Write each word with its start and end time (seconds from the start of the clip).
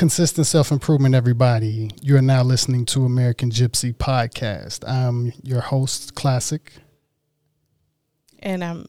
consistent 0.00 0.46
self 0.46 0.72
improvement, 0.72 1.14
everybody. 1.14 1.90
You 2.00 2.16
are 2.16 2.22
now 2.22 2.42
listening 2.42 2.86
to 2.86 3.04
American 3.04 3.50
Gypsy 3.50 3.94
Podcast. 3.94 4.82
I'm 4.88 5.34
your 5.42 5.60
host, 5.60 6.14
Classic. 6.14 6.72
And 8.38 8.64
I'm 8.64 8.86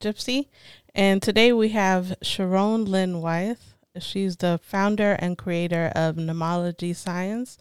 Gypsy. 0.00 0.48
And 0.96 1.22
today 1.22 1.52
we 1.52 1.68
have 1.68 2.16
Sharon 2.22 2.86
Lynn 2.86 3.20
Wyeth. 3.20 3.74
She's 4.00 4.38
the 4.38 4.58
founder 4.60 5.12
and 5.20 5.38
creator 5.38 5.92
of 5.94 6.16
Nameology 6.16 6.94
Science, 6.94 7.56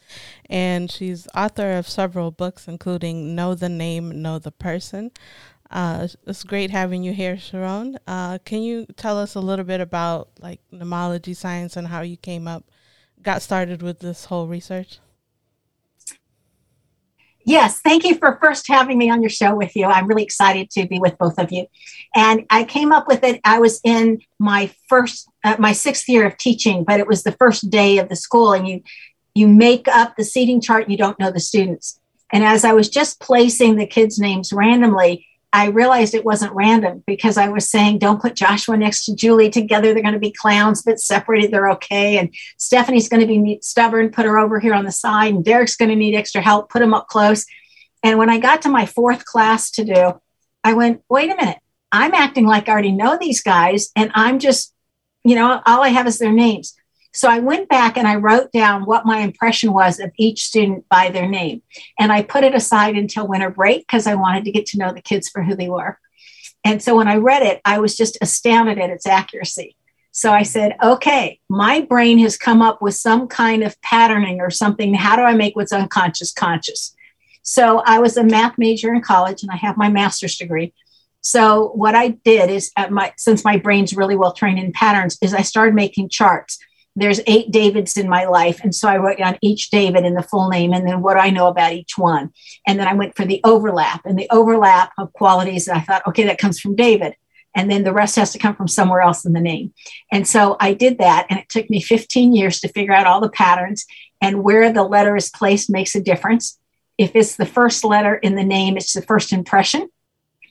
and 0.50 0.89
she's 0.89 1.27
author 1.36 1.73
of 1.73 1.88
several 1.88 2.32
books, 2.32 2.68
including 2.68 3.36
Know 3.36 3.54
the 3.54 3.70
Name, 3.70 4.23
Know 4.23 4.39
the 4.39 4.52
Person. 4.52 5.11
Uh, 5.70 6.07
it's 6.25 6.43
great 6.43 6.71
having 6.71 7.04
you 7.04 7.14
here, 7.14 7.38
Sharon. 7.38 8.00
Uh, 8.07 8.39
can 8.43 8.64
you 8.64 8.88
tell 8.95 9.20
us 9.20 9.36
a 9.36 9.39
little 9.39 9.66
bit 9.66 9.82
about 9.82 10.29
like 10.39 10.61
Nameology 10.73 11.36
Science 11.36 11.75
and 11.77 11.88
how 11.88 12.02
you 12.02 12.18
came 12.18 12.48
up, 12.48 12.64
got 13.28 13.41
started 13.41 13.82
with 13.82 14.00
this 14.00 14.23
whole 14.23 14.48
research? 14.48 15.00
Yes, 17.43 17.82
thank 17.82 18.06
you 18.06 18.15
for 18.15 18.39
first 18.42 18.69
having 18.69 18.97
me 18.97 19.10
on 19.10 19.21
your 19.21 19.29
show 19.29 19.54
with 19.54 19.75
you. 19.75 19.83
I'm 19.83 20.07
really 20.07 20.24
excited 20.24 20.69
to 20.71 20.88
be 20.88 20.97
with 20.97 21.18
both 21.18 21.38
of 21.38 21.52
you. 21.52 21.66
And 22.16 22.46
I 22.50 22.64
came 22.64 22.93
up 22.93 23.05
with 23.05 23.25
it. 23.25 23.42
I 23.43 23.60
was 23.60 23.82
in 23.83 24.21
my 24.39 24.71
first, 24.88 25.29
uh, 25.43 25.57
my 25.60 25.74
sixth 25.74 26.07
year 26.07 26.25
of 26.25 26.38
teaching, 26.38 26.86
but 26.86 27.02
it 27.02 27.07
was 27.07 27.24
the 27.24 27.33
first 27.33 27.69
day 27.69 27.97
of 27.97 28.07
the 28.07 28.16
school, 28.16 28.54
and 28.54 28.66
you 28.66 28.82
you 29.36 29.50
make 29.50 29.89
up 29.89 30.16
the 30.16 30.24
seating 30.24 30.61
chart. 30.61 30.89
You 30.89 30.97
don't 30.97 31.19
know 31.19 31.30
the 31.30 31.41
students. 31.41 32.00
And 32.31 32.45
as 32.45 32.64
I 32.64 32.72
was 32.72 32.88
just 32.88 33.19
placing 33.19 33.75
the 33.75 33.86
kids' 33.86 34.19
names 34.19 34.53
randomly, 34.53 35.28
I 35.53 35.67
realized 35.67 36.14
it 36.14 36.25
wasn't 36.25 36.53
random 36.53 37.03
because 37.08 37.38
I 37.38 37.47
was 37.47 37.69
saying, 37.69 38.00
don't 38.00 38.22
put 38.22 38.36
Joshua 38.36 38.75
next 38.75 39.05
to 39.05 39.16
Julie 39.16 39.50
together. 39.50 39.94
They're 39.94 40.03
going 40.03 40.14
to 40.14 40.19
be 40.19 40.31
clowns, 40.31 40.83
but 40.83 41.00
separated, 41.00 41.52
they're 41.52 41.72
okay. 41.72 42.17
And 42.17 42.33
Stephanie's 42.58 43.09
going 43.09 43.22
to 43.22 43.28
be 43.28 43.59
stubborn, 43.61 44.11
put 44.11 44.25
her 44.25 44.38
over 44.38 44.59
here 44.59 44.73
on 44.73 44.86
the 44.86 44.91
side. 44.91 45.33
And 45.33 45.45
Derek's 45.45 45.78
going 45.78 45.89
to 45.89 45.95
need 45.95 46.16
extra 46.16 46.41
help, 46.41 46.69
put 46.69 46.81
him 46.81 46.94
up 46.94 47.07
close. 47.07 47.45
And 48.03 48.19
when 48.19 48.30
I 48.30 48.39
got 48.39 48.61
to 48.63 48.69
my 48.69 48.85
fourth 48.85 49.25
class 49.25 49.72
to 49.72 49.85
do, 49.85 50.22
I 50.63 50.73
went, 50.73 51.02
wait 51.09 51.31
a 51.31 51.35
minute, 51.35 51.59
I'm 51.91 52.13
acting 52.13 52.45
like 52.45 52.67
I 52.67 52.73
already 52.73 52.91
know 52.91 53.17
these 53.17 53.41
guys. 53.41 53.89
And 53.95 54.11
I'm 54.13 54.39
just, 54.39 54.73
you 55.23 55.35
know, 55.35 55.61
all 55.66 55.83
I 55.83 55.89
have 55.89 56.07
is 56.07 56.19
their 56.19 56.31
names. 56.31 56.77
So 57.17 57.27
I 57.27 57.39
went 57.39 57.67
back 57.67 57.97
and 57.97 58.07
I 58.07 58.17
wrote 58.17 58.51
down 58.51 58.85
what 58.85 59.07
my 59.07 59.21
impression 59.21 59.73
was 59.73 59.99
of 59.99 60.11
each 60.17 60.43
student 60.43 60.87
by 60.87 61.09
their 61.09 61.27
name. 61.27 61.63
And 61.97 62.11
I 62.11 62.21
put 62.21 62.43
it 62.43 62.53
aside 62.53 62.95
until 62.95 63.27
winter 63.27 63.49
break 63.49 63.87
because 63.87 64.05
I 64.05 64.13
wanted 64.13 64.45
to 64.45 64.51
get 64.51 64.67
to 64.67 64.77
know 64.77 64.93
the 64.93 65.01
kids 65.01 65.27
for 65.27 65.41
who 65.41 65.55
they 65.55 65.67
were. 65.67 65.97
And 66.63 66.79
so 66.79 66.95
when 66.95 67.07
I 67.07 67.15
read 67.15 67.41
it, 67.41 67.59
I 67.65 67.79
was 67.79 67.97
just 67.97 68.19
astounded 68.21 68.77
at 68.77 68.91
its 68.91 69.07
accuracy. 69.07 69.75
So 70.11 70.31
I 70.31 70.43
said, 70.43 70.75
okay, 70.81 71.39
my 71.49 71.81
brain 71.81 72.19
has 72.19 72.38
come 72.38 72.61
up 72.61 72.83
with 72.83 72.93
some 72.93 73.27
kind 73.27 73.63
of 73.63 73.81
patterning 73.81 74.39
or 74.39 74.51
something. 74.51 74.93
How 74.93 75.15
do 75.15 75.23
I 75.23 75.33
make 75.33 75.55
what's 75.55 75.73
unconscious 75.73 76.31
conscious? 76.31 76.95
So 77.41 77.81
I 77.83 77.97
was 77.97 78.17
a 78.17 78.23
math 78.23 78.59
major 78.59 78.93
in 78.93 79.01
college 79.01 79.41
and 79.41 79.49
I 79.49 79.55
have 79.55 79.75
my 79.75 79.89
master's 79.89 80.38
degree. 80.38 80.71
So 81.21 81.71
what 81.73 81.95
I 81.95 82.09
did 82.09 82.51
is 82.51 82.71
uh, 82.77 82.89
my 82.91 83.11
since 83.17 83.43
my 83.43 83.57
brain's 83.57 83.97
really 83.97 84.15
well 84.15 84.33
trained 84.33 84.59
in 84.59 84.71
patterns 84.71 85.17
is 85.23 85.33
I 85.33 85.41
started 85.41 85.73
making 85.73 86.09
charts 86.09 86.59
there's 86.98 87.22
eight 87.28 87.52
Davids 87.52 87.95
in 87.95 88.09
my 88.09 88.26
life. 88.26 88.59
And 88.64 88.73
so 88.73 88.90
I 88.90 88.98
wrote 88.98 89.20
down 89.20 89.38
each 89.42 89.70
David 89.70 90.03
in 90.03 90.16
the 90.16 90.23
full 90.23 90.50
name 90.50 90.73
and 90.73 90.86
then 90.86 91.03
what 91.03 91.16
I 91.16 91.30
know 91.30 91.48
about 91.48 91.73
each 91.73 91.95
one. 91.95 92.31
And 92.66 92.80
then 92.80 92.88
I 92.88 92.94
went 92.94 93.16
for 93.16 93.23
the 93.23 93.40
overlap 93.44 94.02
and 94.03 94.17
the 94.17 94.28
overlap 94.31 94.94
of 94.98 95.14
qualities 95.14 95.66
that 95.66 95.78
I 95.78 95.81
thought, 95.81 96.08
okay, 96.08 96.23
that 96.23 96.40
comes 96.40 96.59
from 96.59 96.75
David. 96.75 97.16
And 97.53 97.70
then 97.70 97.84
the 97.84 97.94
rest 97.94 98.16
has 98.16 98.31
to 98.34 98.40
come 98.40 98.56
from 98.56 98.68
somewhere 98.68 99.02
else 99.02 99.25
in 99.25 99.34
the 99.34 99.40
name. 99.40 99.73
And 100.12 100.28
so 100.28 100.58
I 100.59 100.73
did 100.73 100.98
that. 100.98 101.28
And 101.30 101.40
it 101.40 101.50
took 101.50 101.70
me 101.70 101.81
15 101.81 102.34
years 102.34 102.59
to 102.62 102.68
figure 102.68 102.94
out 102.94 103.06
all 103.06 103.22
the 103.22 103.30
patterns 103.30 103.86
and 104.20 104.44
where 104.44 104.73
the 104.73 104.84
letter 104.84 105.16
is 105.16 105.30
placed 105.30 105.70
makes 105.70 105.94
a 105.94 106.02
difference. 106.02 106.58
If 106.98 107.16
it's 107.16 107.36
the 107.36 107.45
first 107.45 107.84
letter 107.84 108.16
in 108.16 108.34
the 108.34 108.44
name, 108.44 108.75
it's 108.75 108.94
the 108.94 109.03
first 109.03 109.31
impression 109.31 109.88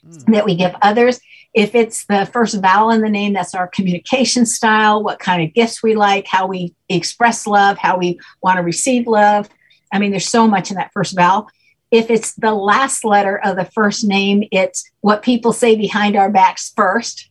mm. 0.05 0.33
that 0.33 0.45
we 0.45 0.55
give 0.55 0.75
others. 0.81 1.19
If 1.53 1.73
it's 1.75 2.05
the 2.05 2.29
first 2.31 2.61
vowel 2.61 2.91
in 2.91 3.01
the 3.01 3.09
name, 3.09 3.33
that's 3.33 3.55
our 3.55 3.67
communication 3.67 4.45
style, 4.45 5.03
what 5.03 5.19
kind 5.19 5.41
of 5.41 5.53
gifts 5.53 5.81
we 5.81 5.95
like, 5.95 6.27
how 6.27 6.47
we 6.47 6.75
express 6.89 7.47
love, 7.47 7.77
how 7.77 7.97
we 7.97 8.19
want 8.41 8.57
to 8.57 8.63
receive 8.63 9.07
love. 9.07 9.49
I 9.91 9.99
mean, 9.99 10.11
there's 10.11 10.29
so 10.29 10.47
much 10.47 10.69
in 10.69 10.77
that 10.77 10.91
first 10.93 11.15
vowel. 11.15 11.49
If 11.89 12.11
it's 12.11 12.33
the 12.33 12.53
last 12.53 13.05
letter 13.05 13.39
of 13.43 13.55
the 13.55 13.65
first 13.65 14.05
name, 14.05 14.43
it's 14.51 14.83
what 15.01 15.23
people 15.23 15.53
say 15.53 15.75
behind 15.75 16.15
our 16.15 16.29
backs 16.29 16.73
first. 16.75 17.29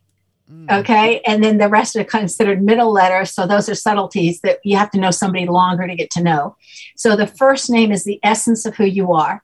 Mm. 0.51 0.81
Okay. 0.81 1.21
And 1.27 1.43
then 1.43 1.59
the 1.59 1.69
rest 1.69 1.97
are 1.97 2.05
considered 2.05 2.63
middle 2.63 2.93
letters. 2.93 3.33
So 3.33 3.47
those 3.47 3.69
are 3.69 3.75
subtleties 3.75 4.41
that 4.41 4.61
you 4.65 4.77
have 4.77 4.91
to 4.93 5.01
know 5.01 5.11
somebody 5.11 5.47
longer 5.47 5.87
to 5.87 5.95
get 5.95 6.11
to 6.13 6.23
know. 6.23 6.57
So 6.97 7.17
the 7.17 7.27
first 7.27 7.69
name 7.69 7.93
is 7.93 8.05
the 8.05 8.21
essence 8.23 8.65
of 8.65 8.77
who 8.77 8.85
you 8.85 9.13
are. 9.13 9.43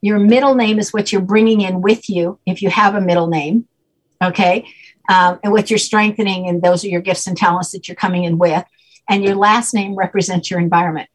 Your 0.00 0.18
middle 0.18 0.54
name 0.54 0.78
is 0.78 0.92
what 0.92 1.12
you're 1.12 1.20
bringing 1.20 1.60
in 1.60 1.80
with 1.80 2.08
you 2.08 2.38
if 2.46 2.62
you 2.62 2.70
have 2.70 2.94
a 2.94 3.00
middle 3.00 3.26
name. 3.26 3.66
Okay. 4.22 4.66
Um, 5.08 5.38
and 5.42 5.52
what 5.52 5.70
you're 5.70 5.78
strengthening, 5.78 6.48
and 6.48 6.60
those 6.60 6.84
are 6.84 6.88
your 6.88 7.00
gifts 7.00 7.26
and 7.26 7.36
talents 7.36 7.70
that 7.72 7.88
you're 7.88 7.94
coming 7.94 8.24
in 8.24 8.38
with. 8.38 8.64
And 9.08 9.24
your 9.24 9.36
last 9.36 9.72
name 9.72 9.94
represents 9.94 10.50
your 10.50 10.60
environment. 10.60 11.08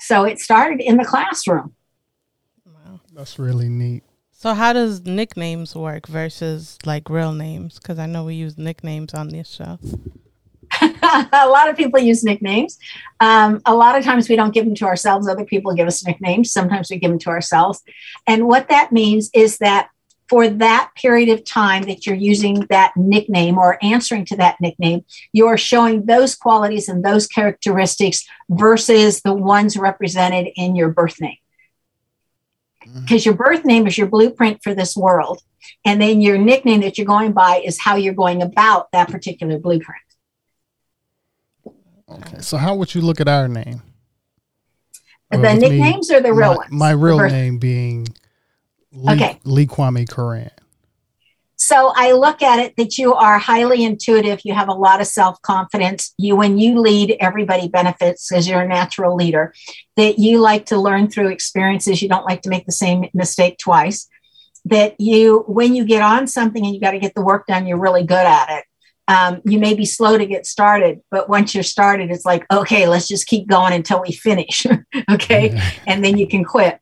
So 0.00 0.24
it 0.24 0.40
started 0.40 0.80
in 0.80 0.96
the 0.96 1.04
classroom. 1.04 1.74
Wow. 2.64 3.00
That's 3.12 3.38
really 3.38 3.68
neat. 3.68 4.02
So 4.32 4.54
how 4.54 4.72
does 4.72 5.04
nicknames 5.04 5.74
work 5.74 6.06
versus 6.06 6.78
like 6.86 7.10
real 7.10 7.32
names? 7.32 7.78
Because 7.78 7.98
I 7.98 8.06
know 8.06 8.24
we 8.24 8.36
use 8.36 8.56
nicknames 8.56 9.12
on 9.12 9.28
this 9.28 9.48
show. 9.48 9.78
a 10.80 11.48
lot 11.48 11.68
of 11.68 11.76
people 11.76 11.98
use 11.98 12.22
nicknames. 12.22 12.78
Um, 13.20 13.60
a 13.66 13.74
lot 13.74 13.98
of 13.98 14.04
times 14.04 14.28
we 14.28 14.36
don't 14.36 14.54
give 14.54 14.64
them 14.64 14.76
to 14.76 14.84
ourselves. 14.84 15.28
Other 15.28 15.44
people 15.44 15.74
give 15.74 15.88
us 15.88 16.06
nicknames. 16.06 16.52
Sometimes 16.52 16.88
we 16.88 16.98
give 16.98 17.10
them 17.10 17.18
to 17.20 17.30
ourselves. 17.30 17.82
And 18.26 18.46
what 18.46 18.68
that 18.68 18.92
means 18.92 19.28
is 19.34 19.58
that 19.58 19.88
for 20.28 20.48
that 20.48 20.90
period 20.94 21.30
of 21.30 21.44
time 21.44 21.84
that 21.84 22.06
you're 22.06 22.16
using 22.16 22.66
that 22.68 22.92
nickname 22.96 23.58
or 23.58 23.78
answering 23.82 24.24
to 24.26 24.36
that 24.36 24.60
nickname, 24.60 25.04
you're 25.32 25.56
showing 25.56 26.04
those 26.04 26.34
qualities 26.34 26.88
and 26.88 27.04
those 27.04 27.26
characteristics 27.26 28.26
versus 28.50 29.22
the 29.22 29.32
ones 29.32 29.76
represented 29.76 30.48
in 30.56 30.76
your 30.76 30.90
birth 30.90 31.20
name. 31.20 31.36
Because 32.80 33.22
mm-hmm. 33.22 33.28
your 33.28 33.34
birth 33.34 33.64
name 33.64 33.86
is 33.86 33.96
your 33.96 34.06
blueprint 34.06 34.62
for 34.62 34.74
this 34.74 34.96
world. 34.96 35.40
And 35.84 36.00
then 36.00 36.20
your 36.20 36.38
nickname 36.38 36.80
that 36.80 36.98
you're 36.98 37.06
going 37.06 37.32
by 37.32 37.62
is 37.64 37.78
how 37.78 37.96
you're 37.96 38.14
going 38.14 38.42
about 38.42 38.90
that 38.92 39.08
particular 39.08 39.58
blueprint. 39.58 40.00
Okay. 42.10 42.38
So, 42.40 42.56
how 42.56 42.74
would 42.76 42.94
you 42.94 43.02
look 43.02 43.20
at 43.20 43.28
our 43.28 43.48
name? 43.48 43.82
The 45.30 45.54
nicknames 45.54 46.08
me, 46.08 46.16
or 46.16 46.20
the 46.20 46.32
real 46.32 46.52
my, 46.52 46.56
ones? 46.56 46.72
My 46.72 46.90
real 46.92 47.18
name 47.18 47.58
being 47.58 48.06
Lee, 48.92 49.14
okay. 49.14 49.40
Lee 49.44 49.66
Kwame 49.66 50.08
Coran. 50.08 50.50
So 51.60 51.92
I 51.94 52.12
look 52.12 52.40
at 52.40 52.60
it 52.60 52.76
that 52.76 52.98
you 52.98 53.14
are 53.14 53.36
highly 53.36 53.84
intuitive. 53.84 54.40
You 54.44 54.54
have 54.54 54.68
a 54.68 54.74
lot 54.74 55.00
of 55.00 55.08
self 55.08 55.42
confidence. 55.42 56.14
You, 56.16 56.36
when 56.36 56.56
you 56.56 56.78
lead, 56.78 57.16
everybody 57.18 57.68
benefits 57.68 58.28
because 58.28 58.48
you're 58.48 58.60
a 58.60 58.68
natural 58.68 59.16
leader. 59.16 59.52
That 59.96 60.20
you 60.20 60.38
like 60.38 60.66
to 60.66 60.78
learn 60.78 61.10
through 61.10 61.28
experiences. 61.28 62.00
You 62.00 62.08
don't 62.08 62.24
like 62.24 62.42
to 62.42 62.48
make 62.48 62.64
the 62.64 62.72
same 62.72 63.06
mistake 63.12 63.58
twice. 63.58 64.08
That 64.66 65.00
you, 65.00 65.44
when 65.48 65.74
you 65.74 65.84
get 65.84 66.00
on 66.00 66.28
something 66.28 66.64
and 66.64 66.72
you 66.72 66.80
got 66.80 66.92
to 66.92 67.00
get 67.00 67.14
the 67.14 67.24
work 67.24 67.46
done, 67.46 67.66
you're 67.66 67.80
really 67.80 68.04
good 68.04 68.26
at 68.26 68.50
it. 68.50 68.64
Um, 69.08 69.40
you 69.44 69.58
may 69.58 69.74
be 69.74 69.86
slow 69.86 70.16
to 70.16 70.26
get 70.26 70.46
started, 70.46 71.00
but 71.10 71.28
once 71.28 71.54
you're 71.54 71.64
started, 71.64 72.10
it's 72.10 72.26
like, 72.26 72.44
okay, 72.52 72.86
let's 72.86 73.08
just 73.08 73.26
keep 73.26 73.48
going 73.48 73.72
until 73.72 74.00
we 74.00 74.12
finish. 74.12 74.64
okay. 75.10 75.60
And 75.86 76.04
then 76.04 76.18
you 76.18 76.28
can 76.28 76.44
quit. 76.44 76.78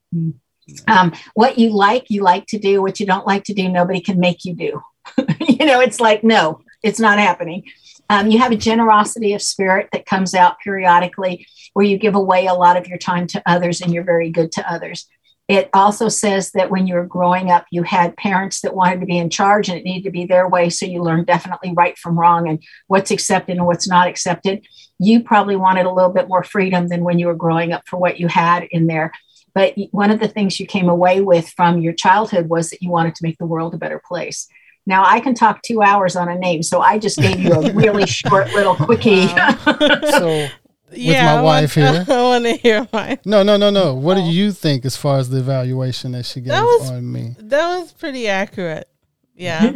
Um, 0.87 1.13
what 1.33 1.57
you 1.57 1.69
like, 1.69 2.09
you 2.09 2.23
like 2.23 2.45
to 2.47 2.59
do. 2.59 2.81
What 2.81 2.99
you 2.99 3.05
don't 3.05 3.27
like 3.27 3.43
to 3.45 3.53
do, 3.53 3.69
nobody 3.69 4.01
can 4.01 4.19
make 4.19 4.45
you 4.45 4.53
do. 4.53 4.81
you 5.47 5.65
know, 5.65 5.79
it's 5.79 5.99
like, 5.99 6.23
no, 6.23 6.61
it's 6.83 6.99
not 6.99 7.19
happening. 7.19 7.63
Um, 8.09 8.31
you 8.31 8.39
have 8.39 8.51
a 8.51 8.57
generosity 8.57 9.33
of 9.33 9.41
spirit 9.41 9.89
that 9.91 10.05
comes 10.05 10.33
out 10.33 10.59
periodically 10.63 11.45
where 11.73 11.85
you 11.85 11.97
give 11.97 12.15
away 12.15 12.47
a 12.47 12.53
lot 12.53 12.77
of 12.77 12.87
your 12.87 12.97
time 12.97 13.27
to 13.27 13.43
others 13.45 13.81
and 13.81 13.93
you're 13.93 14.03
very 14.03 14.29
good 14.29 14.51
to 14.53 14.71
others. 14.71 15.07
It 15.47 15.69
also 15.73 16.09
says 16.09 16.51
that 16.51 16.69
when 16.69 16.87
you 16.87 16.95
were 16.95 17.05
growing 17.05 17.51
up, 17.51 17.65
you 17.71 17.83
had 17.83 18.17
parents 18.17 18.61
that 18.61 18.75
wanted 18.75 18.99
to 18.99 19.05
be 19.05 19.17
in 19.17 19.29
charge 19.29 19.69
and 19.69 19.77
it 19.77 19.85
needed 19.85 20.03
to 20.03 20.11
be 20.11 20.25
their 20.25 20.47
way. 20.47 20.69
So 20.69 20.85
you 20.85 21.01
learned 21.01 21.25
definitely 21.25 21.73
right 21.73 21.97
from 21.97 22.19
wrong 22.19 22.49
and 22.49 22.61
what's 22.87 23.11
accepted 23.11 23.55
and 23.55 23.65
what's 23.65 23.87
not 23.87 24.09
accepted. 24.09 24.65
You 24.99 25.23
probably 25.23 25.55
wanted 25.55 25.85
a 25.85 25.91
little 25.91 26.11
bit 26.11 26.27
more 26.27 26.43
freedom 26.43 26.89
than 26.89 27.03
when 27.03 27.17
you 27.17 27.27
were 27.27 27.35
growing 27.35 27.71
up 27.71 27.87
for 27.87 27.97
what 27.97 28.19
you 28.19 28.27
had 28.27 28.63
in 28.71 28.87
there. 28.87 29.13
But 29.57 29.73
one 29.89 30.11
of 30.11 30.19
the 30.19 30.27
things 30.27 30.59
you 30.59 30.67
came 30.67 30.87
away 30.87 31.19
with 31.19 31.49
from 31.49 31.81
your 31.81 31.93
childhood 31.93 32.47
was 32.47 32.69
that 32.69 32.79
you 32.83 32.91
wanted 32.91 33.15
to 33.15 33.23
make 33.23 33.39
the 33.39 33.47
world 33.47 33.73
a 33.73 33.77
better 33.77 33.99
place. 34.07 34.47
Now 34.85 35.03
I 35.03 35.19
can 35.19 35.33
talk 35.33 35.63
two 35.63 35.81
hours 35.81 36.15
on 36.15 36.29
a 36.29 36.37
name, 36.37 36.61
so 36.61 36.79
I 36.79 36.99
just 36.99 37.17
gave 37.17 37.39
you 37.39 37.53
a 37.53 37.73
really 37.73 38.05
short 38.05 38.53
little 38.53 38.75
quickie. 38.75 39.27
so 40.11 40.27
with 40.27 40.51
yeah, 40.91 41.25
my 41.25 41.39
I 41.39 41.41
wife 41.41 41.75
want, 41.75 42.07
here. 42.07 42.15
I 42.15 42.21
want 42.21 42.45
to 42.45 42.51
hear 42.61 42.87
mine. 42.93 43.17
No, 43.25 43.41
no, 43.41 43.57
no, 43.57 43.71
no. 43.71 43.95
What 43.95 44.17
oh. 44.17 44.21
do 44.21 44.27
you 44.27 44.51
think 44.51 44.85
as 44.85 44.95
far 44.95 45.17
as 45.17 45.31
the 45.31 45.39
evaluation 45.39 46.11
that 46.11 46.27
she 46.27 46.39
gave 46.39 46.49
that 46.49 46.61
was, 46.61 46.91
on 46.91 47.11
me? 47.11 47.35
That 47.39 47.79
was 47.79 47.93
pretty 47.93 48.27
accurate. 48.27 48.87
Yeah. 49.33 49.73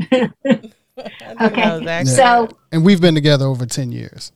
okay. 1.41 2.05
So, 2.05 2.49
and 2.71 2.85
we've 2.85 3.01
been 3.01 3.15
together 3.15 3.45
over 3.45 3.65
ten 3.65 3.91
years. 3.91 4.31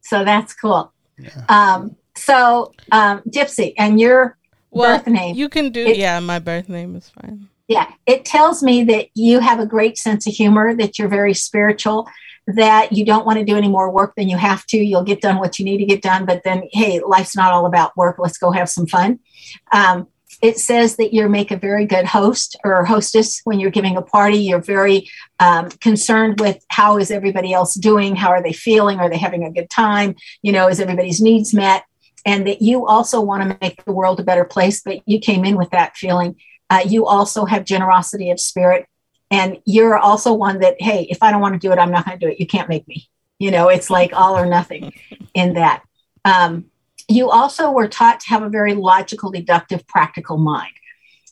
So 0.00 0.24
that's 0.24 0.52
cool. 0.52 0.92
Yeah. 1.16 1.44
Um, 1.48 1.94
so, 2.16 2.72
um, 2.90 3.20
Gypsy, 3.28 3.74
and 3.78 4.00
your 4.00 4.36
well, 4.70 4.98
birth 4.98 5.06
name. 5.06 5.34
You 5.36 5.48
can 5.48 5.70
do, 5.70 5.86
it, 5.86 5.96
yeah, 5.96 6.20
my 6.20 6.38
birth 6.38 6.68
name 6.68 6.96
is 6.96 7.08
fine. 7.10 7.48
Yeah, 7.68 7.90
it 8.06 8.24
tells 8.24 8.62
me 8.62 8.84
that 8.84 9.08
you 9.14 9.40
have 9.40 9.60
a 9.60 9.66
great 9.66 9.96
sense 9.96 10.26
of 10.26 10.34
humor, 10.34 10.74
that 10.74 10.98
you're 10.98 11.08
very 11.08 11.34
spiritual, 11.34 12.08
that 12.46 12.92
you 12.92 13.04
don't 13.04 13.24
want 13.24 13.38
to 13.38 13.44
do 13.44 13.56
any 13.56 13.68
more 13.68 13.90
work 13.90 14.14
than 14.16 14.28
you 14.28 14.36
have 14.36 14.66
to. 14.66 14.76
You'll 14.76 15.04
get 15.04 15.20
done 15.20 15.38
what 15.38 15.58
you 15.58 15.64
need 15.64 15.78
to 15.78 15.86
get 15.86 16.02
done, 16.02 16.26
but 16.26 16.42
then, 16.44 16.64
hey, 16.72 17.00
life's 17.00 17.36
not 17.36 17.52
all 17.52 17.66
about 17.66 17.96
work. 17.96 18.16
Let's 18.18 18.38
go 18.38 18.50
have 18.50 18.68
some 18.68 18.86
fun. 18.86 19.20
Um, 19.72 20.08
it 20.42 20.58
says 20.58 20.96
that 20.96 21.14
you 21.14 21.28
make 21.28 21.52
a 21.52 21.56
very 21.56 21.86
good 21.86 22.04
host 22.04 22.56
or 22.64 22.84
hostess 22.84 23.40
when 23.44 23.60
you're 23.60 23.70
giving 23.70 23.96
a 23.96 24.02
party. 24.02 24.38
You're 24.38 24.60
very 24.60 25.08
um, 25.38 25.70
concerned 25.70 26.40
with 26.40 26.64
how 26.68 26.98
is 26.98 27.12
everybody 27.12 27.52
else 27.52 27.74
doing? 27.74 28.16
How 28.16 28.30
are 28.30 28.42
they 28.42 28.52
feeling? 28.52 28.98
Are 28.98 29.08
they 29.08 29.18
having 29.18 29.44
a 29.44 29.52
good 29.52 29.70
time? 29.70 30.16
You 30.42 30.50
know, 30.50 30.68
is 30.68 30.80
everybody's 30.80 31.20
needs 31.20 31.54
met? 31.54 31.84
And 32.24 32.46
that 32.46 32.62
you 32.62 32.86
also 32.86 33.20
want 33.20 33.42
to 33.42 33.58
make 33.60 33.84
the 33.84 33.92
world 33.92 34.20
a 34.20 34.24
better 34.24 34.44
place, 34.44 34.82
but 34.82 35.00
you 35.06 35.18
came 35.18 35.44
in 35.44 35.56
with 35.56 35.70
that 35.70 35.96
feeling. 35.96 36.36
Uh, 36.70 36.80
you 36.86 37.06
also 37.06 37.44
have 37.44 37.64
generosity 37.64 38.30
of 38.30 38.38
spirit. 38.38 38.86
And 39.30 39.58
you're 39.64 39.98
also 39.98 40.32
one 40.32 40.60
that, 40.60 40.80
hey, 40.80 41.06
if 41.10 41.22
I 41.22 41.30
don't 41.30 41.40
want 41.40 41.54
to 41.54 41.58
do 41.58 41.72
it, 41.72 41.78
I'm 41.78 41.90
not 41.90 42.04
going 42.04 42.18
to 42.18 42.26
do 42.26 42.30
it. 42.30 42.38
You 42.38 42.46
can't 42.46 42.68
make 42.68 42.86
me. 42.86 43.08
You 43.38 43.50
know, 43.50 43.68
it's 43.68 43.90
like 43.90 44.12
all 44.12 44.36
or 44.36 44.46
nothing 44.46 44.92
in 45.34 45.54
that. 45.54 45.82
Um, 46.24 46.66
you 47.08 47.30
also 47.30 47.70
were 47.70 47.88
taught 47.88 48.20
to 48.20 48.28
have 48.28 48.42
a 48.42 48.48
very 48.48 48.74
logical, 48.74 49.30
deductive, 49.30 49.86
practical 49.86 50.38
mind. 50.38 50.72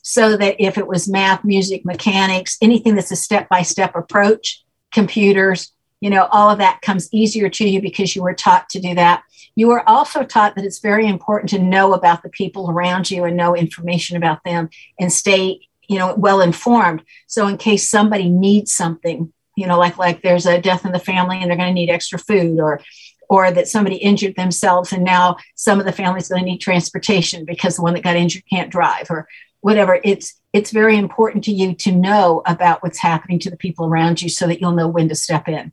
So 0.01 0.35
that 0.35 0.55
if 0.59 0.77
it 0.77 0.87
was 0.87 1.07
math, 1.07 1.43
music, 1.43 1.85
mechanics, 1.85 2.57
anything 2.61 2.95
that's 2.95 3.11
a 3.11 3.15
step 3.15 3.47
by 3.49 3.61
step 3.61 3.95
approach, 3.95 4.63
computers, 4.91 5.71
you 6.01 6.09
know, 6.09 6.25
all 6.31 6.49
of 6.49 6.57
that 6.57 6.81
comes 6.81 7.07
easier 7.13 7.49
to 7.49 7.67
you 7.67 7.81
because 7.81 8.15
you 8.15 8.23
were 8.23 8.33
taught 8.33 8.67
to 8.69 8.81
do 8.81 8.95
that. 8.95 9.23
You 9.55 9.71
are 9.71 9.87
also 9.87 10.23
taught 10.23 10.55
that 10.55 10.65
it's 10.65 10.79
very 10.79 11.07
important 11.07 11.49
to 11.51 11.59
know 11.59 11.93
about 11.93 12.23
the 12.23 12.29
people 12.29 12.69
around 12.69 13.11
you 13.11 13.25
and 13.25 13.35
know 13.35 13.55
information 13.55 14.17
about 14.17 14.43
them 14.43 14.69
and 14.99 15.11
stay, 15.11 15.67
you 15.87 15.99
know, 15.99 16.15
well 16.15 16.41
informed. 16.41 17.03
So 17.27 17.47
in 17.47 17.57
case 17.57 17.89
somebody 17.89 18.29
needs 18.29 18.73
something, 18.73 19.31
you 19.55 19.67
know, 19.67 19.77
like 19.77 19.97
like 19.97 20.21
there's 20.21 20.45
a 20.45 20.61
death 20.61 20.85
in 20.85 20.91
the 20.91 20.99
family 20.99 21.37
and 21.41 21.49
they're 21.49 21.57
going 21.57 21.69
to 21.69 21.73
need 21.73 21.89
extra 21.89 22.17
food 22.17 22.59
or 22.59 22.81
or 23.29 23.49
that 23.49 23.67
somebody 23.67 23.95
injured 23.95 24.35
themselves 24.35 24.91
and 24.91 25.05
now 25.05 25.37
some 25.55 25.79
of 25.79 25.85
the 25.85 25.93
families 25.93 26.27
going 26.27 26.43
to 26.43 26.49
need 26.49 26.57
transportation 26.57 27.45
because 27.45 27.77
the 27.77 27.81
one 27.81 27.93
that 27.93 28.03
got 28.03 28.17
injured 28.17 28.43
can't 28.49 28.69
drive 28.69 29.07
or 29.09 29.25
whatever 29.61 29.99
it's 30.03 30.39
it's 30.51 30.71
very 30.71 30.97
important 30.97 31.45
to 31.45 31.51
you 31.53 31.73
to 31.73 31.93
know 31.93 32.41
about 32.45 32.83
what's 32.83 32.99
happening 32.99 33.39
to 33.39 33.49
the 33.49 33.55
people 33.55 33.85
around 33.85 34.21
you 34.21 34.27
so 34.27 34.47
that 34.47 34.59
you'll 34.59 34.73
know 34.73 34.87
when 34.87 35.07
to 35.07 35.15
step 35.15 35.47
in 35.47 35.71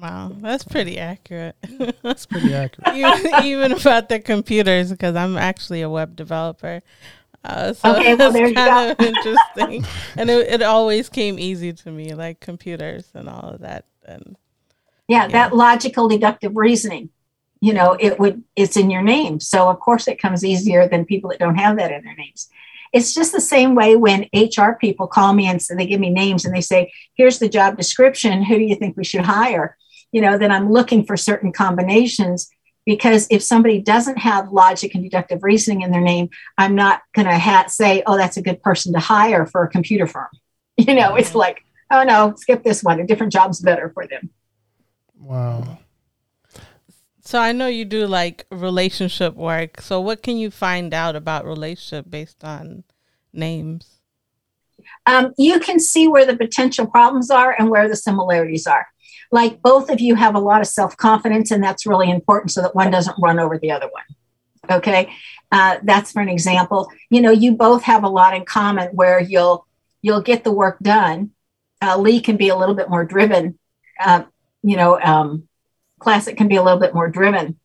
wow 0.00 0.30
that's 0.40 0.64
pretty 0.64 0.98
accurate. 0.98 1.56
That's 2.02 2.26
pretty 2.26 2.54
accurate. 2.54 2.94
Even, 2.96 3.44
even 3.44 3.72
about 3.72 4.08
the 4.08 4.20
computers 4.20 4.90
because 4.90 5.16
i'm 5.16 5.36
actually 5.36 5.82
a 5.82 5.90
web 5.90 6.16
developer. 6.16 6.82
Uh, 7.44 7.72
so 7.72 7.96
okay, 7.96 8.14
well, 8.14 8.32
there 8.32 8.52
kind 8.52 8.90
of 8.90 9.00
interesting. 9.06 9.84
And 10.16 10.28
it, 10.28 10.48
it 10.48 10.62
always 10.62 11.08
came 11.08 11.38
easy 11.38 11.72
to 11.72 11.90
me 11.90 12.14
like 12.14 12.40
computers 12.40 13.10
and 13.14 13.28
all 13.28 13.50
of 13.50 13.60
that 13.60 13.84
and 14.06 14.36
yeah, 15.06 15.22
yeah, 15.22 15.28
that 15.28 15.56
logical 15.56 16.08
deductive 16.08 16.56
reasoning 16.56 17.10
you 17.60 17.72
know 17.72 17.96
it 17.98 18.18
would 18.18 18.42
it's 18.56 18.76
in 18.76 18.90
your 18.90 19.02
name. 19.02 19.40
So 19.40 19.68
of 19.68 19.80
course 19.80 20.08
it 20.08 20.20
comes 20.20 20.44
easier 20.44 20.88
than 20.88 21.04
people 21.04 21.30
that 21.30 21.38
don't 21.38 21.56
have 21.56 21.76
that 21.76 21.92
in 21.92 22.04
their 22.04 22.14
names. 22.14 22.48
It's 22.92 23.14
just 23.14 23.32
the 23.32 23.40
same 23.40 23.74
way 23.74 23.96
when 23.96 24.28
hr 24.34 24.72
people 24.80 25.06
call 25.06 25.32
me 25.34 25.46
and 25.46 25.60
so 25.60 25.74
they 25.74 25.86
give 25.86 26.00
me 26.00 26.10
names 26.10 26.44
and 26.44 26.54
they 26.54 26.60
say 26.60 26.92
here's 27.14 27.38
the 27.38 27.48
job 27.48 27.76
description. 27.76 28.42
Who 28.42 28.56
do 28.56 28.64
you 28.64 28.76
think 28.76 28.96
we 28.96 29.04
should 29.04 29.24
hire 29.24 29.76
you 30.12 30.20
know 30.20 30.38
then 30.38 30.50
i'm 30.50 30.70
looking 30.72 31.04
for 31.04 31.16
certain 31.16 31.52
combinations 31.52 32.48
because 32.86 33.26
if 33.30 33.42
somebody 33.42 33.80
doesn't 33.80 34.16
have 34.16 34.50
logic 34.50 34.94
and 34.94 35.04
deductive 35.04 35.42
reasoning 35.42 35.82
in 35.82 35.90
their 35.90 36.00
name 36.00 36.28
i'm 36.56 36.74
not 36.74 37.02
going 37.14 37.26
to 37.26 37.38
ha- 37.38 37.66
say 37.68 38.02
oh 38.06 38.16
that's 38.16 38.36
a 38.36 38.42
good 38.42 38.62
person 38.62 38.92
to 38.92 39.00
hire 39.00 39.46
for 39.46 39.62
a 39.62 39.68
computer 39.68 40.06
firm 40.06 40.28
you 40.76 40.94
know 40.94 41.14
it's 41.14 41.34
like 41.34 41.62
oh 41.90 42.02
no 42.02 42.34
skip 42.36 42.62
this 42.62 42.82
one 42.82 43.00
a 43.00 43.06
different 43.06 43.32
job's 43.32 43.60
better 43.60 43.90
for 43.90 44.06
them 44.06 44.30
Wow. 45.18 45.78
So 47.20 47.38
I 47.38 47.52
know 47.52 47.66
you 47.66 47.84
do 47.84 48.06
like 48.06 48.46
relationship 48.50 49.34
work. 49.34 49.80
So 49.80 50.00
what 50.00 50.22
can 50.22 50.36
you 50.36 50.50
find 50.50 50.94
out 50.94 51.16
about 51.16 51.44
relationship 51.44 52.06
based 52.08 52.42
on 52.42 52.84
names? 53.32 54.00
Um, 55.04 55.34
you 55.36 55.60
can 55.60 55.80
see 55.80 56.08
where 56.08 56.24
the 56.24 56.36
potential 56.36 56.86
problems 56.86 57.30
are 57.30 57.54
and 57.58 57.68
where 57.68 57.88
the 57.88 57.96
similarities 57.96 58.66
are. 58.66 58.86
Like 59.30 59.60
both 59.62 59.90
of 59.90 60.00
you 60.00 60.14
have 60.14 60.34
a 60.34 60.40
lot 60.40 60.60
of 60.60 60.66
self 60.66 60.96
confidence, 60.96 61.50
and 61.50 61.62
that's 61.62 61.86
really 61.86 62.10
important 62.10 62.50
so 62.50 62.62
that 62.62 62.74
one 62.74 62.90
doesn't 62.90 63.18
run 63.20 63.38
over 63.38 63.58
the 63.58 63.70
other 63.70 63.88
one. 63.90 64.78
Okay, 64.78 65.12
uh, 65.52 65.78
that's 65.82 66.12
for 66.12 66.20
an 66.20 66.28
example. 66.28 66.90
You 67.10 67.20
know, 67.20 67.30
you 67.30 67.52
both 67.52 67.82
have 67.82 68.04
a 68.04 68.08
lot 68.08 68.34
in 68.34 68.44
common 68.44 68.88
where 68.88 69.20
you'll 69.20 69.66
you'll 70.02 70.22
get 70.22 70.44
the 70.44 70.52
work 70.52 70.78
done. 70.80 71.30
Uh, 71.80 71.98
Lee 71.98 72.20
can 72.20 72.36
be 72.36 72.48
a 72.48 72.56
little 72.56 72.74
bit 72.74 72.90
more 72.90 73.04
driven 73.04 73.58
uh, 73.98 74.24
you 74.62 74.76
know, 74.76 75.00
um, 75.00 75.48
classic 75.98 76.36
can 76.36 76.48
be 76.48 76.56
a 76.56 76.62
little 76.62 76.80
bit 76.80 76.94
more 76.94 77.08
driven 77.08 77.58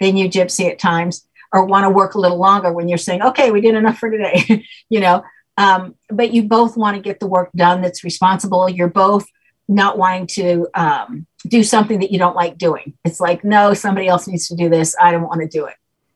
than 0.00 0.16
you 0.16 0.28
gypsy 0.28 0.70
at 0.70 0.78
times, 0.78 1.26
or 1.52 1.64
want 1.64 1.84
to 1.84 1.90
work 1.90 2.14
a 2.14 2.20
little 2.20 2.38
longer 2.38 2.72
when 2.72 2.88
you're 2.88 2.98
saying, 2.98 3.22
okay, 3.22 3.50
we 3.50 3.60
did 3.60 3.74
enough 3.74 3.98
for 3.98 4.10
today, 4.10 4.64
you 4.88 5.00
know. 5.00 5.22
Um, 5.56 5.94
but 6.08 6.32
you 6.32 6.44
both 6.44 6.76
want 6.76 6.96
to 6.96 7.02
get 7.02 7.20
the 7.20 7.28
work 7.28 7.50
done 7.54 7.80
that's 7.80 8.02
responsible. 8.02 8.68
You're 8.68 8.88
both 8.88 9.26
not 9.68 9.98
wanting 9.98 10.26
to 10.26 10.68
um, 10.74 11.26
do 11.46 11.62
something 11.62 12.00
that 12.00 12.12
you 12.12 12.18
don't 12.18 12.36
like 12.36 12.58
doing. 12.58 12.94
It's 13.04 13.20
like, 13.20 13.44
no, 13.44 13.74
somebody 13.74 14.08
else 14.08 14.26
needs 14.26 14.48
to 14.48 14.56
do 14.56 14.68
this. 14.68 14.94
I 15.00 15.10
don't 15.10 15.22
want 15.22 15.40
to 15.40 15.48
do 15.48 15.66
it. 15.66 15.74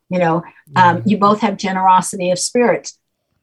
You 0.09 0.19
know, 0.19 0.37
um, 0.77 0.99
mm-hmm. 0.99 1.09
you 1.09 1.19
both 1.19 1.41
have 1.41 1.57
generosity 1.57 2.31
of 2.31 2.39
spirit. 2.39 2.93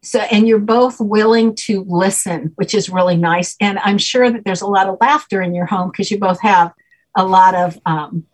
So, 0.02 0.20
and 0.20 0.48
you're 0.48 0.60
both 0.60 1.00
willing 1.00 1.56
to 1.56 1.84
listen, 1.88 2.54
which 2.56 2.74
is 2.74 2.90
really 2.90 3.18
nice. 3.18 3.56
And 3.60 3.80
I'm 3.80 3.98
sure 3.98 4.30
that 4.30 4.46
there's 4.46 4.62
a 4.62 4.68
lot 4.68 4.88
of 4.88 4.98
laughter 5.02 5.42
in 5.42 5.54
your 5.56 5.66
home 5.66 5.92
because 5.92 6.12
you 6.12 6.20
both 6.20 6.42
have 6.42 6.72
a 7.16 7.26
lot 7.26 7.56
of 7.56 7.80
um, 7.86 8.26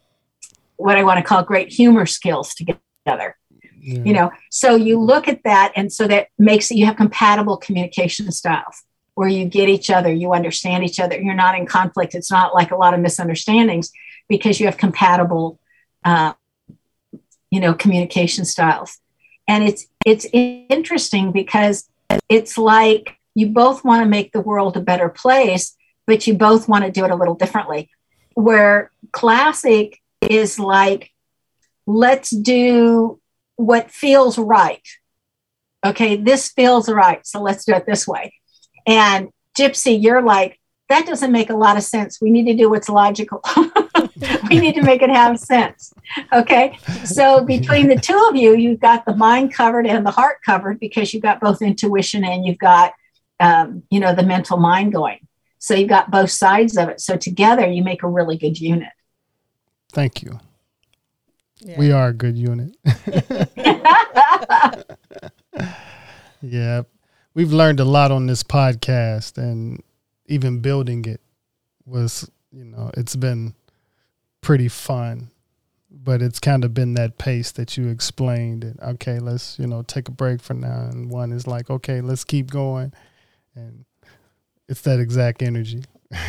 what 0.76 0.98
I 0.98 1.04
want 1.04 1.20
to 1.20 1.24
call 1.24 1.44
great 1.44 1.72
humor 1.72 2.06
skills 2.06 2.54
together. 2.56 3.38
Yeah. 3.80 4.04
You 4.04 4.14
know, 4.14 4.32
so 4.50 4.76
you 4.76 5.00
look 5.00 5.28
at 5.28 5.44
that, 5.44 5.72
and 5.76 5.92
so 5.92 6.08
that 6.08 6.28
makes 6.38 6.70
it 6.70 6.76
you 6.76 6.86
have 6.86 6.98
compatible 6.98 7.58
communication 7.58 8.32
styles 8.32 8.84
where 9.22 9.30
you 9.30 9.46
get 9.46 9.70
each 9.70 9.92
other, 9.92 10.12
you 10.12 10.34
understand 10.34 10.84
each 10.84 11.00
other, 11.00 11.22
you're 11.22 11.36
not 11.36 11.56
in 11.56 11.68
conflict. 11.68 12.16
It's 12.16 12.32
not 12.32 12.56
like 12.56 12.72
a 12.72 12.76
lot 12.76 12.96
of 12.96 13.00
misunderstandings 13.02 13.92
because 14.28 14.60
you 14.60 14.66
have 14.66 14.78
compatible, 14.78 15.60
uh, 16.04 16.34
you 17.52 17.60
know, 17.60 17.76
communication 17.76 18.46
styles. 18.46 18.98
And 19.48 19.64
it's 19.64 19.86
it's 20.08 20.26
interesting 20.34 21.32
because 21.32 21.88
it's 22.30 22.58
like 22.58 23.16
you 23.36 23.50
both 23.50 23.86
want 23.86 24.04
to 24.04 24.10
make 24.10 24.32
the 24.32 24.42
world 24.42 24.76
a 24.76 24.82
better 24.82 25.08
place 25.08 25.78
but 26.08 26.26
you 26.26 26.34
both 26.34 26.68
want 26.68 26.84
to 26.84 26.90
do 26.90 27.06
it 27.06 27.12
a 27.12 27.16
little 27.16 27.36
differently. 27.36 27.92
Where 28.34 28.90
classic 29.12 30.02
is 30.20 30.58
like 30.58 31.12
let's 31.86 32.32
do 32.32 33.22
what 33.56 33.92
feels 33.92 34.40
right. 34.40 34.88
Okay 35.86 36.16
this 36.16 36.50
feels 36.50 36.90
right 36.90 37.24
so 37.24 37.40
let's 37.40 37.66
do 37.66 37.74
it 37.74 37.86
this 37.86 38.08
way 38.08 38.34
and 38.86 39.30
gypsy 39.58 40.02
you're 40.02 40.22
like 40.22 40.60
that 40.90 41.06
doesn't 41.06 41.32
make 41.32 41.50
a 41.50 41.56
lot 41.56 41.78
of 41.78 41.84
sense 41.84 42.20
we 42.22 42.32
need 42.32 42.46
to 42.46 42.56
do 42.56 42.70
what's 42.70 42.90
logical 42.90 43.42
we 44.50 44.60
need 44.60 44.76
to 44.76 44.84
make 44.84 45.02
it 45.02 45.10
have 45.10 45.40
sense. 45.40 45.94
Okay. 46.32 46.78
So 47.04 47.44
between 47.44 47.88
the 47.88 47.96
two 47.96 48.28
of 48.30 48.36
you, 48.36 48.56
you've 48.56 48.80
got 48.80 49.06
the 49.06 49.16
mind 49.16 49.54
covered 49.54 49.88
and 49.88 50.06
the 50.06 50.12
heart 50.12 50.38
covered 50.46 50.80
because 50.80 51.14
you've 51.14 51.24
got 51.24 51.40
both 51.40 51.62
intuition 51.62 52.24
and 52.24 52.46
you've 52.46 52.58
got, 52.58 52.94
um, 53.40 53.84
you 53.90 54.00
know, 54.00 54.14
the 54.14 54.24
mental 54.24 54.58
mind 54.58 54.94
going. 54.94 55.28
So 55.60 55.76
you've 55.76 55.90
got 55.90 56.12
both 56.12 56.32
sides 56.32 56.78
of 56.78 56.90
it. 56.90 57.02
So 57.02 57.18
together 57.18 57.68
you 57.68 57.84
make 57.84 58.04
a 58.04 58.08
really 58.08 58.38
good 58.38 58.60
unit. 58.60 58.90
Thank 59.94 60.24
you. 60.24 60.40
Yeah. 61.60 61.78
We 61.78 61.92
are 61.92 62.10
a 62.10 62.14
good 62.14 62.38
unit. 62.38 62.76
yeah. 66.42 66.84
We've 67.34 67.54
learned 67.54 67.80
a 67.80 67.86
lot 67.86 68.12
on 68.12 68.28
this 68.28 68.44
podcast 68.44 69.38
and 69.38 69.82
even 70.26 70.60
building 70.60 71.06
it 71.06 71.22
was, 71.86 72.30
you 72.52 72.66
know, 72.66 72.92
it's 72.96 73.16
been 73.16 73.56
pretty 74.42 74.68
fun 74.68 75.32
but 75.92 76.22
it's 76.22 76.40
kind 76.40 76.64
of 76.64 76.74
been 76.74 76.94
that 76.94 77.18
pace 77.18 77.52
that 77.52 77.78
you 77.78 77.90
explained 77.90 78.64
and 78.64 78.80
okay 78.80 79.20
let's 79.20 79.60
you 79.60 79.68
know 79.68 79.82
take 79.84 80.08
a 80.08 80.12
break 80.12 80.42
for 80.42 80.54
now 80.54 80.88
and 80.90 81.12
one 81.12 81.32
is 81.32 81.46
like 81.46 81.70
okay 81.70 82.02
let's 82.02 82.24
keep 82.24 82.50
going 82.50 82.94
and 83.56 83.86
it's 84.68 84.82
that 84.82 85.00
exact 85.00 85.42
energy. 85.42 85.84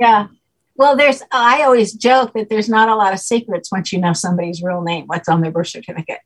Yeah. 0.00 0.28
Well 0.76 0.96
there's 0.96 1.22
i 1.30 1.62
always 1.62 1.92
joke 1.92 2.32
that 2.32 2.48
there's 2.48 2.70
not 2.70 2.88
a 2.88 2.96
lot 2.96 3.12
of 3.12 3.20
secrets 3.20 3.70
once 3.70 3.92
you 3.92 3.98
know 4.00 4.14
somebody's 4.14 4.62
real 4.62 4.80
name 4.80 5.04
what's 5.08 5.28
on 5.28 5.42
their 5.42 5.50
birth 5.50 5.68
certificate 5.68 6.20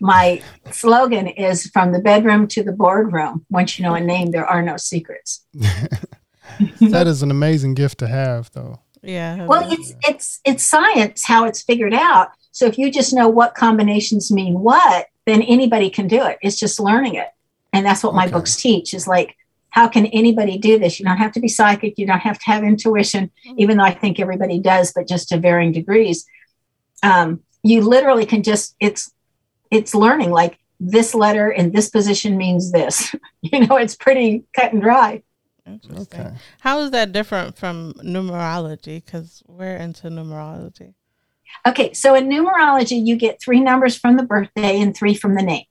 my 0.00 0.42
slogan 0.70 1.26
is 1.26 1.66
from 1.68 1.92
the 1.92 2.00
bedroom 2.00 2.48
to 2.48 2.62
the 2.62 2.72
boardroom 2.72 3.44
once 3.50 3.78
you 3.78 3.84
know 3.84 3.94
a 3.94 4.00
name 4.00 4.30
there 4.30 4.46
are 4.46 4.62
no 4.62 4.76
secrets 4.76 5.44
that 6.80 7.06
is 7.06 7.22
an 7.22 7.30
amazing 7.30 7.74
gift 7.74 7.98
to 7.98 8.06
have 8.06 8.50
though 8.52 8.80
yeah. 9.02 9.46
Well, 9.46 9.70
it's 9.72 9.94
it's 10.06 10.40
it's 10.44 10.64
science 10.64 11.24
how 11.24 11.46
it's 11.46 11.62
figured 11.62 11.94
out. 11.94 12.28
So 12.52 12.66
if 12.66 12.78
you 12.78 12.90
just 12.90 13.12
know 13.12 13.28
what 13.28 13.54
combinations 13.54 14.30
mean 14.30 14.60
what, 14.60 15.06
then 15.26 15.42
anybody 15.42 15.90
can 15.90 16.08
do 16.08 16.24
it. 16.24 16.38
It's 16.42 16.58
just 16.58 16.80
learning 16.80 17.14
it. 17.14 17.28
And 17.72 17.86
that's 17.86 18.02
what 18.02 18.14
my 18.14 18.26
books 18.26 18.56
teach 18.56 18.92
is 18.92 19.06
like, 19.06 19.36
how 19.70 19.86
can 19.86 20.06
anybody 20.06 20.58
do 20.58 20.78
this? 20.78 20.98
You 20.98 21.06
don't 21.06 21.18
have 21.18 21.32
to 21.32 21.40
be 21.40 21.48
psychic. 21.48 21.96
You 21.96 22.06
don't 22.06 22.18
have 22.18 22.38
to 22.38 22.44
have 22.46 22.64
intuition, 22.64 23.30
even 23.56 23.76
though 23.76 23.84
I 23.84 23.94
think 23.94 24.18
everybody 24.18 24.58
does, 24.58 24.92
but 24.92 25.06
just 25.06 25.28
to 25.28 25.38
varying 25.38 25.70
degrees. 25.70 26.26
Um, 27.04 27.40
you 27.62 27.82
literally 27.82 28.26
can 28.26 28.42
just, 28.42 28.74
it's, 28.80 29.12
it's 29.70 29.94
learning 29.94 30.30
like 30.30 30.58
this 30.78 31.14
letter 31.14 31.50
in 31.50 31.72
this 31.72 31.90
position 31.90 32.36
means 32.36 32.72
this. 32.72 33.14
you 33.42 33.66
know, 33.66 33.76
it's 33.76 33.96
pretty 33.96 34.44
cut 34.54 34.72
and 34.72 34.82
dry. 34.82 35.22
Interesting. 35.66 36.20
Okay. 36.20 36.34
How 36.60 36.80
is 36.80 36.90
that 36.90 37.12
different 37.12 37.56
from 37.56 37.92
numerology? 37.94 39.04
Because 39.04 39.42
we're 39.46 39.76
into 39.76 40.08
numerology. 40.08 40.94
Okay, 41.66 41.92
so 41.92 42.14
in 42.14 42.28
numerology, 42.28 43.04
you 43.04 43.16
get 43.16 43.40
three 43.40 43.60
numbers 43.60 43.96
from 43.96 44.16
the 44.16 44.22
birthday 44.22 44.80
and 44.80 44.96
three 44.96 45.14
from 45.14 45.34
the 45.34 45.42
name. 45.42 45.64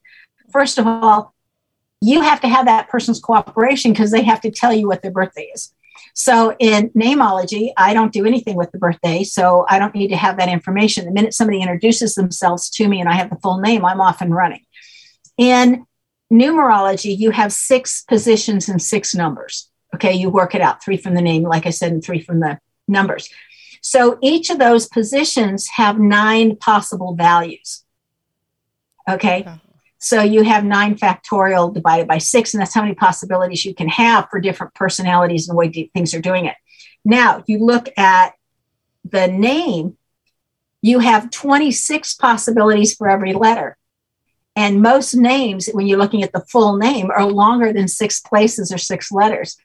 First 0.51 0.77
of 0.77 0.85
all, 0.85 1.33
you 2.01 2.21
have 2.21 2.41
to 2.41 2.47
have 2.47 2.65
that 2.65 2.89
person's 2.89 3.19
cooperation 3.19 3.91
because 3.91 4.11
they 4.11 4.23
have 4.23 4.41
to 4.41 4.51
tell 4.51 4.73
you 4.73 4.87
what 4.87 5.01
their 5.01 5.11
birthday 5.11 5.49
is. 5.53 5.73
So 6.19 6.53
in 6.59 6.89
nameology, 6.89 7.71
I 7.77 7.93
don't 7.93 8.11
do 8.11 8.25
anything 8.25 8.57
with 8.57 8.71
the 8.71 8.77
birthday, 8.77 9.23
so 9.23 9.65
I 9.69 9.79
don't 9.79 9.95
need 9.95 10.09
to 10.09 10.17
have 10.17 10.35
that 10.37 10.49
information. 10.49 11.05
The 11.05 11.11
minute 11.11 11.33
somebody 11.33 11.61
introduces 11.61 12.13
themselves 12.15 12.69
to 12.71 12.89
me 12.89 12.99
and 12.99 13.07
I 13.07 13.13
have 13.13 13.29
the 13.29 13.37
full 13.37 13.59
name, 13.61 13.85
I'm 13.85 14.01
off 14.01 14.19
and 14.19 14.35
running. 14.35 14.65
In 15.37 15.85
numerology, 16.29 17.17
you 17.17 17.31
have 17.31 17.53
six 17.53 18.03
positions 18.03 18.67
and 18.67 18.81
six 18.81 19.15
numbers. 19.15 19.71
Okay, 19.95 20.11
you 20.11 20.29
work 20.29 20.53
it 20.55 20.61
out 20.61 20.83
three 20.83 20.97
from 20.97 21.15
the 21.15 21.21
name, 21.21 21.43
like 21.43 21.65
I 21.65 21.69
said, 21.69 21.93
and 21.93 22.03
three 22.03 22.19
from 22.19 22.41
the 22.41 22.59
numbers. 22.85 23.29
So 23.81 24.19
each 24.21 24.49
of 24.49 24.59
those 24.59 24.89
positions 24.89 25.69
have 25.69 25.99
nine 25.99 26.57
possible 26.57 27.15
values. 27.15 27.85
Okay. 29.09 29.39
Okay. 29.47 29.61
So 29.99 30.21
you 30.21 30.43
have 30.43 30.63
nine 30.63 30.95
factorial 30.95 31.73
divided 31.73 32.07
by 32.07 32.19
six, 32.19 32.53
and 32.53 32.61
that's 32.61 32.73
how 32.73 32.81
many 32.81 32.95
possibilities 32.95 33.65
you 33.65 33.75
can 33.75 33.89
have 33.89 34.27
for 34.31 34.39
different 34.39 34.73
personalities 34.73 35.47
and 35.47 35.55
the 35.55 35.59
way 35.59 35.89
things 35.93 36.13
are 36.13 36.21
doing 36.21 36.45
it. 36.45 36.55
Now, 37.03 37.39
if 37.39 37.45
you 37.47 37.59
look 37.59 37.89
at 37.97 38.33
the 39.03 39.27
name, 39.27 39.97
you 40.81 40.99
have 40.99 41.31
26 41.31 42.15
possibilities 42.15 42.95
for 42.95 43.09
every 43.09 43.33
letter. 43.33 43.77
And 44.55 44.81
most 44.81 45.13
names, 45.13 45.69
when 45.71 45.87
you're 45.87 45.99
looking 45.99 46.23
at 46.23 46.31
the 46.31 46.45
full 46.49 46.77
name, 46.77 47.11
are 47.11 47.25
longer 47.25 47.71
than 47.73 47.87
six 47.87 48.19
places 48.19 48.71
or 48.71 48.77
six 48.77 49.11
letters. 49.11 49.57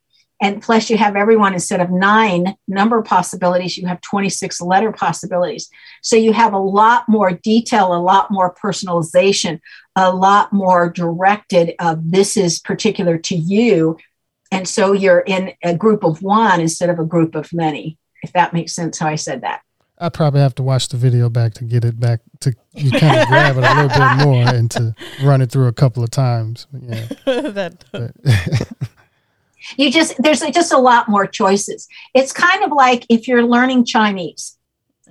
And 0.44 0.60
plus, 0.60 0.90
you 0.90 0.98
have 0.98 1.16
everyone 1.16 1.54
instead 1.54 1.80
of 1.80 1.90
nine 1.90 2.54
number 2.68 3.00
possibilities, 3.00 3.78
you 3.78 3.86
have 3.86 4.02
26 4.02 4.60
letter 4.60 4.92
possibilities. 4.92 5.70
So 6.02 6.16
you 6.16 6.34
have 6.34 6.52
a 6.52 6.58
lot 6.58 7.08
more 7.08 7.32
detail, 7.32 7.94
a 7.94 7.96
lot 7.96 8.30
more 8.30 8.54
personalization, 8.54 9.58
a 9.96 10.12
lot 10.14 10.52
more 10.52 10.90
directed 10.90 11.72
of 11.80 12.10
this 12.10 12.36
is 12.36 12.58
particular 12.58 13.16
to 13.16 13.34
you. 13.34 13.96
And 14.52 14.68
so 14.68 14.92
you're 14.92 15.20
in 15.20 15.54
a 15.62 15.74
group 15.74 16.04
of 16.04 16.20
one 16.20 16.60
instead 16.60 16.90
of 16.90 16.98
a 16.98 17.06
group 17.06 17.34
of 17.34 17.50
many, 17.54 17.96
if 18.22 18.34
that 18.34 18.52
makes 18.52 18.74
sense 18.74 18.98
how 18.98 19.08
I 19.08 19.14
said 19.14 19.40
that. 19.40 19.62
I 19.96 20.10
probably 20.10 20.40
have 20.40 20.56
to 20.56 20.62
watch 20.62 20.88
the 20.88 20.98
video 20.98 21.30
back 21.30 21.54
to 21.54 21.64
get 21.64 21.86
it 21.86 21.98
back 21.98 22.20
to 22.40 22.52
you 22.74 22.90
kind 22.90 23.18
of 23.18 23.28
grab 23.28 23.56
it 23.56 23.64
a 23.64 23.74
little 23.74 23.88
bit 23.88 24.26
more 24.26 24.54
and 24.54 24.70
to 24.72 24.94
run 25.22 25.40
it 25.40 25.50
through 25.50 25.68
a 25.68 25.72
couple 25.72 26.02
of 26.02 26.10
times. 26.10 26.66
Yeah. 26.78 27.06
that 27.24 27.84
But 27.92 28.12
You 29.76 29.90
just, 29.90 30.14
there's 30.18 30.40
just 30.40 30.72
a 30.72 30.78
lot 30.78 31.08
more 31.08 31.26
choices. 31.26 31.88
It's 32.14 32.32
kind 32.32 32.64
of 32.64 32.72
like 32.72 33.06
if 33.08 33.26
you're 33.28 33.44
learning 33.44 33.84
Chinese, 33.84 34.58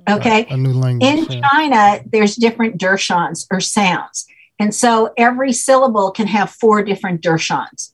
okay? 0.09 0.45
a 0.49 0.57
new 0.57 0.73
language. 0.73 1.09
In 1.09 1.25
yeah. 1.25 1.49
China, 1.49 2.03
there's 2.05 2.35
different 2.35 2.77
dershans 2.77 3.47
or 3.51 3.59
sounds. 3.59 4.27
And 4.59 4.73
so 4.73 5.13
every 5.17 5.51
syllable 5.51 6.11
can 6.11 6.27
have 6.27 6.49
four 6.51 6.83
different 6.83 7.21
dershans. 7.21 7.91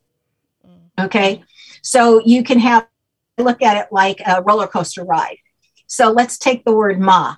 Okay. 1.00 1.44
So 1.82 2.22
you 2.26 2.44
can 2.44 2.60
have, 2.60 2.88
look 3.38 3.62
at 3.62 3.78
it 3.78 3.88
like 3.92 4.22
a 4.26 4.42
roller 4.42 4.68
coaster 4.68 5.04
ride. 5.04 5.38
So 5.88 6.12
let's 6.12 6.38
take 6.38 6.66
the 6.66 6.76
word 6.76 7.00
ma. 7.00 7.36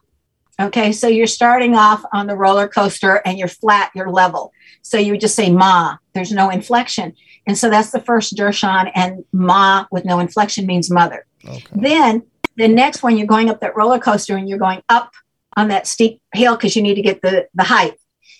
Okay. 0.60 0.92
So 0.92 1.08
you're 1.08 1.28
starting 1.28 1.76
off 1.76 2.04
on 2.12 2.26
the 2.28 2.36
roller 2.36 2.68
coaster 2.68 3.22
and 3.24 3.38
you're 3.38 3.48
flat, 3.48 3.92
you're 3.94 4.10
level. 4.10 4.52
So 4.82 4.98
you 4.98 5.12
would 5.12 5.22
just 5.22 5.36
say 5.36 5.52
ma, 5.52 5.98
there's 6.14 6.32
no 6.32 6.50
inflection. 6.50 7.14
And 7.48 7.58
so 7.58 7.70
that's 7.70 7.92
the 7.92 8.02
first 8.02 8.36
dershan. 8.36 8.92
And 8.94 9.26
ma 9.32 9.86
with 9.92 10.06
no 10.06 10.20
inflection 10.20 10.66
means 10.66 10.92
mother. 10.92 11.26
Okay. 11.46 11.64
Then 11.74 12.24
the 12.56 12.68
next 12.68 13.04
one, 13.04 13.18
you're 13.18 13.28
going 13.28 13.50
up 13.50 13.62
that 13.62 13.76
roller 13.76 14.00
coaster 14.00 14.36
and 14.38 14.48
you're 14.48 14.60
going 14.60 14.84
up 14.90 15.14
on 15.58 15.70
that 15.70 15.88
steep 15.88 16.22
hill 16.34 16.56
because 16.56 16.76
you 16.76 16.82
need 16.82 16.96
to 16.96 17.02
get 17.02 17.22
the, 17.22 17.48
the 17.54 17.64
height. 17.64 17.98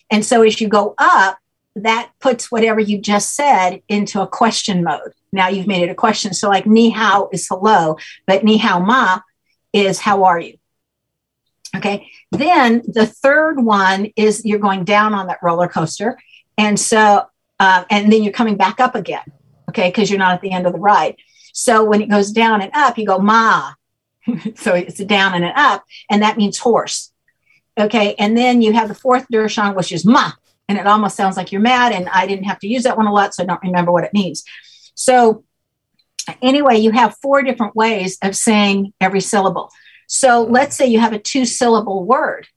And 0.10 0.26
so 0.26 0.44
as 0.44 0.60
you 0.62 0.68
go 0.68 0.94
up, 0.98 1.38
that 1.76 2.12
puts 2.20 2.52
whatever 2.52 2.80
you 2.80 3.00
just 3.00 3.34
said 3.34 3.82
into 3.88 4.22
a 4.22 4.28
question 4.28 4.84
mode. 4.84 5.14
Now 5.32 5.48
you've 5.48 5.68
made 5.68 5.84
it 5.84 5.90
a 5.90 5.96
question. 5.96 6.34
So 6.34 6.50
like 6.50 6.66
ni 6.66 6.90
hao 6.90 7.30
is 7.32 7.48
hello, 7.48 7.98
but 8.28 8.44
ni 8.44 8.58
hao 8.58 8.80
ma 8.80 9.22
is 9.72 10.00
how 10.00 10.26
are 10.26 10.40
you? 10.40 10.58
Okay. 11.76 12.10
Then 12.32 12.84
the 12.86 13.06
third 13.06 13.64
one 13.64 14.08
is 14.18 14.46
you're 14.46 14.60
going 14.60 14.84
down 14.84 15.14
on 15.14 15.28
that 15.28 15.40
roller 15.42 15.70
coaster. 15.70 16.20
And 16.58 16.78
so, 16.80 17.26
uh, 17.62 17.86
and 17.92 18.12
then 18.12 18.24
you're 18.24 18.34
coming 18.34 18.58
back 18.58 18.80
up 18.80 18.96
again. 18.96 19.24
Okay. 19.70 19.90
Because 19.90 20.10
you're 20.10 20.20
not 20.20 20.34
at 20.34 20.42
the 20.42 20.52
end 20.52 20.66
of 20.66 20.74
the 20.74 20.80
ride. 20.80 21.16
So 21.54 21.84
when 21.84 22.02
it 22.02 22.10
goes 22.10 22.32
down 22.32 22.62
and 22.62 22.72
up, 22.74 22.98
you 22.98 23.06
go 23.06 23.20
ma. 23.20 23.74
so 24.56 24.74
it's 24.74 25.00
a 25.00 25.06
down 25.06 25.36
and 25.36 25.46
an 25.46 25.54
up, 25.56 25.84
and 26.10 26.24
that 26.24 26.38
means 26.38 26.58
horse. 26.58 27.12
Okay. 27.80 28.16
And 28.18 28.36
then 28.36 28.64
you 28.64 28.74
have 28.74 28.88
the 28.88 28.96
fourth 28.96 29.28
dershan, 29.32 29.76
which 29.76 29.92
is 29.92 30.04
ma. 30.04 30.32
And 30.68 30.80
it 30.80 30.88
almost 30.88 31.16
sounds 31.16 31.38
like 31.38 31.52
you're 31.52 31.62
mad. 31.62 31.92
And 31.92 32.10
I 32.10 32.26
didn't 32.26 32.46
have 32.46 32.60
to 32.60 32.68
use 32.68 32.84
that 32.84 32.98
one 32.98 33.06
a 33.06 33.14
lot, 33.14 33.36
so 33.36 33.44
I 33.44 33.46
don't 33.46 33.62
remember 33.62 33.92
what 33.92 34.06
it 34.06 34.14
means. 34.14 34.44
So, 34.96 35.44
anyway, 36.42 36.78
you 36.78 36.92
have 36.92 37.18
four 37.22 37.44
different 37.44 37.76
ways 37.76 38.18
of 38.24 38.36
saying 38.36 38.94
every 39.00 39.22
syllable. 39.22 39.70
So, 40.08 40.44
let's 40.44 40.76
say 40.76 40.88
you 40.88 41.00
have 41.00 41.14
a 41.14 41.20
two 41.20 41.46
syllable 41.46 42.06
word. 42.06 42.48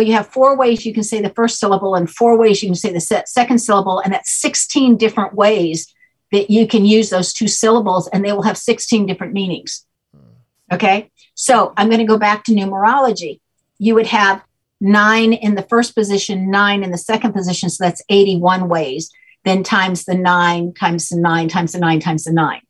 Well, 0.00 0.06
you 0.06 0.14
have 0.14 0.28
four 0.28 0.56
ways 0.56 0.86
you 0.86 0.94
can 0.94 1.02
say 1.02 1.20
the 1.20 1.28
first 1.28 1.60
syllable 1.60 1.94
and 1.94 2.08
four 2.08 2.38
ways 2.38 2.62
you 2.62 2.70
can 2.70 2.74
say 2.74 2.90
the 2.90 3.22
second 3.26 3.58
syllable. 3.58 3.98
And 3.98 4.14
that's 4.14 4.30
16 4.30 4.96
different 4.96 5.34
ways 5.34 5.94
that 6.32 6.48
you 6.48 6.66
can 6.66 6.86
use 6.86 7.10
those 7.10 7.34
two 7.34 7.46
syllables, 7.46 8.08
and 8.08 8.24
they 8.24 8.32
will 8.32 8.40
have 8.40 8.56
16 8.56 9.04
different 9.04 9.34
meanings. 9.34 9.84
Hmm. 10.16 10.74
Okay. 10.74 11.10
So, 11.34 11.74
I'm 11.76 11.88
going 11.88 12.00
to 12.00 12.06
go 12.06 12.16
back 12.16 12.44
to 12.44 12.52
numerology. 12.52 13.40
You 13.76 13.94
would 13.94 14.06
have 14.06 14.42
nine 14.80 15.34
in 15.34 15.54
the 15.54 15.66
first 15.68 15.94
position, 15.94 16.50
nine 16.50 16.82
in 16.82 16.92
the 16.92 16.96
second 16.96 17.34
position. 17.34 17.68
So 17.68 17.84
that's 17.84 18.02
81 18.08 18.70
ways. 18.70 19.10
Then 19.44 19.62
times 19.62 20.06
the 20.06 20.14
nine, 20.14 20.72
times 20.72 21.10
the 21.10 21.20
nine, 21.20 21.48
times 21.50 21.72
the 21.72 21.78
nine, 21.78 22.00
times 22.00 22.24
the 22.24 22.32
nine. 22.32 22.62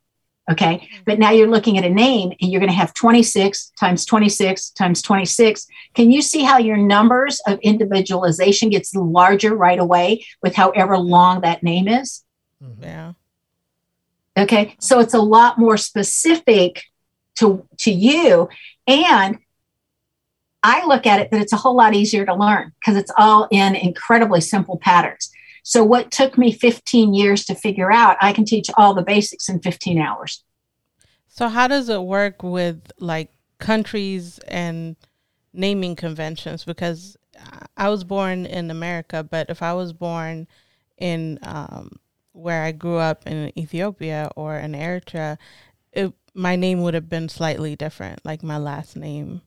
Okay. 0.50 0.76
Mm-hmm. 0.76 1.02
But 1.06 1.18
now 1.18 1.30
you're 1.30 1.48
looking 1.48 1.78
at 1.78 1.84
a 1.84 1.90
name 1.90 2.32
and 2.40 2.50
you're 2.50 2.60
going 2.60 2.72
to 2.72 2.76
have 2.76 2.92
26 2.94 3.72
times 3.78 4.04
26 4.04 4.70
times 4.70 5.02
26. 5.02 5.66
Can 5.94 6.10
you 6.10 6.22
see 6.22 6.42
how 6.42 6.58
your 6.58 6.76
numbers 6.76 7.40
of 7.46 7.58
individualization 7.60 8.70
gets 8.70 8.94
larger 8.94 9.54
right 9.54 9.78
away 9.78 10.26
with 10.42 10.54
however 10.54 10.98
long 10.98 11.42
that 11.42 11.62
name 11.62 11.86
is? 11.88 12.24
Mm-hmm. 12.62 12.82
yeah. 12.82 13.12
Okay. 14.36 14.76
So 14.80 15.00
it's 15.00 15.14
a 15.14 15.20
lot 15.20 15.58
more 15.58 15.76
specific 15.76 16.84
to, 17.36 17.66
to 17.78 17.90
you. 17.90 18.48
And 18.86 19.38
I 20.62 20.86
look 20.86 21.06
at 21.06 21.20
it 21.20 21.30
that 21.30 21.40
it's 21.40 21.52
a 21.52 21.56
whole 21.56 21.76
lot 21.76 21.94
easier 21.94 22.26
to 22.26 22.34
learn 22.34 22.72
because 22.78 22.96
it's 22.96 23.12
all 23.16 23.48
in 23.50 23.74
incredibly 23.74 24.40
simple 24.40 24.78
patterns. 24.78 25.30
So 25.62 25.84
what 25.84 26.10
took 26.10 26.38
me 26.38 26.52
15 26.52 27.14
years 27.14 27.44
to 27.46 27.54
figure 27.54 27.92
out, 27.92 28.16
I 28.20 28.32
can 28.32 28.44
teach 28.44 28.70
all 28.76 28.94
the 28.94 29.02
basics 29.02 29.48
in 29.48 29.60
15 29.60 30.00
hours. 30.00 30.44
So 31.28 31.48
how 31.48 31.68
does 31.68 31.88
it 31.88 32.02
work 32.02 32.42
with 32.42 32.90
like 32.98 33.30
countries 33.58 34.38
and 34.48 34.96
naming 35.52 35.96
conventions? 35.96 36.64
Because 36.64 37.16
I 37.76 37.88
was 37.88 38.04
born 38.04 38.46
in 38.46 38.70
America, 38.70 39.22
but 39.22 39.48
if 39.48 39.62
I 39.62 39.72
was 39.72 39.92
born 39.92 40.46
in 40.98 41.38
um, 41.42 41.98
where 42.32 42.62
I 42.62 42.72
grew 42.72 42.96
up 42.96 43.26
in 43.26 43.56
Ethiopia 43.58 44.30
or 44.36 44.56
in 44.56 44.72
Eritrea, 44.72 45.38
it, 45.92 46.12
my 46.34 46.56
name 46.56 46.82
would 46.82 46.94
have 46.94 47.08
been 47.08 47.28
slightly 47.28 47.76
different, 47.76 48.20
like 48.24 48.42
my 48.42 48.58
last 48.58 48.96
name, 48.96 49.42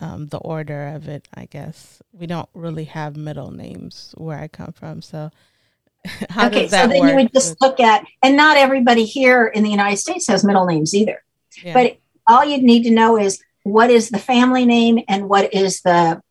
um, 0.00 0.26
the 0.26 0.38
order 0.38 0.88
of 0.88 1.08
it, 1.08 1.28
I 1.34 1.46
guess. 1.46 2.02
We 2.12 2.26
don't 2.26 2.48
really 2.54 2.84
have 2.84 3.16
middle 3.16 3.50
names 3.50 4.14
where 4.16 4.38
I 4.38 4.48
come 4.48 4.72
from. 4.72 5.02
So 5.02 5.30
how 6.30 6.46
okay, 6.46 6.62
does 6.62 6.70
that 6.70 6.84
so 6.84 6.88
then 6.88 7.00
work? 7.00 7.10
you 7.10 7.16
would 7.16 7.32
just 7.32 7.60
look 7.60 7.80
at, 7.80 8.04
and 8.22 8.36
not 8.36 8.56
everybody 8.56 9.04
here 9.04 9.46
in 9.46 9.62
the 9.62 9.70
United 9.70 9.98
States 9.98 10.26
has 10.28 10.44
middle 10.44 10.66
names 10.66 10.94
either. 10.94 11.22
yeah. 11.62 11.74
But 11.74 11.98
all 12.26 12.44
you'd 12.44 12.62
need 12.62 12.84
to 12.84 12.90
know 12.90 13.18
is 13.18 13.42
what 13.64 13.90
is 13.90 14.10
the 14.10 14.18
family 14.18 14.64
name 14.64 15.00
and 15.08 15.28
what 15.28 15.52
is 15.52 15.82
the 15.82 16.22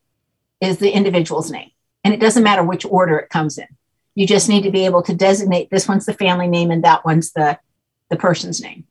is 0.62 0.78
the 0.78 0.92
individual's 0.92 1.52
name. 1.52 1.72
And 2.04 2.14
it 2.14 2.20
doesn't 2.20 2.44
matter 2.44 2.64
which 2.64 2.86
order 2.86 3.18
it 3.18 3.30
comes 3.30 3.58
in. 3.58 3.68
You 4.16 4.28
just 4.28 4.50
need 4.50 4.64
to 4.64 4.72
be 4.72 4.86
able 4.86 5.04
to 5.04 5.14
designate 5.14 5.70
this 5.70 5.88
one's 5.88 6.06
the 6.06 6.14
family 6.14 6.48
name 6.48 6.72
and 6.72 6.84
that 6.84 7.06
one's 7.06 7.32
the 7.32 7.58
the 8.10 8.18
person's 8.18 8.62
name. 8.62 8.86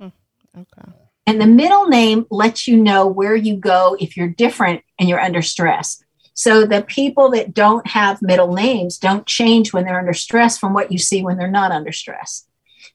okay. 0.00 0.92
And 1.26 1.40
the 1.40 1.46
middle 1.46 1.86
name 1.86 2.26
lets 2.30 2.66
you 2.66 2.76
know 2.76 3.06
where 3.06 3.36
you 3.36 3.56
go 3.56 3.96
if 4.00 4.16
you're 4.16 4.28
different 4.28 4.82
and 4.98 5.08
you're 5.08 5.20
under 5.20 5.42
stress. 5.42 6.02
So 6.34 6.64
the 6.64 6.82
people 6.82 7.30
that 7.30 7.54
don't 7.54 7.86
have 7.86 8.22
middle 8.22 8.52
names 8.52 8.98
don't 8.98 9.26
change 9.26 9.72
when 9.72 9.84
they're 9.84 9.98
under 9.98 10.14
stress 10.14 10.58
from 10.58 10.72
what 10.72 10.90
you 10.90 10.98
see 10.98 11.22
when 11.22 11.36
they're 11.38 11.50
not 11.50 11.72
under 11.72 11.92
stress. 11.92 12.46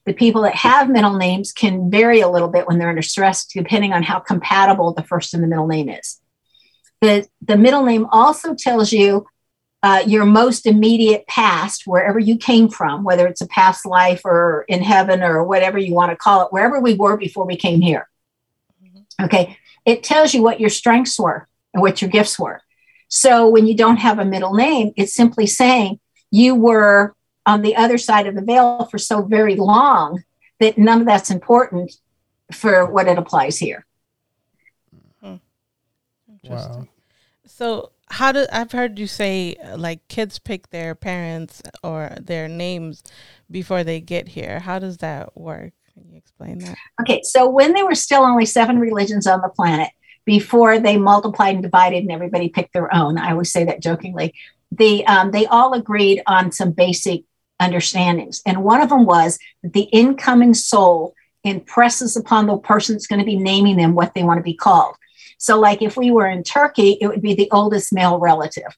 The 0.04 0.12
people 0.12 0.42
that 0.42 0.54
have 0.54 0.90
middle 0.90 1.16
names 1.16 1.52
can 1.52 1.90
vary 1.90 2.20
a 2.20 2.28
little 2.28 2.48
bit 2.48 2.66
when 2.66 2.78
they're 2.78 2.88
under 2.88 3.02
stress, 3.02 3.46
depending 3.46 3.92
on 3.92 4.02
how 4.02 4.18
compatible 4.18 4.92
the 4.92 5.02
first 5.02 5.34
and 5.34 5.42
the 5.42 5.46
middle 5.46 5.66
name 5.66 5.88
is. 5.88 6.20
The, 7.00 7.28
the 7.40 7.56
middle 7.56 7.84
name 7.84 8.06
also 8.10 8.54
tells 8.54 8.92
you 8.92 9.26
uh, 9.82 10.02
your 10.06 10.24
most 10.24 10.66
immediate 10.66 11.26
past, 11.28 11.82
wherever 11.86 12.18
you 12.18 12.36
came 12.36 12.68
from, 12.68 13.04
whether 13.04 13.26
it's 13.26 13.40
a 13.40 13.46
past 13.46 13.86
life 13.86 14.22
or 14.24 14.64
in 14.68 14.82
heaven 14.82 15.22
or 15.22 15.44
whatever 15.44 15.78
you 15.78 15.94
want 15.94 16.10
to 16.10 16.16
call 16.16 16.44
it, 16.44 16.52
wherever 16.52 16.80
we 16.80 16.94
were 16.94 17.16
before 17.16 17.46
we 17.46 17.56
came 17.56 17.80
here. 17.80 18.08
Okay. 19.20 19.56
It 19.84 20.02
tells 20.02 20.34
you 20.34 20.42
what 20.42 20.60
your 20.60 20.70
strengths 20.70 21.18
were 21.18 21.48
and 21.72 21.82
what 21.82 22.02
your 22.02 22.10
gifts 22.10 22.38
were. 22.38 22.60
So 23.08 23.48
when 23.48 23.66
you 23.66 23.74
don't 23.74 23.96
have 23.96 24.18
a 24.18 24.24
middle 24.24 24.54
name, 24.54 24.92
it's 24.96 25.14
simply 25.14 25.46
saying 25.46 25.98
you 26.30 26.54
were 26.54 27.14
on 27.46 27.62
the 27.62 27.74
other 27.76 27.96
side 27.96 28.26
of 28.26 28.34
the 28.34 28.42
veil 28.42 28.84
for 28.90 28.98
so 28.98 29.22
very 29.22 29.56
long 29.56 30.22
that 30.60 30.76
none 30.76 31.00
of 31.00 31.06
that's 31.06 31.30
important 31.30 31.92
for 32.52 32.90
what 32.90 33.08
it 33.08 33.18
applies 33.18 33.58
here. 33.58 33.86
Hmm. 35.22 35.36
Interesting. 36.30 36.80
Wow. 36.80 36.88
So 37.46 37.92
how 38.10 38.32
do 38.32 38.46
I've 38.52 38.72
heard 38.72 38.98
you 38.98 39.06
say 39.06 39.56
like 39.76 40.06
kids 40.08 40.38
pick 40.38 40.70
their 40.70 40.94
parents 40.94 41.62
or 41.82 42.14
their 42.20 42.48
names 42.48 43.02
before 43.50 43.84
they 43.84 44.00
get 44.00 44.28
here. 44.28 44.60
How 44.60 44.78
does 44.78 44.98
that 44.98 45.36
work? 45.36 45.72
Can 46.00 46.12
you 46.12 46.18
explain 46.18 46.58
that? 46.58 46.76
Okay, 47.00 47.22
so 47.22 47.48
when 47.48 47.72
there 47.72 47.86
were 47.86 47.94
still 47.94 48.22
only 48.22 48.46
seven 48.46 48.78
religions 48.78 49.26
on 49.26 49.40
the 49.40 49.48
planet, 49.48 49.90
before 50.24 50.78
they 50.78 50.96
multiplied 50.96 51.54
and 51.54 51.62
divided 51.62 52.02
and 52.02 52.12
everybody 52.12 52.48
picked 52.48 52.72
their 52.72 52.94
own, 52.94 53.18
I 53.18 53.32
always 53.32 53.50
say 53.50 53.64
that 53.64 53.82
jokingly. 53.82 54.34
The 54.70 55.06
um, 55.06 55.30
they 55.30 55.46
all 55.46 55.72
agreed 55.72 56.22
on 56.26 56.52
some 56.52 56.72
basic 56.72 57.24
understandings, 57.58 58.42
and 58.44 58.62
one 58.62 58.82
of 58.82 58.90
them 58.90 59.06
was 59.06 59.38
that 59.62 59.72
the 59.72 59.84
incoming 59.84 60.54
soul 60.54 61.14
impresses 61.44 62.16
upon 62.16 62.46
the 62.46 62.58
person 62.58 62.94
that's 62.94 63.06
going 63.06 63.20
to 63.20 63.24
be 63.24 63.36
naming 63.36 63.76
them 63.76 63.94
what 63.94 64.14
they 64.14 64.22
want 64.22 64.38
to 64.38 64.44
be 64.44 64.54
called. 64.54 64.94
So, 65.38 65.58
like 65.58 65.82
if 65.82 65.96
we 65.96 66.10
were 66.10 66.26
in 66.26 66.42
Turkey, 66.42 66.98
it 67.00 67.06
would 67.06 67.22
be 67.22 67.34
the 67.34 67.48
oldest 67.50 67.92
male 67.92 68.18
relative. 68.18 68.76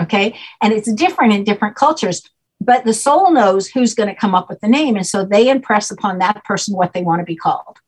Okay. 0.00 0.38
And 0.62 0.72
it's 0.72 0.90
different 0.92 1.34
in 1.34 1.44
different 1.44 1.76
cultures, 1.76 2.22
but 2.60 2.84
the 2.84 2.94
soul 2.94 3.30
knows 3.30 3.68
who's 3.68 3.94
going 3.94 4.08
to 4.08 4.14
come 4.14 4.34
up 4.34 4.48
with 4.48 4.60
the 4.60 4.68
name. 4.68 4.96
And 4.96 5.06
so 5.06 5.24
they 5.24 5.48
impress 5.48 5.90
upon 5.90 6.18
that 6.18 6.44
person 6.44 6.76
what 6.76 6.92
they 6.92 7.02
want 7.02 7.20
to 7.20 7.24
be 7.24 7.36
called. 7.36 7.78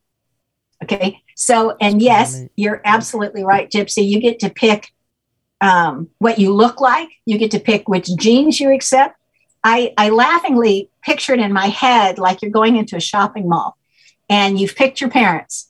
Okay. 0.81 1.21
So, 1.35 1.77
and 1.79 2.01
yes, 2.01 2.41
you're 2.55 2.81
absolutely 2.83 3.43
right, 3.43 3.69
Gypsy. 3.69 4.07
You 4.07 4.19
get 4.19 4.39
to 4.39 4.49
pick 4.49 4.91
um, 5.61 6.09
what 6.17 6.39
you 6.39 6.53
look 6.53 6.81
like, 6.81 7.09
you 7.25 7.37
get 7.37 7.51
to 7.51 7.59
pick 7.59 7.87
which 7.87 8.09
genes 8.17 8.59
you 8.59 8.73
accept. 8.73 9.17
I, 9.63 9.93
I 9.97 10.09
laughingly 10.09 10.89
pictured 11.01 11.39
in 11.39 11.53
my 11.53 11.67
head 11.67 12.17
like 12.17 12.41
you're 12.41 12.51
going 12.51 12.75
into 12.75 12.97
a 12.97 13.01
shopping 13.01 13.47
mall 13.47 13.77
and 14.29 14.59
you've 14.59 14.75
picked 14.75 14.99
your 14.99 15.09
parents 15.09 15.69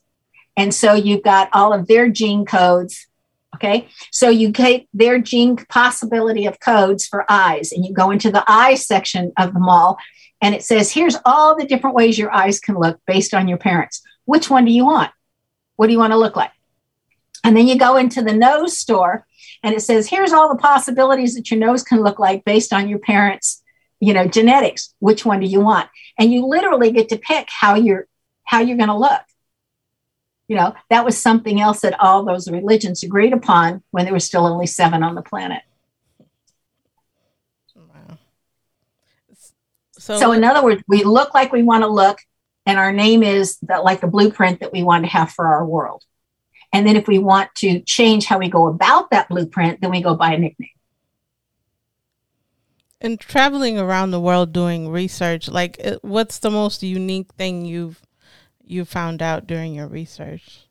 and 0.56 0.74
so 0.74 0.94
you've 0.94 1.22
got 1.22 1.48
all 1.52 1.72
of 1.72 1.86
their 1.86 2.08
gene 2.08 2.44
codes. 2.44 3.06
Okay. 3.54 3.88
So 4.10 4.28
you 4.28 4.50
get 4.50 4.86
their 4.92 5.18
gene 5.18 5.56
possibility 5.56 6.46
of 6.46 6.60
codes 6.60 7.06
for 7.06 7.30
eyes 7.30 7.72
and 7.72 7.84
you 7.84 7.92
go 7.92 8.10
into 8.10 8.30
the 8.30 8.44
eye 8.46 8.74
section 8.74 9.32
of 9.38 9.54
the 9.54 9.60
mall 9.60 9.98
and 10.40 10.54
it 10.54 10.64
says, 10.64 10.90
here's 10.90 11.16
all 11.24 11.56
the 11.56 11.66
different 11.66 11.96
ways 11.96 12.18
your 12.18 12.32
eyes 12.32 12.60
can 12.60 12.76
look 12.78 13.00
based 13.06 13.32
on 13.32 13.48
your 13.48 13.58
parents. 13.58 14.02
Which 14.24 14.50
one 14.50 14.64
do 14.64 14.72
you 14.72 14.84
want? 14.84 15.10
What 15.76 15.86
do 15.86 15.92
you 15.92 15.98
want 15.98 16.12
to 16.12 16.18
look 16.18 16.36
like? 16.36 16.50
And 17.44 17.56
then 17.56 17.68
you 17.68 17.78
go 17.78 17.96
into 17.96 18.22
the 18.22 18.32
nose 18.32 18.76
store 18.76 19.26
and 19.62 19.74
it 19.74 19.80
says, 19.80 20.08
here's 20.08 20.32
all 20.32 20.48
the 20.48 20.60
possibilities 20.60 21.34
that 21.34 21.50
your 21.50 21.60
nose 21.60 21.82
can 21.82 22.02
look 22.02 22.18
like 22.18 22.44
based 22.44 22.72
on 22.72 22.88
your 22.88 22.98
parents' 22.98 23.62
you 24.00 24.12
know 24.12 24.26
genetics 24.26 24.94
which 24.98 25.24
one 25.24 25.40
do 25.40 25.46
you 25.46 25.60
want 25.60 25.88
and 26.18 26.32
you 26.32 26.44
literally 26.46 26.90
get 26.92 27.08
to 27.08 27.16
pick 27.16 27.48
how 27.48 27.74
you're 27.74 28.06
how 28.44 28.60
you're 28.60 28.76
going 28.76 28.88
to 28.88 28.96
look 28.96 29.22
you 30.48 30.56
know, 30.56 30.74
that 30.90 31.04
was 31.04 31.16
something 31.16 31.60
else 31.60 31.80
that 31.80 31.98
all 32.00 32.24
those 32.24 32.50
religions 32.50 33.02
agreed 33.02 33.32
upon 33.32 33.82
when 33.90 34.04
there 34.04 34.12
were 34.12 34.20
still 34.20 34.46
only 34.46 34.66
seven 34.66 35.02
on 35.02 35.14
the 35.14 35.22
planet. 35.22 35.62
Wow. 37.74 38.18
So, 39.92 40.18
so 40.18 40.32
in 40.32 40.44
other 40.44 40.62
words, 40.62 40.82
we 40.86 41.02
look 41.02 41.32
like 41.34 41.52
we 41.52 41.62
want 41.62 41.82
to 41.82 41.88
look, 41.88 42.18
and 42.66 42.78
our 42.78 42.92
name 42.92 43.22
is 43.22 43.56
that 43.62 43.84
like 43.84 44.02
a 44.02 44.06
blueprint 44.06 44.60
that 44.60 44.72
we 44.72 44.82
want 44.82 45.04
to 45.04 45.10
have 45.10 45.30
for 45.30 45.46
our 45.46 45.64
world. 45.64 46.04
And 46.72 46.86
then 46.86 46.96
if 46.96 47.06
we 47.06 47.18
want 47.18 47.54
to 47.56 47.80
change 47.80 48.26
how 48.26 48.38
we 48.38 48.48
go 48.48 48.66
about 48.66 49.10
that 49.10 49.28
blueprint, 49.28 49.80
then 49.80 49.90
we 49.90 50.02
go 50.02 50.14
by 50.14 50.32
a 50.32 50.38
nickname. 50.38 50.70
And 53.00 53.20
traveling 53.20 53.78
around 53.78 54.10
the 54.10 54.20
world 54.20 54.52
doing 54.52 54.88
research, 54.88 55.48
like 55.48 55.80
what's 56.02 56.38
the 56.38 56.50
most 56.50 56.82
unique 56.82 57.32
thing 57.34 57.64
you've 57.64 58.02
you 58.66 58.84
found 58.84 59.22
out 59.22 59.46
during 59.46 59.74
your 59.74 59.86
research? 59.86 60.66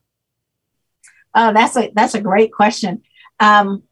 Oh, 1.35 1.53
that's 1.53 1.75
a 1.75 1.91
that's 1.95 2.15
a 2.15 2.21
great 2.21 2.51
question. 2.51 3.01
Um, 3.39 3.83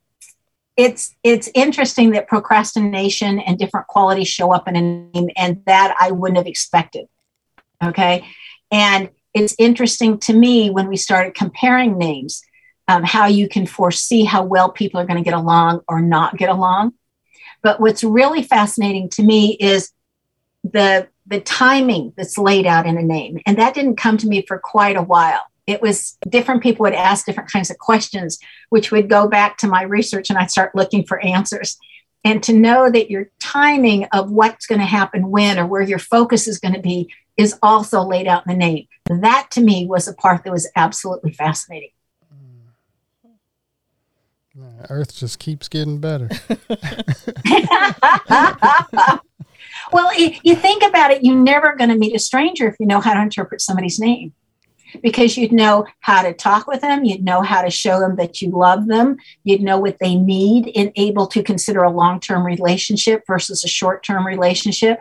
it's 0.78 1.16
it's 1.24 1.50
interesting 1.54 2.12
that 2.12 2.28
procrastination 2.28 3.40
and 3.40 3.58
different 3.58 3.88
qualities 3.88 4.28
show 4.28 4.54
up 4.54 4.68
in 4.68 4.76
a 4.76 4.82
name, 4.82 5.30
and 5.36 5.62
that 5.66 5.96
I 6.00 6.12
wouldn't 6.12 6.38
have 6.38 6.48
expected. 6.48 7.08
Okay, 7.84 8.26
and 8.72 9.10
it's 9.34 9.56
interesting 9.58 10.20
to 10.20 10.34
me 10.34 10.70
when 10.70 10.88
we 10.88 10.98
started 10.98 11.34
comparing 11.34 11.98
names, 11.98 12.42
um, 12.88 13.04
how 13.04 13.26
you 13.26 13.48
can 13.48 13.66
foresee 13.66 14.24
how 14.24 14.44
well 14.44 14.72
people 14.72 15.00
are 15.00 15.06
going 15.06 15.24
to 15.24 15.30
get 15.30 15.38
along 15.38 15.82
or 15.88 16.02
not 16.02 16.38
get 16.38 16.50
along. 16.50 16.94
But 17.64 17.80
what's 17.80 18.04
really 18.04 18.44
fascinating 18.44 19.10
to 19.10 19.24
me 19.24 19.56
is 19.60 19.92
the 20.64 21.08
the 21.26 21.42
timing 21.42 22.14
that's 22.18 22.38
laid 22.38 22.66
out 22.66 22.86
in 22.86 22.98
a 22.98 23.04
name. 23.04 23.40
And 23.46 23.58
that 23.58 23.74
didn't 23.74 23.96
come 23.96 24.18
to 24.18 24.28
me 24.28 24.44
for 24.48 24.58
quite 24.58 24.96
a 24.96 25.04
while. 25.04 25.42
It 25.68 25.82
was 25.82 26.18
different 26.28 26.64
people 26.64 26.84
would 26.84 26.94
ask 26.94 27.26
different 27.26 27.52
kinds 27.52 27.70
of 27.70 27.78
questions, 27.78 28.40
which 28.70 28.92
would 28.92 29.10
go 29.10 29.28
back 29.28 29.58
to 29.60 29.68
my 29.68 29.84
research 29.84 30.30
and 30.30 30.38
I'd 30.38 30.52
start 30.52 30.76
looking 30.76 31.06
for 31.06 31.20
answers. 31.20 31.78
And 32.24 32.44
to 32.44 32.54
know 32.54 32.90
that 32.92 33.10
your 33.10 33.30
timing 33.40 34.06
of 34.06 34.32
what's 34.32 34.68
going 34.68 34.82
to 34.82 34.86
happen 34.86 35.32
when 35.32 35.58
or 35.58 35.66
where 35.66 35.82
your 35.82 36.00
focus 36.00 36.48
is 36.48 36.60
going 36.60 36.76
to 36.76 36.82
be 36.82 37.12
is 37.38 37.58
also 37.64 38.02
laid 38.02 38.28
out 38.28 38.46
in 38.46 38.52
the 38.52 38.58
name. 38.58 38.88
That 39.10 39.48
to 39.52 39.62
me 39.62 39.88
was 39.88 40.08
a 40.08 40.14
part 40.14 40.44
that 40.44 40.52
was 40.52 40.70
absolutely 40.76 41.34
fascinating. 41.34 41.92
Earth 44.90 45.16
just 45.16 45.40
keeps 45.40 45.68
getting 45.68 46.00
better. 46.00 46.28
Well, 49.92 50.12
you 50.18 50.56
think 50.56 50.84
about 50.84 51.12
it, 51.12 51.24
you're 51.24 51.36
never 51.36 51.76
going 51.76 51.90
to 51.90 51.98
meet 51.98 52.16
a 52.16 52.20
stranger 52.20 52.68
if 52.68 52.76
you 52.80 52.86
know 52.86 53.02
how 53.02 53.14
to 53.14 53.22
interpret 53.22 53.62
somebody's 53.62 54.00
name 54.00 54.34
because 55.02 55.38
you'd 55.38 55.52
know 55.52 55.86
how 56.02 56.22
to 56.22 56.34
talk 56.34 56.68
with 56.68 56.82
them, 56.82 57.04
you'd 57.04 57.24
know 57.24 57.42
how 57.42 57.62
to 57.62 57.70
show 57.70 58.00
them 58.00 58.16
that 58.18 58.42
you 58.42 58.50
love 58.52 58.88
them, 58.88 59.18
you'd 59.44 59.62
know 59.62 59.78
what 59.78 59.98
they 60.00 60.16
need 60.16 60.72
and 60.76 60.92
able 60.96 61.28
to 61.28 61.44
consider 61.44 61.84
a 61.84 61.92
long-term 61.92 62.46
relationship 62.46 63.24
versus 63.28 63.64
a 63.64 63.68
short-term 63.68 64.26
relationship. 64.26 65.00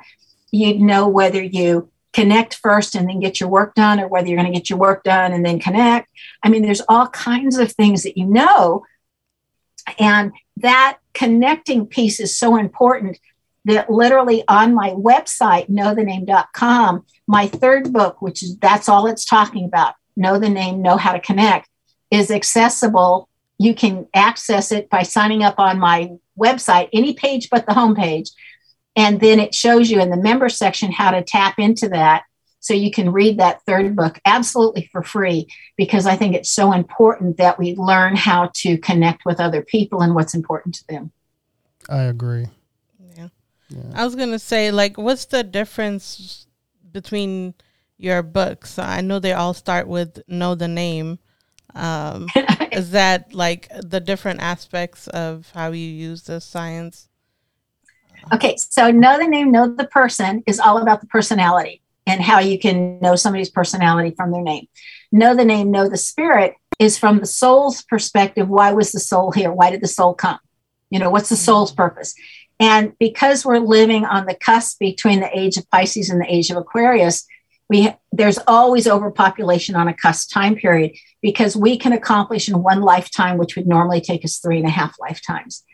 You'd 0.51 0.81
know 0.81 1.09
whether 1.09 1.43
you 1.43 1.91
connect 2.13 2.55
first 2.57 2.95
and 2.95 3.09
then 3.09 3.21
get 3.21 3.39
your 3.39 3.49
work 3.49 3.75
done 3.75 4.01
or 4.01 4.09
whether 4.09 4.27
you're 4.27 4.39
going 4.39 4.53
to 4.53 4.59
get 4.59 4.71
your 4.71 4.79
work 4.79 5.05
done 5.05 5.33
and 5.33 5.45
then 5.45 5.61
connect. 5.61 6.09
I 6.43 6.49
mean, 6.49 6.63
there's 6.63 6.83
all 6.89 7.09
kinds 7.09 7.59
of 7.59 7.73
things 7.73 8.03
that 8.03 8.17
you 8.17 8.27
know. 8.27 8.85
And 9.99 10.33
that 10.57 10.99
connecting 11.15 11.87
piece 11.87 12.21
is 12.21 12.37
so 12.37 12.57
important 12.57 13.19
that 13.65 13.91
literally 13.91 14.43
on 14.49 14.75
my 14.75 14.91
website, 14.91 15.69
knowthename.com, 15.69 17.05
my 17.27 17.47
third 17.47 17.93
book, 17.93 18.23
which 18.23 18.43
is 18.43 18.57
that's 18.59 18.89
all 18.89 19.07
it's 19.07 19.25
talking 19.25 19.65
about, 19.65 19.95
know 20.17 20.39
the 20.39 20.49
name, 20.49 20.83
know 20.83 20.97
how 20.97 21.13
to 21.13 21.21
connect, 21.21 21.69
is 22.11 22.31
accessible. 22.31 23.29
You 23.59 23.75
can 23.75 24.09
access 24.15 24.73
it 24.73 24.89
by 24.89 25.03
signing 25.03 25.43
up 25.43 25.59
on 25.59 25.79
my 25.79 26.13
website, 26.39 26.89
any 26.93 27.15
page 27.15 27.51
but 27.51 27.67
the 27.67 27.73
homepage. 27.73 28.31
And 28.97 29.21
then 29.21 29.39
it 29.39 29.55
shows 29.55 29.91
you 29.91 30.01
in 30.01 30.11
the 30.11 30.17
member 30.17 30.49
section 30.49 30.91
how 30.91 31.11
to 31.11 31.23
tap 31.23 31.59
into 31.59 31.89
that. 31.91 32.25
So 32.61 32.75
you 32.75 32.91
can 32.91 33.13
read 33.13 33.39
that 33.39 33.63
third 33.65 33.97
book 33.97 34.21
absolutely 34.25 34.89
for 34.93 35.03
free 35.03 35.49
because 35.77 36.07
I 36.07 36.17
think 36.17 36.35
it's 36.35 36.51
so 36.51 36.73
important 36.73 37.39
that 37.39 37.59
we 37.59 37.75
learn 37.75 38.17
how 38.17 38.51
to 38.57 38.77
connect 38.79 39.25
with 39.25 39.41
other 39.41 39.63
people 39.63 40.03
and 40.03 40.15
what's 40.15 40.35
important 40.35 40.75
to 40.77 40.87
them. 40.89 41.13
I 41.89 42.03
agree. 42.03 42.49
Yeah. 43.71 43.83
I 43.95 44.05
was 44.05 44.15
gonna 44.15 44.39
say, 44.39 44.71
like, 44.71 44.99
what's 44.99 45.27
the 45.27 45.43
difference 45.43 46.47
between 46.93 47.55
your 47.97 48.23
books? 48.23 48.79
I 48.79 49.01
know 49.01 49.19
they 49.19 49.33
all 49.33 49.55
start 49.55 49.89
with 49.89 50.23
"Know 50.29 50.55
the 50.55 50.69
Name." 50.69 51.19
Um, 51.75 52.27
is 52.73 52.91
that 52.91 53.33
like 53.33 53.69
the 53.83 54.01
different 54.01 54.41
aspects 54.41 55.07
of 55.09 55.51
how 55.55 55.73
you 55.73 55.87
use 55.87 56.23
the 56.23 56.41
science? 56.41 57.09
Okay, 58.33 58.57
so 58.57 58.91
know 58.91 59.19
the 59.19 59.27
name, 59.27 59.51
know 59.51 59.67
the 59.67 59.87
person 59.87 60.43
is 60.47 60.61
all 60.61 60.79
about 60.79 61.01
the 61.01 61.07
personality 61.07 61.81
and 62.07 62.21
how 62.21 62.39
you 62.39 62.59
can 62.59 63.01
know 63.01 63.17
somebody's 63.17 63.51
personality 63.51 64.15
from 64.15 64.31
their 64.31 64.43
name. 64.43 64.69
Know 65.11 65.35
the 65.35 65.45
name, 65.45 65.71
know 65.71 65.89
the 65.89 65.97
spirit 65.97 66.55
is 66.79 66.99
from 66.99 67.21
the 67.21 67.27
soul's 67.27 67.83
perspective. 67.83 68.49
Why 68.49 68.73
was 68.73 68.93
the 68.93 69.01
soul 69.01 69.33
here? 69.33 69.53
Why 69.53 69.71
did 69.71 69.81
the 69.81 69.89
soul 69.89 70.15
come? 70.15 70.39
You 70.91 70.99
know, 70.99 71.11
what's 71.11 71.29
the 71.29 71.37
soul's 71.37 71.73
purpose? 71.73 72.15
And 72.61 72.93
because 72.99 73.45
we're 73.45 73.59
living 73.59 74.05
on 74.05 74.27
the 74.27 74.35
cusp 74.35 74.79
between 74.79 75.21
the 75.21 75.37
age 75.37 75.57
of 75.57 75.69
Pisces 75.71 76.11
and 76.11 76.21
the 76.21 76.33
age 76.33 76.51
of 76.51 76.59
Aquarius, 76.59 77.27
we 77.71 77.91
there's 78.13 78.39
always 78.47 78.87
overpopulation 78.87 79.77
on 79.77 79.89
a 79.89 79.95
cusp 79.95 80.31
time 80.33 80.57
period 80.57 80.93
because 81.23 81.57
we 81.57 81.79
can 81.79 81.93
accomplish 81.93 82.49
in 82.49 82.63
one 82.63 82.83
lifetime, 82.83 83.39
which 83.39 83.57
would 83.57 83.67
normally 83.67 84.01
take 84.01 84.25
us 84.25 84.39
three 84.39 84.59
and 84.59 84.67
a 84.67 84.71
half 84.71 84.95
lifetimes. 85.01 85.65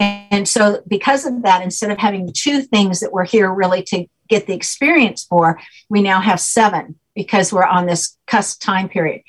And 0.00 0.48
so, 0.48 0.82
because 0.88 1.24
of 1.24 1.42
that, 1.42 1.62
instead 1.62 1.90
of 1.90 1.98
having 1.98 2.32
two 2.34 2.62
things 2.62 3.00
that 3.00 3.12
we're 3.12 3.24
here 3.24 3.52
really 3.52 3.82
to 3.84 4.06
get 4.28 4.46
the 4.46 4.54
experience 4.54 5.24
for, 5.24 5.60
we 5.88 6.02
now 6.02 6.20
have 6.20 6.40
seven 6.40 6.98
because 7.14 7.52
we're 7.52 7.64
on 7.64 7.86
this 7.86 8.16
cusp 8.26 8.60
time 8.60 8.88
period. 8.88 9.22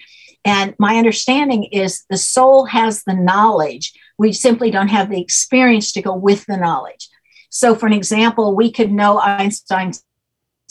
And 0.44 0.76
my 0.80 0.98
understanding 0.98 1.66
is 1.66 2.04
the 2.10 2.18
soul 2.18 2.66
has 2.66 3.04
the 3.04 3.16
knowledge. 3.16 3.94
We 4.18 4.34
simply 4.34 4.72
don't 4.72 4.88
have 4.88 5.10
the 5.10 5.22
experience 5.22 5.92
to 5.94 6.02
go 6.02 6.16
with 6.16 6.46
the 6.46 6.58
knowledge. 6.58 7.10
So, 7.50 7.76
for 7.76 7.88
an 7.88 7.94
example, 7.94 8.56
we 8.56 8.72
could 8.72 8.92
know 8.92 9.20
Einstein's 9.20 10.04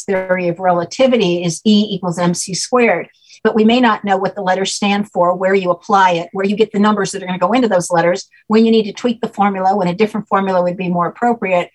theory 0.01 0.49
of 0.49 0.59
relativity 0.59 1.45
is 1.45 1.61
E 1.65 1.89
equals 1.95 2.19
mc 2.19 2.53
squared 2.55 3.09
but 3.45 3.55
we 3.55 3.65
may 3.65 3.79
not 3.79 4.05
know 4.05 4.17
what 4.17 4.35
the 4.35 4.43
letters 4.43 4.75
stand 4.75 5.11
for, 5.11 5.37
where 5.37 5.55
you 5.55 5.71
apply 5.71 6.13
it, 6.13 6.31
where 6.33 6.47
you 6.47 6.57
get 6.57 6.73
the 6.73 6.79
numbers 6.79 7.13
that 7.13 7.23
are 7.23 7.27
going 7.27 7.39
to 7.39 7.47
go 7.47 7.53
into 7.53 7.69
those 7.69 7.91
letters, 7.91 8.27
when 8.47 8.65
you 8.65 8.73
need 8.73 8.85
to 8.85 8.93
tweak 8.93 9.21
the 9.21 9.29
formula, 9.29 9.77
when 9.77 9.87
a 9.87 9.95
different 9.95 10.27
formula 10.27 10.63
would 10.63 10.79
be 10.79 10.89
more 10.89 11.07
appropriate, 11.07 11.71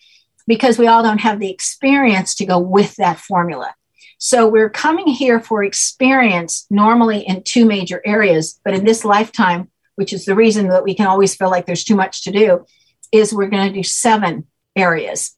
because 0.47 0.79
we 0.79 0.88
all 0.88 1.03
don't 1.03 1.21
have 1.21 1.39
the 1.39 1.51
experience 1.51 2.34
to 2.36 2.45
go 2.45 2.58
with 2.58 2.95
that 2.95 3.19
formula. 3.19 3.73
So 4.17 4.47
we're 4.47 4.71
coming 4.71 5.08
here 5.08 5.39
for 5.39 5.63
experience 5.63 6.65
normally 6.71 7.19
in 7.19 7.43
two 7.43 7.65
major 7.65 8.01
areas, 8.03 8.60
but 8.65 8.73
in 8.73 8.84
this 8.84 9.05
lifetime, 9.05 9.69
which 10.00 10.14
is 10.14 10.24
the 10.24 10.34
reason 10.34 10.70
that 10.70 10.86
we 10.86 10.96
can 10.96 11.08
always 11.08 11.36
feel 11.36 11.50
like 11.50 11.66
there's 11.66 11.84
too 11.84 11.98
much 11.98 12.24
to 12.24 12.32
do, 12.32 12.66
is 13.12 13.34
we're 13.34 13.50
going 13.50 13.68
to 13.68 13.74
do 13.74 13.84
seven 13.84 14.48
areas. 14.78 15.36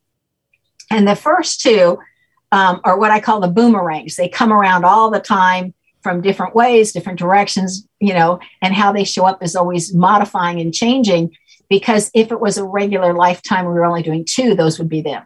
And 0.92 1.08
the 1.08 1.16
first 1.16 1.62
two 1.62 1.98
um, 2.52 2.80
are 2.84 3.00
what 3.00 3.10
I 3.10 3.20
call 3.20 3.40
the 3.40 3.48
boomerangs. 3.48 4.16
They 4.16 4.30
come 4.30 4.54
around 4.54 4.86
all 4.86 5.10
the 5.10 5.20
time 5.20 5.74
from 6.04 6.22
different 6.22 6.54
ways, 6.54 6.92
different 6.92 7.18
directions, 7.18 7.88
you 8.00 8.14
know, 8.14 8.40
and 8.62 8.72
how 8.76 8.92
they 8.92 9.04
show 9.04 9.26
up 9.26 9.42
is 9.42 9.56
always 9.56 9.96
modifying 9.96 10.60
and 10.62 10.72
changing. 10.72 11.36
Because 11.72 12.12
if 12.14 12.32
it 12.32 12.40
was 12.40 12.60
a 12.60 12.64
regular 12.64 13.16
lifetime, 13.16 13.66
we 13.66 13.74
were 13.74 13.86
only 13.86 14.04
doing 14.04 14.26
two, 14.30 14.54
those 14.54 14.78
would 14.78 14.90
be 14.90 15.02
them. 15.02 15.24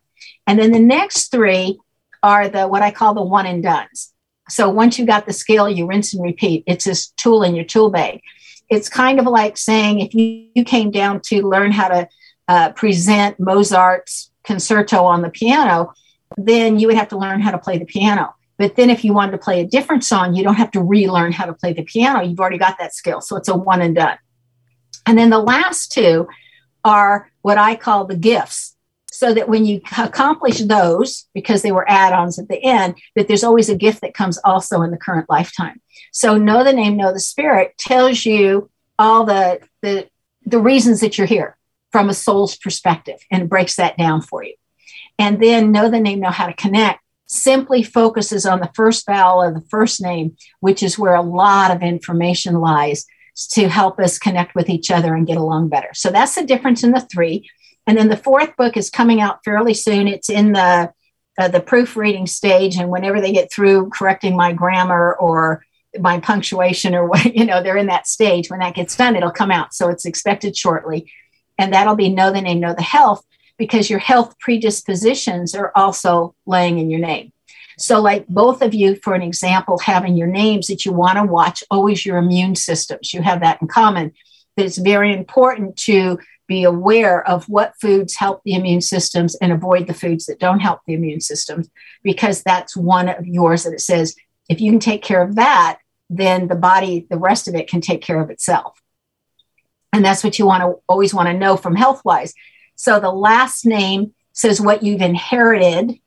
And 0.48 0.58
then 0.58 0.72
the 0.72 0.80
next 0.80 1.30
three 1.30 1.78
are 2.24 2.48
the 2.48 2.70
what 2.70 2.84
I 2.84 2.92
call 2.92 3.14
the 3.14 3.22
one 3.22 3.48
and 3.48 3.62
dones. 3.62 4.14
So 4.48 4.70
once 4.70 4.98
you 4.98 5.06
got 5.06 5.26
the 5.26 5.34
skill, 5.34 5.68
you 5.68 5.88
rinse 5.88 6.14
and 6.14 6.24
repeat. 6.24 6.64
It's 6.68 6.86
this 6.86 7.08
tool 7.18 7.44
in 7.44 7.56
your 7.56 7.66
tool 7.66 7.90
bag. 7.90 8.22
It's 8.70 8.90
kind 8.90 9.20
of 9.20 9.26
like 9.26 9.58
saying 9.58 10.00
if 10.00 10.14
you, 10.14 10.48
you 10.56 10.64
came 10.64 10.92
down 10.92 11.22
to 11.26 11.48
learn 11.48 11.72
how 11.72 11.88
to 11.90 12.08
uh, 12.48 12.72
present 12.72 13.40
Mozart's 13.40 14.32
concerto 14.44 15.04
on 15.04 15.22
the 15.22 15.30
piano, 15.30 15.94
then 16.38 16.80
you 16.80 16.88
would 16.88 16.96
have 16.96 17.10
to 17.10 17.18
learn 17.18 17.42
how 17.42 17.52
to 17.52 17.58
play 17.58 17.78
the 17.78 17.86
piano. 17.86 18.34
But 18.58 18.76
then 18.76 18.90
if 18.90 19.04
you 19.04 19.14
wanted 19.14 19.34
to 19.34 19.38
play 19.38 19.62
a 19.62 19.68
different 19.68 20.04
song, 20.04 20.34
you 20.34 20.44
don't 20.44 20.56
have 20.56 20.72
to 20.72 20.82
relearn 20.82 21.32
how 21.32 21.46
to 21.46 21.54
play 21.54 21.74
the 21.74 21.84
piano. 21.84 22.24
You've 22.24 22.40
already 22.40 22.58
got 22.58 22.78
that 22.80 22.96
skill. 22.96 23.22
So 23.22 23.36
it's 23.36 23.50
a 23.50 23.56
one 23.56 23.82
and 23.82 23.96
done. 23.96 24.18
And 25.06 25.18
then 25.18 25.30
the 25.30 25.40
last 25.40 25.92
two 25.92 26.28
are 26.84 27.30
what 27.42 27.58
I 27.58 27.76
call 27.76 28.06
the 28.06 28.16
gifts. 28.16 28.76
So 29.12 29.34
that 29.34 29.48
when 29.48 29.66
you 29.66 29.82
accomplish 29.98 30.60
those, 30.60 31.28
because 31.34 31.62
they 31.62 31.72
were 31.72 31.90
add 31.90 32.12
ons 32.12 32.38
at 32.38 32.50
the 32.50 32.62
end, 32.62 32.96
that 33.16 33.28
there's 33.28 33.46
always 33.46 33.70
a 33.70 33.76
gift 33.76 34.02
that 34.02 34.14
comes 34.14 34.38
also 34.44 34.82
in 34.82 34.92
the 34.92 34.98
current 34.98 35.30
lifetime. 35.30 35.82
So 36.16 36.38
know 36.38 36.64
the 36.64 36.72
name, 36.72 36.96
know 36.96 37.12
the 37.12 37.20
spirit 37.20 37.78
tells 37.78 38.26
you 38.26 38.70
all 38.98 39.26
the, 39.26 39.60
the, 39.82 40.08
the 40.46 40.60
reasons 40.60 41.02
that 41.02 41.18
you're 41.18 41.28
here 41.28 41.58
from 41.92 42.08
a 42.08 42.14
soul's 42.14 42.56
perspective 42.56 43.20
and 43.30 43.50
breaks 43.50 43.76
that 43.76 43.98
down 43.98 44.22
for 44.22 44.42
you. 44.42 44.54
And 45.20 45.44
then 45.44 45.74
know 45.74 45.90
the 45.90 46.00
name, 46.00 46.22
know 46.22 46.30
how 46.30 46.48
to 46.48 46.54
connect 46.54 47.02
simply 47.28 47.84
focuses 47.84 48.46
on 48.46 48.62
the 48.62 48.72
first 48.74 49.06
vowel 49.06 49.42
of 49.42 49.56
the 49.56 49.68
first 49.70 50.02
name, 50.02 50.38
which 50.62 50.82
is 50.82 50.98
where 50.98 51.16
a 51.16 51.22
lot 51.22 51.76
of 51.76 51.82
information 51.82 52.62
lies 52.62 53.06
to 53.50 53.68
help 53.68 54.00
us 54.00 54.18
connect 54.18 54.56
with 54.56 54.70
each 54.70 54.92
other 54.92 55.16
and 55.16 55.28
get 55.28 55.36
along 55.36 55.68
better. 55.68 55.90
So 55.94 56.12
that's 56.12 56.36
the 56.36 56.46
difference 56.46 56.82
in 56.82 56.92
the 56.92 57.02
three. 57.02 57.50
And 57.86 57.98
then 57.98 58.08
the 58.08 58.16
fourth 58.16 58.56
book 58.56 58.78
is 58.78 58.90
coming 58.90 59.20
out 59.20 59.44
fairly 59.44 59.74
soon. 59.74 60.08
It's 60.08 60.30
in 60.30 60.54
the 60.54 60.94
uh, 61.38 61.50
the 61.50 61.60
proofreading 61.60 62.28
stage, 62.28 62.78
and 62.78 62.90
whenever 62.90 63.20
they 63.20 63.34
get 63.34 63.52
through 63.52 63.90
correcting 63.90 64.38
my 64.38 64.54
grammar 64.54 65.14
or 65.16 65.66
my 66.00 66.20
punctuation 66.20 66.96
or 66.96 67.08
what, 67.08 67.36
you 67.36 67.46
know, 67.46 67.62
they're 67.62 67.78
in 67.78 67.88
that 67.88 68.08
stage. 68.08 68.50
When 68.50 68.60
that 68.60 68.76
gets 68.76 68.96
done, 68.96 69.16
it'll 69.16 69.32
come 69.32 69.52
out. 69.52 69.74
So 69.74 69.90
it's 69.90 70.06
expected 70.06 70.56
shortly, 70.58 71.12
and 71.58 71.74
that'll 71.74 71.96
be 71.96 72.10
know 72.10 72.32
the 72.32 72.42
name, 72.42 72.60
know 72.60 72.74
the 72.74 72.82
health 72.82 73.26
because 73.58 73.90
your 73.90 74.00
health 74.00 74.38
predispositions 74.40 75.56
are 75.56 75.72
also 75.76 76.36
laying 76.46 76.80
in 76.80 76.90
your 76.90 77.00
name. 77.00 77.32
So, 77.78 78.02
like 78.02 78.28
both 78.28 78.62
of 78.62 78.74
you, 78.74 78.96
for 78.96 79.14
an 79.14 79.22
example, 79.22 79.78
having 79.80 80.16
your 80.16 80.28
names 80.28 80.68
that 80.68 80.86
you 80.86 80.94
want 80.94 81.18
to 81.18 81.24
watch, 81.24 81.64
always 81.70 82.06
your 82.06 82.18
immune 82.18 82.56
systems. 82.56 83.14
You 83.14 83.22
have 83.22 83.42
that 83.42 83.62
in 83.62 83.68
common. 83.68 84.14
That 84.56 84.66
it's 84.66 84.78
very 84.78 85.14
important 85.14 85.76
to 85.80 86.18
be 86.48 86.64
aware 86.64 87.28
of 87.28 87.50
what 87.50 87.74
foods 87.82 88.16
help 88.16 88.42
the 88.46 88.54
immune 88.54 88.82
systems 88.82 89.36
and 89.36 89.52
avoid 89.52 89.88
the 89.88 89.94
foods 89.94 90.28
that 90.28 90.40
don't 90.40 90.60
help 90.60 90.82
the 90.86 90.94
immune 90.94 91.20
systems, 91.20 91.70
because 92.04 92.44
that's 92.44 92.78
one 92.78 93.10
of 93.10 93.26
yours 93.26 93.64
that 93.64 93.74
it 93.74 93.82
says 93.82 94.16
if 94.48 94.62
you 94.62 94.72
can 94.72 94.80
take 94.80 95.02
care 95.02 95.22
of 95.22 95.36
that, 95.36 95.80
then 96.10 96.48
the 96.48 96.56
body, 96.56 97.08
the 97.10 97.18
rest 97.18 97.48
of 97.48 97.56
it 97.56 97.70
can 97.70 97.82
take 97.82 98.02
care 98.02 98.22
of 98.22 98.30
itself. 98.30 98.80
And 99.94 100.04
that's 100.04 100.24
what 100.24 100.38
you 100.38 100.46
want 100.46 100.62
to 100.62 100.82
always 100.90 101.14
want 101.14 101.28
to 101.28 101.34
know 101.34 101.58
from 101.58 101.76
health 101.76 102.02
wise. 102.04 102.34
So 102.76 103.00
the 103.00 103.12
last 103.12 103.66
name 103.66 104.14
says 104.34 104.60
what 104.60 104.84
you've 104.84 105.02
inherited, 105.02 105.98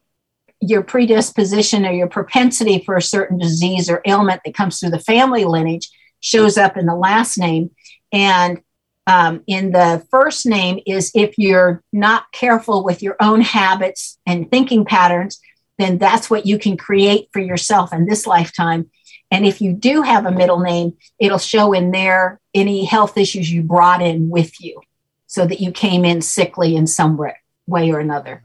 your 0.60 0.82
predisposition 0.82 1.86
or 1.86 1.92
your 1.92 2.08
propensity 2.08 2.82
for 2.84 2.96
a 2.96 3.02
certain 3.02 3.38
disease 3.38 3.88
or 3.88 4.02
ailment 4.06 4.42
that 4.44 4.54
comes 4.54 4.78
through 4.78 4.90
the 4.90 5.00
family 5.00 5.44
lineage 5.44 5.88
shows 6.20 6.58
up 6.58 6.76
in 6.76 6.86
the 6.86 6.94
last 6.94 7.38
name. 7.38 7.70
And 8.12 8.60
um, 9.06 9.42
in 9.46 9.72
the 9.72 10.06
first 10.10 10.44
name 10.44 10.80
is 10.86 11.10
if 11.14 11.38
you're 11.38 11.82
not 11.92 12.30
careful 12.32 12.84
with 12.84 13.02
your 13.02 13.16
own 13.20 13.40
habits 13.40 14.18
and 14.26 14.50
thinking 14.50 14.84
patterns, 14.84 15.40
then 15.78 15.96
that's 15.96 16.28
what 16.28 16.44
you 16.44 16.58
can 16.58 16.76
create 16.76 17.28
for 17.32 17.40
yourself 17.40 17.92
in 17.92 18.04
this 18.04 18.26
lifetime. 18.26 18.90
And 19.30 19.44
if 19.44 19.60
you 19.60 19.72
do 19.72 20.02
have 20.02 20.24
a 20.26 20.30
middle 20.30 20.60
name, 20.60 20.96
it'll 21.18 21.38
show 21.38 21.72
in 21.72 21.90
there 21.90 22.40
any 22.54 22.84
health 22.84 23.18
issues 23.18 23.50
you 23.50 23.62
brought 23.62 24.02
in 24.02 24.30
with 24.30 24.60
you 24.60 24.80
so 25.26 25.46
that 25.46 25.60
you 25.60 25.70
came 25.70 26.04
in 26.04 26.22
sickly 26.22 26.74
in 26.74 26.86
some 26.86 27.18
way 27.66 27.92
or 27.92 28.00
another. 28.00 28.42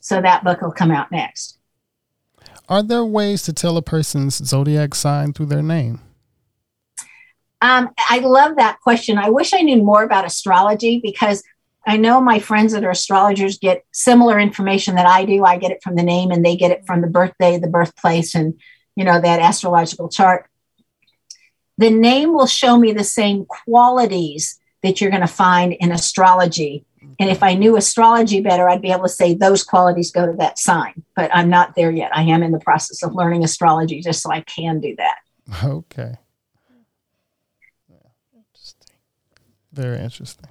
So 0.00 0.20
that 0.20 0.42
book 0.42 0.60
will 0.60 0.72
come 0.72 0.90
out 0.90 1.12
next. 1.12 1.58
Are 2.68 2.82
there 2.82 3.04
ways 3.04 3.42
to 3.42 3.52
tell 3.52 3.76
a 3.76 3.82
person's 3.82 4.36
zodiac 4.36 4.94
sign 4.94 5.32
through 5.32 5.46
their 5.46 5.62
name? 5.62 6.00
Um, 7.60 7.90
I 8.08 8.20
love 8.20 8.56
that 8.56 8.80
question. 8.80 9.18
I 9.18 9.30
wish 9.30 9.52
I 9.52 9.60
knew 9.60 9.82
more 9.82 10.02
about 10.02 10.24
astrology 10.24 11.00
because 11.02 11.42
I 11.86 11.96
know 11.96 12.20
my 12.20 12.38
friends 12.38 12.72
that 12.72 12.84
are 12.84 12.90
astrologers 12.90 13.58
get 13.58 13.84
similar 13.92 14.38
information 14.38 14.94
that 14.96 15.06
I 15.06 15.24
do. 15.24 15.44
I 15.44 15.58
get 15.58 15.70
it 15.70 15.82
from 15.82 15.96
the 15.96 16.02
name 16.02 16.30
and 16.30 16.44
they 16.44 16.56
get 16.56 16.70
it 16.70 16.86
from 16.86 17.00
the 17.00 17.06
birthday, 17.06 17.58
the 17.58 17.68
birthplace, 17.68 18.34
and 18.34 18.54
you 19.00 19.06
know 19.06 19.18
that 19.18 19.40
astrological 19.40 20.10
chart. 20.10 20.44
The 21.78 21.88
name 21.88 22.34
will 22.34 22.46
show 22.46 22.76
me 22.76 22.92
the 22.92 23.02
same 23.02 23.46
qualities 23.46 24.60
that 24.82 25.00
you're 25.00 25.08
going 25.10 25.22
to 25.22 25.26
find 25.26 25.72
in 25.72 25.90
astrology. 25.90 26.84
And 27.18 27.30
if 27.30 27.42
I 27.42 27.54
knew 27.54 27.78
astrology 27.78 28.42
better, 28.42 28.68
I'd 28.68 28.82
be 28.82 28.92
able 28.92 29.04
to 29.04 29.08
say 29.08 29.32
those 29.32 29.64
qualities 29.64 30.12
go 30.12 30.26
to 30.26 30.34
that 30.34 30.58
sign. 30.58 31.02
But 31.16 31.30
I'm 31.34 31.48
not 31.48 31.74
there 31.76 31.90
yet. 31.90 32.14
I 32.14 32.24
am 32.24 32.42
in 32.42 32.52
the 32.52 32.60
process 32.60 33.02
of 33.02 33.14
learning 33.14 33.42
astrology 33.42 34.02
just 34.02 34.22
so 34.22 34.30
I 34.30 34.42
can 34.42 34.80
do 34.80 34.94
that. 34.96 35.16
Okay. 35.64 36.18
Interesting. 38.36 38.96
Very 39.72 39.98
interesting. 39.98 40.50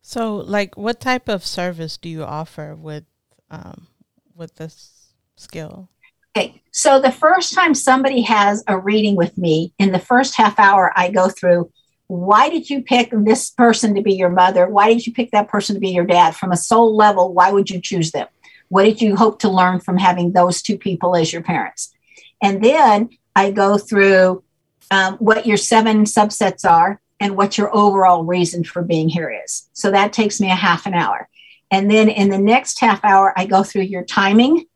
So, 0.00 0.36
like, 0.36 0.78
what 0.78 0.98
type 0.98 1.28
of 1.28 1.44
service 1.44 1.98
do 1.98 2.08
you 2.08 2.24
offer 2.24 2.74
with 2.74 3.04
um, 3.50 3.88
with 4.34 4.56
this 4.56 5.12
skill? 5.36 5.90
Okay, 6.34 6.62
so 6.70 6.98
the 6.98 7.12
first 7.12 7.52
time 7.52 7.74
somebody 7.74 8.22
has 8.22 8.64
a 8.66 8.78
reading 8.78 9.16
with 9.16 9.36
me, 9.36 9.74
in 9.78 9.92
the 9.92 9.98
first 9.98 10.36
half 10.36 10.58
hour, 10.58 10.90
I 10.96 11.10
go 11.10 11.28
through 11.28 11.70
why 12.06 12.48
did 12.48 12.68
you 12.68 12.82
pick 12.82 13.10
this 13.12 13.50
person 13.50 13.94
to 13.94 14.02
be 14.02 14.14
your 14.14 14.28
mother? 14.28 14.68
Why 14.68 14.88
did 14.92 15.06
you 15.06 15.12
pick 15.12 15.30
that 15.30 15.48
person 15.48 15.74
to 15.74 15.80
be 15.80 15.90
your 15.90 16.04
dad? 16.04 16.36
From 16.36 16.52
a 16.52 16.56
soul 16.56 16.94
level, 16.94 17.32
why 17.32 17.50
would 17.50 17.70
you 17.70 17.80
choose 17.80 18.12
them? 18.12 18.28
What 18.68 18.84
did 18.84 19.00
you 19.00 19.16
hope 19.16 19.38
to 19.40 19.50
learn 19.50 19.80
from 19.80 19.98
having 19.98 20.32
those 20.32 20.62
two 20.62 20.78
people 20.78 21.16
as 21.16 21.32
your 21.32 21.42
parents? 21.42 21.94
And 22.42 22.62
then 22.62 23.10
I 23.36 23.50
go 23.50 23.78
through 23.78 24.42
um, 24.90 25.16
what 25.16 25.46
your 25.46 25.56
seven 25.56 26.04
subsets 26.04 26.68
are 26.68 27.00
and 27.20 27.36
what 27.36 27.56
your 27.56 27.74
overall 27.74 28.24
reason 28.24 28.64
for 28.64 28.82
being 28.82 29.08
here 29.08 29.30
is. 29.44 29.68
So 29.72 29.90
that 29.90 30.12
takes 30.12 30.40
me 30.40 30.50
a 30.50 30.54
half 30.54 30.86
an 30.86 30.94
hour. 30.94 31.28
And 31.70 31.90
then 31.90 32.08
in 32.08 32.28
the 32.28 32.38
next 32.38 32.80
half 32.80 33.02
hour, 33.04 33.32
I 33.36 33.46
go 33.46 33.62
through 33.62 33.82
your 33.82 34.04
timing 34.04 34.66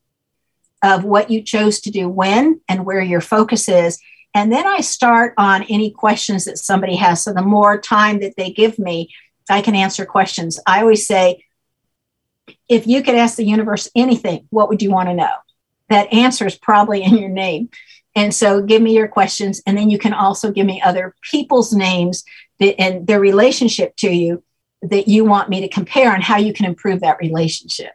of 0.83 1.05
what 1.05 1.31
you 1.31 1.43
chose 1.43 1.81
to 1.81 1.91
do 1.91 2.09
when 2.09 2.61
and 2.69 2.85
where 2.85 3.01
your 3.01 3.21
focus 3.21 3.69
is 3.69 3.99
And 4.37 4.53
then 4.53 4.67
I 4.67 4.83
start 4.83 5.33
on 5.39 5.63
any 5.63 5.91
questions 5.91 6.45
that 6.45 6.59
somebody 6.59 6.95
has. 6.97 7.23
So 7.23 7.33
the 7.33 7.41
more 7.41 7.81
time 7.81 8.21
that 8.21 8.35
they 8.37 8.51
give 8.51 8.79
me, 8.79 9.09
I 9.49 9.63
can 9.63 9.75
answer 9.75 10.05
questions. 10.05 10.61
I 10.67 10.83
always 10.83 11.07
say, 11.07 11.43
if 12.69 12.87
you 12.87 13.03
could 13.03 13.15
ask 13.15 13.37
the 13.37 13.47
universe 13.47 13.89
anything, 13.97 14.47
what 14.51 14.69
would 14.69 14.83
you 14.83 14.91
want 14.91 15.09
to 15.09 15.15
know? 15.15 15.33
That 15.89 16.13
answer 16.13 16.47
is 16.47 16.55
probably 16.55 17.03
in 17.03 17.17
your 17.17 17.31
name. 17.31 17.71
And 18.15 18.35
so 18.35 18.61
give 18.61 18.83
me 18.83 18.95
your 18.95 19.09
questions. 19.09 19.63
And 19.67 19.75
then 19.75 19.89
you 19.89 19.99
can 19.99 20.13
also 20.13 20.51
give 20.51 20.67
me 20.67 20.83
other 20.83 21.15
people's 21.23 21.73
names 21.73 22.23
that, 22.61 22.79
and 22.79 23.07
their 23.07 23.21
relationship 23.21 23.97
to 23.97 24.11
you 24.11 24.43
that 24.83 25.09
you 25.09 25.25
want 25.25 25.49
me 25.49 25.63
to 25.63 25.69
compare 25.69 26.13
and 26.13 26.23
how 26.23 26.37
you 26.37 26.53
can 26.53 26.67
improve 26.67 27.01
that 27.01 27.21
relationship. 27.21 27.93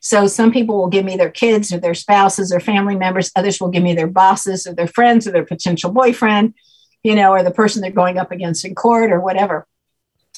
So 0.00 0.26
some 0.26 0.52
people 0.52 0.76
will 0.78 0.88
give 0.88 1.04
me 1.04 1.16
their 1.16 1.30
kids 1.30 1.72
or 1.72 1.78
their 1.78 1.94
spouses 1.94 2.52
or 2.52 2.60
family 2.60 2.96
members. 2.96 3.30
Others 3.34 3.60
will 3.60 3.68
give 3.68 3.82
me 3.82 3.94
their 3.94 4.06
bosses 4.06 4.66
or 4.66 4.74
their 4.74 4.86
friends 4.86 5.26
or 5.26 5.32
their 5.32 5.44
potential 5.44 5.90
boyfriend, 5.90 6.54
you 7.02 7.14
know, 7.14 7.32
or 7.32 7.42
the 7.42 7.50
person 7.50 7.82
they're 7.82 7.90
going 7.90 8.18
up 8.18 8.30
against 8.30 8.64
in 8.64 8.74
court 8.74 9.10
or 9.10 9.20
whatever. 9.20 9.66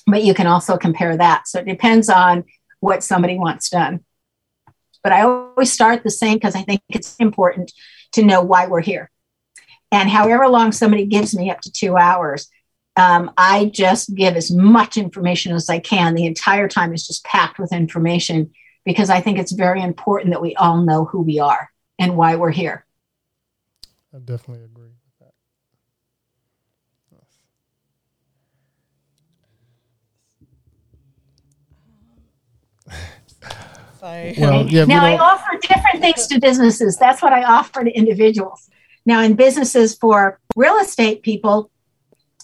But 0.06 0.24
you 0.24 0.34
can 0.34 0.46
also 0.46 0.76
compare 0.76 1.16
that. 1.16 1.46
So 1.46 1.60
it 1.60 1.66
depends 1.66 2.08
on 2.08 2.44
what 2.80 3.04
somebody 3.04 3.38
wants 3.38 3.68
done. 3.68 4.04
But 5.02 5.12
I 5.12 5.22
always 5.22 5.72
start 5.72 6.02
the 6.02 6.10
same 6.10 6.34
because 6.34 6.54
I 6.54 6.62
think 6.62 6.82
it's 6.88 7.16
important 7.16 7.72
to 8.12 8.24
know 8.24 8.42
why 8.42 8.66
we're 8.66 8.80
here. 8.80 9.10
And 9.92 10.08
however 10.08 10.48
long 10.48 10.72
somebody 10.72 11.04
gives 11.04 11.34
me, 11.34 11.50
up 11.50 11.60
to 11.62 11.72
two 11.72 11.96
hours, 11.96 12.48
um, 12.96 13.30
I 13.36 13.66
just 13.66 14.14
give 14.14 14.36
as 14.36 14.50
much 14.50 14.96
information 14.96 15.54
as 15.54 15.68
I 15.68 15.78
can. 15.78 16.14
The 16.14 16.26
entire 16.26 16.68
time 16.68 16.92
is 16.92 17.06
just 17.06 17.24
packed 17.24 17.58
with 17.58 17.72
information 17.72 18.50
because 18.84 19.10
I 19.10 19.20
think 19.20 19.38
it's 19.38 19.52
very 19.52 19.82
important 19.82 20.32
that 20.32 20.42
we 20.42 20.54
all 20.56 20.82
know 20.82 21.04
who 21.04 21.22
we 21.22 21.38
are 21.38 21.70
and 21.98 22.16
why 22.16 22.36
we're 22.36 22.50
here. 22.50 22.86
I 24.14 24.18
definitely 24.18 24.64
agree 24.64 24.88
with 24.88 25.18
that. 25.20 25.34
Sorry. 33.98 34.34
Well, 34.38 34.66
yeah, 34.68 34.84
now 34.86 35.04
I 35.04 35.18
offer 35.18 35.58
different 35.60 36.00
things 36.00 36.26
to 36.28 36.40
businesses. 36.40 36.96
That's 36.96 37.22
what 37.22 37.32
I 37.32 37.44
offer 37.44 37.84
to 37.84 37.90
individuals. 37.90 38.68
Now, 39.04 39.22
in 39.22 39.34
businesses 39.34 39.94
for 39.94 40.40
real 40.56 40.78
estate 40.78 41.22
people, 41.22 41.70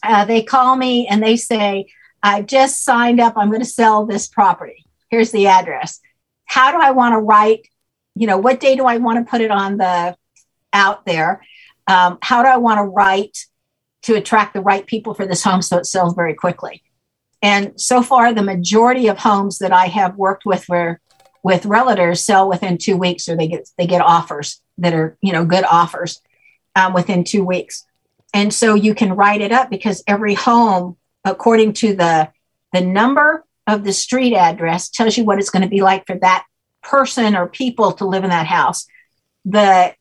uh, 0.03 0.25
they 0.25 0.43
call 0.43 0.77
me 0.77 1.07
and 1.09 1.23
they 1.23 1.37
say, 1.37 1.87
I've 2.23 2.47
just 2.47 2.85
signed 2.85 3.21
up. 3.21 3.35
I'm 3.37 3.49
going 3.49 3.61
to 3.63 3.67
sell 3.67 4.05
this 4.07 4.27
property. 4.27 4.85
Here's 5.11 5.31
the 5.31 5.47
address 5.47 6.01
how 6.47 6.73
do 6.73 6.79
I 6.79 6.93
want 6.93 7.13
to 7.13 7.19
write? 7.19 7.69
You 8.15 8.27
know, 8.27 8.39
what 8.39 8.61
day 8.61 8.77
do 8.77 8.85
I 8.85 8.97
want 8.97 9.25
to 9.25 9.31
put 9.31 9.41
it 9.43 9.51
on 9.51 9.77
the 9.77 10.17
out 10.73 11.05
there? 11.05 11.43
Um, 11.87 12.19
how 12.23 12.43
do 12.43 12.49
I 12.49 12.57
want 12.57 12.79
to 12.79 12.85
write 12.85 13.37
to 14.03 14.15
attract 14.15 14.55
the 14.55 14.61
right 14.61 14.87
people 14.87 15.15
for 15.15 15.27
this 15.27 15.43
home 15.43 15.63
so 15.63 15.77
it 15.79 15.87
sells 15.87 16.15
very 16.15 16.35
quickly? 16.35 16.83
And 17.43 17.79
so 17.81 18.03
far, 18.03 18.33
the 18.33 18.43
majority 18.43 19.09
of 19.09 19.19
homes 19.19 19.59
that 19.59 19.73
I 19.73 19.87
have 19.87 20.17
worked 20.17 20.47
with 20.47 20.69
were 20.69 21.01
with 21.43 21.63
realtors 21.63 22.19
sell 22.19 22.49
within 22.49 22.79
two 22.79 22.97
weeks, 22.97 23.29
or 23.29 23.37
they 23.37 23.47
get 23.47 23.69
they 23.79 23.87
get 23.87 24.01
offers 24.01 24.61
that 24.79 24.95
are 24.95 25.17
you 25.21 25.33
know 25.33 25.45
good 25.45 25.65
offers 25.65 26.21
um, 26.75 26.93
within 26.93 27.25
two 27.25 27.45
weeks. 27.45 27.85
And 28.35 28.53
so 28.53 28.75
you 28.75 28.95
can 28.95 29.15
write 29.15 29.41
it 29.41 29.53
up 29.53 29.71
because 29.71 30.03
every 30.07 30.35
home, 30.35 30.97
according 31.25 31.75
to 31.75 31.95
the 31.95 32.31
the 32.73 32.81
number 32.81 33.46
of 33.67 33.85
the 33.85 33.93
street 33.93 34.35
address 34.35 34.89
tells 34.89 35.17
you 35.17 35.25
what 35.25 35.39
it's 35.39 35.51
going 35.51 35.63
to 35.63 35.69
be 35.69 35.83
like 35.83 36.07
for 36.07 36.17
that 36.19 36.45
person 36.83 37.35
or 37.35 37.49
people 37.49 37.93
to 37.93 38.07
live 38.07 38.25
in 38.25 38.31
that 38.31 38.47
house. 38.47 38.87
The 39.45 39.95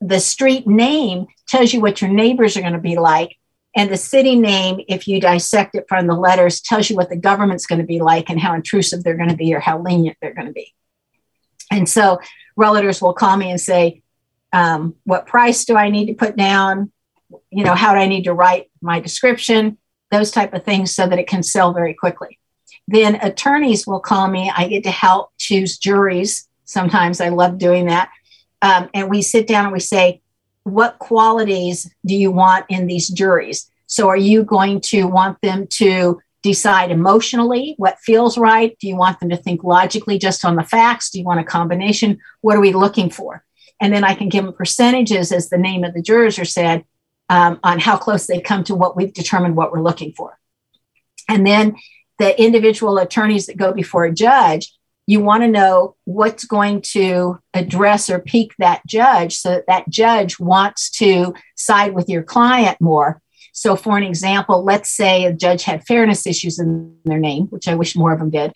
the 0.00 0.20
street 0.20 0.66
name 0.66 1.26
tells 1.46 1.72
you 1.72 1.80
what 1.80 2.02
your 2.02 2.10
neighbors 2.10 2.56
are 2.56 2.60
going 2.60 2.74
to 2.74 2.78
be 2.78 2.96
like. 2.96 3.36
And 3.76 3.90
the 3.90 3.96
city 3.96 4.36
name, 4.36 4.80
if 4.86 5.08
you 5.08 5.20
dissect 5.20 5.74
it 5.74 5.86
from 5.88 6.06
the 6.06 6.14
letters, 6.14 6.60
tells 6.60 6.90
you 6.90 6.96
what 6.96 7.08
the 7.08 7.16
government's 7.16 7.66
going 7.66 7.80
to 7.80 7.86
be 7.86 8.00
like 8.00 8.28
and 8.28 8.38
how 8.38 8.54
intrusive 8.54 9.02
they're 9.02 9.16
going 9.16 9.30
to 9.30 9.36
be 9.36 9.54
or 9.54 9.60
how 9.60 9.80
lenient 9.80 10.16
they're 10.20 10.34
going 10.34 10.46
to 10.46 10.52
be. 10.52 10.72
And 11.70 11.88
so 11.88 12.20
realtors 12.58 13.02
will 13.02 13.14
call 13.14 13.36
me 13.36 13.50
and 13.50 13.60
say, 13.60 14.02
um, 14.52 14.94
what 15.04 15.26
price 15.26 15.64
do 15.64 15.74
I 15.76 15.90
need 15.90 16.06
to 16.06 16.14
put 16.14 16.36
down? 16.36 16.92
You 17.50 17.64
know, 17.64 17.74
how 17.74 17.94
do 17.94 17.98
I 17.98 18.06
need 18.06 18.24
to 18.24 18.32
write 18.32 18.70
my 18.80 19.00
description? 19.00 19.78
Those 20.10 20.30
type 20.30 20.54
of 20.54 20.64
things 20.64 20.94
so 20.94 21.08
that 21.08 21.18
it 21.18 21.26
can 21.26 21.42
sell 21.42 21.72
very 21.72 21.94
quickly. 21.94 22.38
Then 22.86 23.16
attorneys 23.16 23.86
will 23.86 24.00
call 24.00 24.28
me. 24.28 24.52
I 24.54 24.68
get 24.68 24.84
to 24.84 24.90
help 24.90 25.30
choose 25.38 25.78
juries. 25.78 26.48
Sometimes 26.64 27.20
I 27.20 27.30
love 27.30 27.58
doing 27.58 27.86
that. 27.86 28.10
Um, 28.62 28.88
and 28.94 29.10
we 29.10 29.22
sit 29.22 29.46
down 29.46 29.64
and 29.64 29.72
we 29.72 29.80
say, 29.80 30.20
what 30.64 30.98
qualities 30.98 31.90
do 32.06 32.14
you 32.14 32.30
want 32.30 32.66
in 32.68 32.86
these 32.86 33.08
juries? 33.08 33.70
So, 33.86 34.08
are 34.08 34.16
you 34.16 34.44
going 34.44 34.80
to 34.82 35.04
want 35.04 35.40
them 35.42 35.66
to 35.72 36.20
decide 36.42 36.90
emotionally 36.90 37.74
what 37.78 37.98
feels 38.00 38.36
right? 38.36 38.76
Do 38.78 38.88
you 38.88 38.96
want 38.96 39.20
them 39.20 39.30
to 39.30 39.36
think 39.36 39.62
logically 39.64 40.18
just 40.18 40.44
on 40.44 40.56
the 40.56 40.62
facts? 40.62 41.10
Do 41.10 41.18
you 41.18 41.24
want 41.24 41.40
a 41.40 41.44
combination? 41.44 42.18
What 42.40 42.56
are 42.56 42.60
we 42.60 42.72
looking 42.72 43.10
for? 43.10 43.44
And 43.80 43.92
then 43.92 44.04
I 44.04 44.14
can 44.14 44.28
give 44.28 44.44
them 44.44 44.54
percentages, 44.54 45.32
as 45.32 45.48
the 45.48 45.58
name 45.58 45.84
of 45.84 45.94
the 45.94 46.02
jurors 46.02 46.38
are 46.38 46.44
said, 46.44 46.84
um, 47.28 47.60
on 47.62 47.78
how 47.78 47.96
close 47.96 48.26
they 48.26 48.40
come 48.40 48.64
to 48.64 48.74
what 48.74 48.96
we've 48.96 49.12
determined 49.12 49.56
what 49.56 49.72
we're 49.72 49.82
looking 49.82 50.12
for. 50.12 50.38
And 51.28 51.46
then 51.46 51.76
the 52.18 52.40
individual 52.40 52.98
attorneys 52.98 53.46
that 53.46 53.56
go 53.56 53.72
before 53.72 54.04
a 54.04 54.14
judge, 54.14 54.72
you 55.06 55.20
want 55.20 55.42
to 55.42 55.48
know 55.48 55.96
what's 56.04 56.44
going 56.44 56.80
to 56.80 57.38
address 57.52 58.08
or 58.08 58.18
pique 58.18 58.54
that 58.58 58.82
judge 58.86 59.36
so 59.36 59.50
that 59.50 59.66
that 59.66 59.88
judge 59.88 60.40
wants 60.40 60.90
to 60.90 61.34
side 61.56 61.94
with 61.94 62.08
your 62.08 62.22
client 62.22 62.80
more. 62.80 63.20
So, 63.52 63.76
for 63.76 63.96
an 63.96 64.02
example, 64.02 64.64
let's 64.64 64.90
say 64.90 65.24
a 65.24 65.32
judge 65.32 65.62
had 65.62 65.86
fairness 65.86 66.26
issues 66.26 66.58
in 66.58 66.96
their 67.04 67.18
name, 67.18 67.46
which 67.46 67.68
I 67.68 67.74
wish 67.74 67.94
more 67.94 68.12
of 68.12 68.18
them 68.18 68.30
did. 68.30 68.52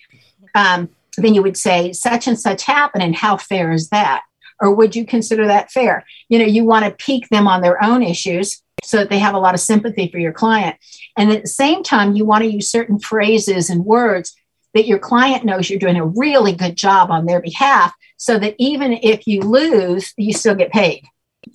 Um, 0.55 0.89
then 1.17 1.35
you 1.35 1.43
would 1.43 1.57
say, 1.57 1.93
such 1.93 2.27
and 2.27 2.39
such 2.39 2.65
happened, 2.65 3.05
and 3.05 3.15
how 3.15 3.37
fair 3.37 3.71
is 3.73 3.91
that? 3.91 4.23
Or 4.61 4.75
would 4.75 4.97
you 4.97 5.07
consider 5.07 5.47
that 5.47 5.71
fair? 5.71 6.05
You 6.29 6.39
know, 6.39 6.45
you 6.45 6.65
want 6.65 6.85
to 6.85 7.05
pique 7.05 7.29
them 7.29 7.47
on 7.47 7.63
their 7.63 7.83
own 7.83 8.03
issues 8.03 8.63
so 8.83 8.99
that 8.99 9.11
they 9.11 9.19
have 9.19 9.35
a 9.35 9.39
lot 9.39 9.55
of 9.55 9.61
sympathy 9.61 10.09
for 10.09 10.19
your 10.19 10.33
client. 10.33 10.77
And 11.17 11.31
at 11.31 11.43
the 11.43 11.49
same 11.49 11.83
time, 11.83 12.15
you 12.15 12.25
want 12.25 12.45
to 12.45 12.51
use 12.51 12.71
certain 12.71 12.99
phrases 12.99 13.71
and 13.71 13.85
words 13.85 14.35
that 14.75 14.87
your 14.87 14.99
client 14.99 15.45
knows 15.45 15.69
you're 15.69 15.79
doing 15.79 15.97
a 15.97 16.07
really 16.07 16.53
good 16.53 16.77
job 16.77 17.11
on 17.11 17.27
their 17.27 17.41
behalf 17.41 17.93
so 18.17 18.39
that 18.39 18.55
even 18.59 18.93
if 18.93 19.27
you 19.27 19.41
lose, 19.41 20.13
you 20.17 20.33
still 20.33 20.55
get 20.55 20.73
paid. 20.73 21.05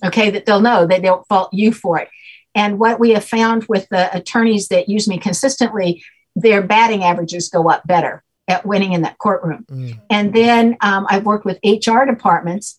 Okay, 0.04 0.30
that 0.30 0.46
they'll 0.46 0.60
know 0.60 0.86
that 0.86 1.02
they 1.02 1.08
don't 1.08 1.26
fault 1.28 1.50
you 1.52 1.72
for 1.72 1.98
it. 1.98 2.08
And 2.54 2.78
what 2.78 3.00
we 3.00 3.10
have 3.10 3.24
found 3.24 3.64
with 3.68 3.88
the 3.90 4.14
attorneys 4.16 4.68
that 4.68 4.88
use 4.88 5.08
me 5.08 5.18
consistently, 5.18 6.02
their 6.34 6.62
batting 6.62 7.04
averages 7.04 7.48
go 7.48 7.68
up 7.70 7.86
better 7.86 8.22
at 8.48 8.66
winning 8.66 8.92
in 8.92 9.02
that 9.02 9.18
courtroom. 9.18 9.64
Mm. 9.70 10.00
And 10.10 10.34
then 10.34 10.76
um, 10.80 11.06
I've 11.08 11.24
worked 11.24 11.44
with 11.44 11.58
HR 11.64 12.04
departments, 12.04 12.78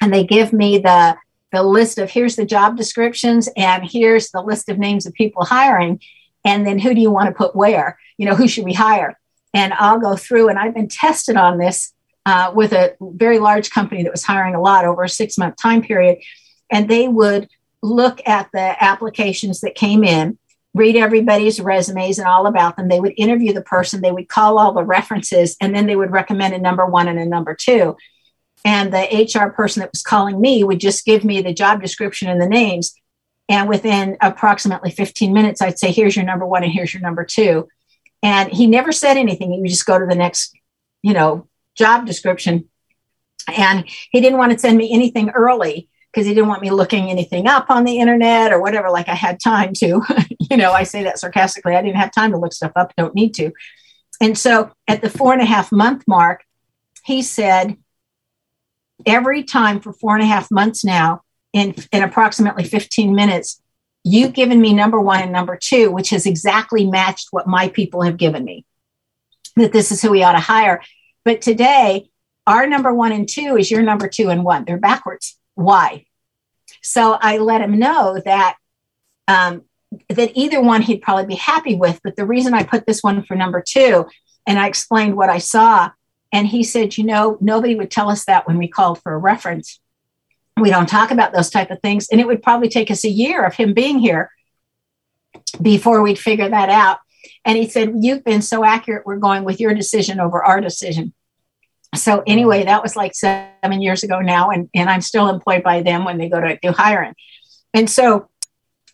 and 0.00 0.12
they 0.12 0.24
give 0.24 0.52
me 0.52 0.78
the 0.78 1.16
the 1.52 1.62
list 1.62 1.98
of 1.98 2.10
here's 2.10 2.34
the 2.34 2.44
job 2.44 2.76
descriptions 2.76 3.48
and 3.56 3.88
here's 3.88 4.30
the 4.30 4.42
list 4.42 4.68
of 4.68 4.78
names 4.78 5.06
of 5.06 5.12
people 5.14 5.44
hiring. 5.44 6.00
And 6.44 6.66
then 6.66 6.80
who 6.80 6.94
do 6.94 7.00
you 7.00 7.12
want 7.12 7.28
to 7.28 7.34
put 7.34 7.54
where? 7.54 7.98
You 8.18 8.26
know 8.26 8.34
who 8.34 8.48
should 8.48 8.64
we 8.64 8.74
hire? 8.74 9.18
And 9.52 9.72
i'll 9.74 10.00
go 10.00 10.16
through 10.16 10.48
and 10.48 10.58
i've 10.58 10.74
been 10.74 10.88
tested 10.88 11.36
on 11.36 11.58
this 11.58 11.92
uh, 12.26 12.50
with 12.54 12.72
a 12.72 12.96
very 13.00 13.38
large 13.38 13.70
company 13.70 14.02
that 14.02 14.12
was 14.12 14.24
hiring 14.24 14.54
a 14.54 14.60
lot 14.60 14.84
over 14.84 15.04
a 15.04 15.08
six 15.08 15.38
month 15.38 15.56
time 15.56 15.82
period. 15.82 16.18
And 16.70 16.88
they 16.88 17.06
would 17.06 17.48
look 17.82 18.20
at 18.26 18.48
the 18.52 18.82
applications 18.82 19.60
that 19.60 19.74
came 19.74 20.02
in 20.02 20.38
read 20.74 20.96
everybody's 20.96 21.60
resumes 21.60 22.18
and 22.18 22.26
all 22.26 22.46
about 22.46 22.76
them. 22.76 22.88
They 22.88 22.98
would 22.98 23.14
interview 23.16 23.52
the 23.52 23.62
person. 23.62 24.00
They 24.00 24.10
would 24.10 24.28
call 24.28 24.58
all 24.58 24.72
the 24.72 24.82
references 24.82 25.56
and 25.60 25.74
then 25.74 25.86
they 25.86 25.94
would 25.94 26.10
recommend 26.10 26.52
a 26.52 26.58
number 26.58 26.84
one 26.84 27.06
and 27.06 27.18
a 27.18 27.24
number 27.24 27.54
two 27.54 27.96
and 28.64 28.92
the 28.92 29.30
HR 29.34 29.50
person 29.50 29.80
that 29.80 29.92
was 29.92 30.02
calling 30.02 30.40
me 30.40 30.64
would 30.64 30.80
just 30.80 31.04
give 31.04 31.24
me 31.24 31.42
the 31.42 31.52
job 31.52 31.82
description 31.82 32.28
and 32.28 32.40
the 32.40 32.48
names. 32.48 32.94
And 33.48 33.68
within 33.68 34.16
approximately 34.22 34.90
15 34.90 35.32
minutes, 35.32 35.60
I'd 35.60 35.78
say, 35.78 35.92
here's 35.92 36.16
your 36.16 36.24
number 36.24 36.46
one 36.46 36.64
and 36.64 36.72
here's 36.72 36.94
your 36.94 37.02
number 37.02 37.24
two. 37.24 37.68
And 38.22 38.50
he 38.50 38.66
never 38.66 38.90
said 38.90 39.18
anything. 39.18 39.52
He 39.52 39.60
would 39.60 39.68
just 39.68 39.84
go 39.84 39.98
to 39.98 40.06
the 40.06 40.14
next, 40.14 40.56
you 41.02 41.12
know, 41.12 41.46
job 41.76 42.06
description. 42.06 42.70
And 43.54 43.84
he 44.10 44.22
didn't 44.22 44.38
want 44.38 44.52
to 44.52 44.58
send 44.58 44.78
me 44.78 44.90
anything 44.94 45.28
early 45.30 45.90
because 46.10 46.26
he 46.26 46.32
didn't 46.32 46.48
want 46.48 46.62
me 46.62 46.70
looking 46.70 47.10
anything 47.10 47.46
up 47.46 47.66
on 47.68 47.84
the 47.84 47.98
internet 47.98 48.50
or 48.50 48.62
whatever, 48.62 48.88
like 48.88 49.08
I 49.08 49.14
had 49.14 49.40
time 49.40 49.74
to. 49.74 50.00
you 50.50 50.56
know, 50.56 50.72
I 50.72 50.84
say 50.84 51.02
that 51.02 51.18
sarcastically. 51.18 51.74
I 51.74 51.82
didn't 51.82 51.98
have 51.98 52.12
time 52.12 52.30
to 52.30 52.38
look 52.38 52.54
stuff 52.54 52.72
up, 52.76 52.94
don't 52.96 53.14
need 53.14 53.34
to. 53.34 53.50
And 54.22 54.38
so 54.38 54.72
at 54.88 55.02
the 55.02 55.10
four 55.10 55.34
and 55.34 55.42
a 55.42 55.46
half 55.46 55.70
month 55.70 56.04
mark, 56.06 56.44
he 57.04 57.20
said, 57.20 57.76
every 59.06 59.42
time 59.42 59.80
for 59.80 59.92
four 59.92 60.14
and 60.14 60.22
a 60.22 60.26
half 60.26 60.50
months 60.50 60.84
now, 60.84 61.22
in, 61.52 61.74
in 61.92 62.02
approximately 62.02 62.64
15 62.64 63.14
minutes, 63.14 63.62
you've 64.02 64.32
given 64.32 64.60
me 64.60 64.74
number 64.74 65.00
one 65.00 65.22
and 65.22 65.32
number 65.32 65.56
two, 65.56 65.90
which 65.90 66.10
has 66.10 66.26
exactly 66.26 66.84
matched 66.84 67.28
what 67.30 67.46
my 67.46 67.68
people 67.68 68.02
have 68.02 68.16
given 68.16 68.44
me. 68.44 68.64
That 69.56 69.72
this 69.72 69.92
is 69.92 70.02
who 70.02 70.10
we 70.10 70.22
ought 70.22 70.32
to 70.32 70.40
hire. 70.40 70.82
But 71.24 71.40
today, 71.40 72.10
our 72.46 72.66
number 72.66 72.92
one 72.92 73.12
and 73.12 73.28
two 73.28 73.56
is 73.56 73.70
your 73.70 73.82
number 73.82 74.08
two 74.08 74.30
and 74.30 74.44
one. 74.44 74.64
They're 74.64 74.78
backwards. 74.78 75.38
Why? 75.54 76.06
So 76.82 77.16
I 77.20 77.38
let 77.38 77.62
him 77.62 77.78
know 77.78 78.20
that 78.24 78.56
um, 79.26 79.62
that 80.08 80.32
either 80.34 80.60
one 80.60 80.82
he'd 80.82 81.02
probably 81.02 81.26
be 81.26 81.36
happy 81.36 81.76
with. 81.76 82.00
But 82.02 82.16
the 82.16 82.26
reason 82.26 82.52
I 82.52 82.64
put 82.64 82.86
this 82.86 83.02
one 83.02 83.22
for 83.24 83.36
number 83.36 83.62
two, 83.66 84.06
and 84.46 84.58
I 84.58 84.66
explained 84.66 85.16
what 85.16 85.30
I 85.30 85.38
saw, 85.38 85.90
and 86.34 86.48
he 86.48 86.64
said, 86.64 86.98
you 86.98 87.04
know, 87.04 87.38
nobody 87.40 87.76
would 87.76 87.92
tell 87.92 88.10
us 88.10 88.24
that 88.24 88.48
when 88.48 88.58
we 88.58 88.66
called 88.66 89.00
for 89.00 89.14
a 89.14 89.18
reference. 89.18 89.78
We 90.60 90.68
don't 90.68 90.88
talk 90.88 91.12
about 91.12 91.32
those 91.32 91.48
type 91.48 91.70
of 91.70 91.80
things, 91.80 92.08
and 92.08 92.20
it 92.20 92.26
would 92.26 92.42
probably 92.42 92.68
take 92.68 92.90
us 92.90 93.04
a 93.04 93.08
year 93.08 93.44
of 93.44 93.54
him 93.54 93.72
being 93.72 94.00
here 94.00 94.32
before 95.62 96.02
we'd 96.02 96.18
figure 96.18 96.48
that 96.48 96.70
out. 96.70 96.98
And 97.44 97.56
he 97.56 97.68
said, 97.68 97.94
You've 98.00 98.24
been 98.24 98.42
so 98.42 98.64
accurate. 98.64 99.06
We're 99.06 99.18
going 99.18 99.44
with 99.44 99.60
your 99.60 99.74
decision 99.74 100.18
over 100.18 100.42
our 100.42 100.60
decision. 100.60 101.14
So, 101.94 102.24
anyway, 102.26 102.64
that 102.64 102.82
was 102.82 102.96
like 102.96 103.14
seven 103.14 103.80
years 103.80 104.02
ago 104.02 104.18
now. 104.18 104.50
And, 104.50 104.68
and 104.74 104.90
I'm 104.90 105.02
still 105.02 105.28
employed 105.28 105.62
by 105.62 105.82
them 105.82 106.04
when 106.04 106.18
they 106.18 106.28
go 106.28 106.40
to 106.40 106.58
do 106.60 106.72
hiring. 106.72 107.14
And 107.72 107.88
so, 107.88 108.28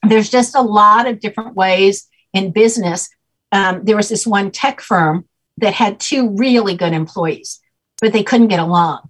there's 0.07 0.29
just 0.29 0.55
a 0.55 0.62
lot 0.62 1.07
of 1.07 1.20
different 1.20 1.57
ways 1.57 2.07
in 2.35 2.53
business. 2.53 3.09
Um, 3.50 3.83
there 3.85 3.96
was 3.96 4.11
this 4.11 4.26
one 4.26 4.50
tech 4.50 4.83
firm 4.83 5.26
that 5.61 5.75
had 5.75 6.01
two 6.01 6.31
really 6.37 6.75
good 6.75 6.92
employees, 6.92 7.61
but 8.01 8.12
they 8.12 8.23
couldn't 8.23 8.49
get 8.49 8.61
along. 8.61 9.09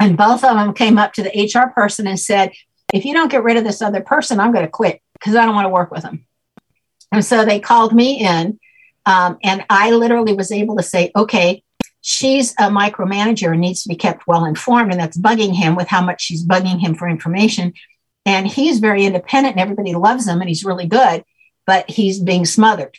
And 0.00 0.16
both 0.16 0.44
of 0.44 0.56
them 0.56 0.74
came 0.74 0.98
up 0.98 1.12
to 1.14 1.22
the 1.22 1.50
HR 1.54 1.70
person 1.70 2.06
and 2.06 2.18
said, 2.18 2.52
If 2.92 3.04
you 3.04 3.14
don't 3.14 3.30
get 3.30 3.42
rid 3.42 3.56
of 3.56 3.64
this 3.64 3.82
other 3.82 4.00
person, 4.00 4.40
I'm 4.40 4.52
going 4.52 4.64
to 4.64 4.70
quit 4.70 5.00
because 5.14 5.34
I 5.34 5.44
don't 5.44 5.54
want 5.54 5.66
to 5.66 5.70
work 5.70 5.90
with 5.90 6.02
them. 6.02 6.24
And 7.12 7.24
so 7.24 7.44
they 7.44 7.60
called 7.60 7.94
me 7.94 8.24
in, 8.24 8.58
um, 9.06 9.38
and 9.42 9.64
I 9.70 9.92
literally 9.92 10.34
was 10.34 10.52
able 10.52 10.76
to 10.76 10.82
say, 10.82 11.10
okay, 11.16 11.62
she's 12.02 12.52
a 12.52 12.68
micromanager 12.68 13.52
and 13.52 13.60
needs 13.60 13.82
to 13.82 13.88
be 13.88 13.96
kept 13.96 14.26
well 14.26 14.44
informed. 14.44 14.92
And 14.92 15.00
that's 15.00 15.16
bugging 15.16 15.54
him 15.54 15.74
with 15.74 15.88
how 15.88 16.04
much 16.04 16.20
she's 16.20 16.46
bugging 16.46 16.78
him 16.78 16.94
for 16.94 17.08
information. 17.08 17.72
And 18.26 18.46
he's 18.46 18.78
very 18.78 19.06
independent 19.06 19.54
and 19.54 19.62
everybody 19.62 19.94
loves 19.94 20.28
him 20.28 20.40
and 20.40 20.48
he's 20.48 20.64
really 20.64 20.86
good, 20.86 21.24
but 21.66 21.88
he's 21.90 22.20
being 22.20 22.44
smothered. 22.44 22.98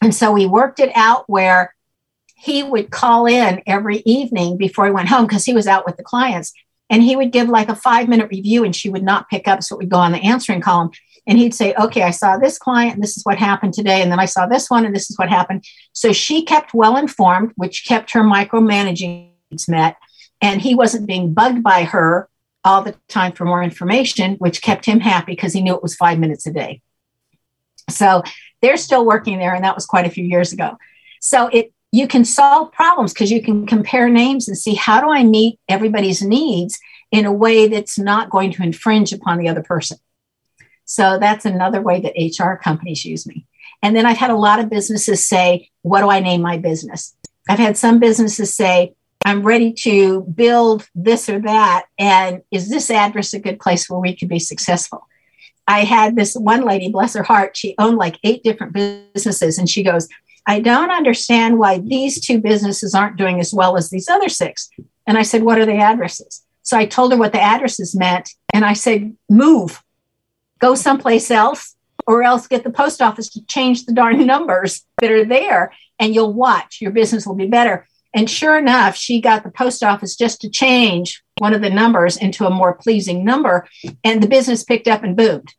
And 0.00 0.14
so 0.14 0.32
we 0.32 0.46
worked 0.46 0.80
it 0.80 0.90
out 0.94 1.24
where 1.28 1.74
he 2.36 2.62
would 2.62 2.90
call 2.90 3.26
in 3.26 3.62
every 3.66 3.98
evening 4.06 4.56
before 4.56 4.86
he 4.86 4.92
went 4.92 5.08
home 5.08 5.26
because 5.26 5.44
he 5.44 5.54
was 5.54 5.66
out 5.66 5.84
with 5.84 5.96
the 5.96 6.04
clients 6.04 6.52
and 6.88 7.02
he 7.02 7.16
would 7.16 7.32
give 7.32 7.48
like 7.48 7.68
a 7.68 7.74
five 7.74 8.08
minute 8.08 8.30
review 8.30 8.64
and 8.64 8.74
she 8.74 8.88
would 8.88 9.02
not 9.02 9.28
pick 9.28 9.48
up. 9.48 9.62
So 9.62 9.74
it 9.74 9.78
would 9.78 9.90
go 9.90 9.98
on 9.98 10.12
the 10.12 10.24
answering 10.24 10.60
column 10.60 10.90
and 11.26 11.38
he'd 11.38 11.54
say, 11.54 11.74
okay, 11.74 12.02
I 12.02 12.10
saw 12.10 12.38
this 12.38 12.56
client 12.58 12.94
and 12.94 13.02
this 13.02 13.16
is 13.16 13.24
what 13.24 13.38
happened 13.38 13.74
today. 13.74 14.00
And 14.00 14.10
then 14.10 14.20
I 14.20 14.24
saw 14.24 14.46
this 14.46 14.70
one 14.70 14.86
and 14.86 14.94
this 14.94 15.10
is 15.10 15.18
what 15.18 15.28
happened. 15.28 15.64
So 15.92 16.12
she 16.12 16.44
kept 16.44 16.72
well 16.72 16.96
informed, 16.96 17.52
which 17.56 17.84
kept 17.84 18.12
her 18.12 18.22
micromanaging 18.22 19.32
needs 19.50 19.68
met. 19.68 19.96
And 20.40 20.62
he 20.62 20.74
wasn't 20.74 21.06
being 21.08 21.34
bugged 21.34 21.62
by 21.62 21.84
her 21.84 22.28
all 22.64 22.82
the 22.82 22.94
time 23.08 23.32
for 23.32 23.44
more 23.44 23.62
information, 23.62 24.34
which 24.36 24.62
kept 24.62 24.84
him 24.86 25.00
happy 25.00 25.32
because 25.32 25.52
he 25.52 25.62
knew 25.62 25.74
it 25.74 25.82
was 25.82 25.96
five 25.96 26.18
minutes 26.18 26.46
a 26.46 26.52
day. 26.52 26.80
So 27.90 28.22
they're 28.62 28.76
still 28.76 29.04
working 29.04 29.38
there. 29.38 29.54
And 29.54 29.64
that 29.64 29.74
was 29.74 29.86
quite 29.86 30.06
a 30.06 30.10
few 30.10 30.24
years 30.24 30.52
ago. 30.52 30.76
So 31.20 31.48
it, 31.48 31.72
you 31.92 32.06
can 32.06 32.24
solve 32.24 32.72
problems 32.72 33.12
because 33.12 33.30
you 33.30 33.42
can 33.42 33.66
compare 33.66 34.08
names 34.08 34.48
and 34.48 34.56
see 34.56 34.74
how 34.74 35.00
do 35.00 35.10
I 35.10 35.22
meet 35.22 35.58
everybody's 35.68 36.22
needs 36.22 36.78
in 37.10 37.24
a 37.24 37.32
way 37.32 37.68
that's 37.68 37.98
not 37.98 38.30
going 38.30 38.52
to 38.52 38.62
infringe 38.62 39.12
upon 39.12 39.38
the 39.38 39.48
other 39.48 39.62
person. 39.62 39.98
So 40.84 41.18
that's 41.18 41.44
another 41.44 41.80
way 41.80 42.00
that 42.00 42.44
HR 42.44 42.54
companies 42.54 43.04
use 43.04 43.26
me. 43.26 43.46
And 43.82 43.94
then 43.94 44.06
I've 44.06 44.16
had 44.16 44.30
a 44.30 44.36
lot 44.36 44.60
of 44.60 44.70
businesses 44.70 45.26
say, 45.26 45.70
What 45.82 46.00
do 46.00 46.10
I 46.10 46.20
name 46.20 46.42
my 46.42 46.58
business? 46.58 47.14
I've 47.48 47.58
had 47.58 47.76
some 47.76 47.98
businesses 47.98 48.54
say, 48.54 48.94
I'm 49.24 49.42
ready 49.42 49.72
to 49.84 50.22
build 50.22 50.88
this 50.94 51.28
or 51.28 51.40
that. 51.40 51.86
And 51.98 52.42
is 52.50 52.68
this 52.68 52.90
address 52.90 53.34
a 53.34 53.38
good 53.38 53.60
place 53.60 53.88
where 53.88 54.00
we 54.00 54.16
could 54.16 54.28
be 54.28 54.38
successful? 54.38 55.06
I 55.68 55.84
had 55.84 56.16
this 56.16 56.34
one 56.34 56.64
lady, 56.64 56.90
bless 56.90 57.14
her 57.14 57.22
heart, 57.22 57.56
she 57.56 57.74
owned 57.78 57.98
like 57.98 58.18
eight 58.24 58.42
different 58.42 58.72
businesses. 58.72 59.58
And 59.58 59.68
she 59.68 59.84
goes, 59.84 60.08
I 60.46 60.60
don't 60.60 60.90
understand 60.90 61.58
why 61.58 61.78
these 61.78 62.20
two 62.20 62.40
businesses 62.40 62.94
aren't 62.94 63.18
doing 63.18 63.38
as 63.38 63.54
well 63.54 63.76
as 63.76 63.90
these 63.90 64.08
other 64.08 64.28
six. 64.28 64.70
And 65.06 65.18
I 65.18 65.22
said, 65.22 65.42
What 65.42 65.58
are 65.58 65.66
the 65.66 65.76
addresses? 65.76 66.42
So 66.62 66.76
I 66.76 66.86
told 66.86 67.12
her 67.12 67.18
what 67.18 67.32
the 67.32 67.40
addresses 67.40 67.94
meant. 67.94 68.30
And 68.52 68.64
I 68.64 68.72
said, 68.72 69.14
Move 69.28 69.82
go 70.58 70.74
someplace 70.74 71.30
else 71.30 71.76
or 72.06 72.22
else 72.22 72.46
get 72.46 72.64
the 72.64 72.70
post 72.70 73.00
office 73.02 73.28
to 73.30 73.44
change 73.46 73.84
the 73.84 73.92
darn 73.92 74.24
numbers 74.26 74.84
that 75.00 75.10
are 75.10 75.24
there 75.24 75.72
and 75.98 76.14
you'll 76.14 76.32
watch 76.32 76.80
your 76.80 76.90
business 76.90 77.26
will 77.26 77.34
be 77.34 77.46
better 77.46 77.86
and 78.14 78.28
sure 78.28 78.58
enough 78.58 78.96
she 78.96 79.20
got 79.20 79.44
the 79.44 79.50
post 79.50 79.82
office 79.82 80.16
just 80.16 80.40
to 80.40 80.48
change 80.48 81.22
one 81.38 81.54
of 81.54 81.60
the 81.60 81.70
numbers 81.70 82.16
into 82.16 82.46
a 82.46 82.50
more 82.50 82.74
pleasing 82.74 83.24
number 83.24 83.66
and 84.04 84.22
the 84.22 84.28
business 84.28 84.64
picked 84.64 84.88
up 84.88 85.02
and 85.02 85.16
boomed 85.16 85.54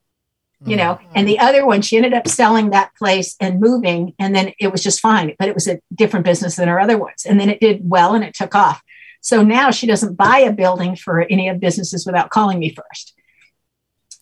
you 0.65 0.75
know 0.75 0.95
mm-hmm. 0.95 1.11
and 1.15 1.27
the 1.27 1.39
other 1.39 1.65
one 1.65 1.81
she 1.81 1.95
ended 1.95 2.13
up 2.13 2.27
selling 2.27 2.69
that 2.69 2.93
place 2.95 3.35
and 3.39 3.61
moving 3.61 4.13
and 4.19 4.35
then 4.35 4.51
it 4.59 4.71
was 4.71 4.83
just 4.83 4.99
fine 4.99 5.33
but 5.39 5.47
it 5.47 5.55
was 5.55 5.67
a 5.67 5.79
different 5.95 6.25
business 6.25 6.57
than 6.57 6.67
her 6.67 6.79
other 6.79 6.97
ones 6.97 7.25
and 7.25 7.39
then 7.39 7.49
it 7.49 7.61
did 7.61 7.79
well 7.83 8.13
and 8.13 8.23
it 8.23 8.33
took 8.33 8.53
off 8.55 8.81
so 9.21 9.41
now 9.41 9.71
she 9.71 9.87
doesn't 9.87 10.15
buy 10.15 10.39
a 10.39 10.51
building 10.51 10.95
for 10.95 11.21
any 11.21 11.47
of 11.47 11.59
businesses 11.59 12.05
without 12.05 12.29
calling 12.29 12.59
me 12.59 12.73
first 12.73 13.13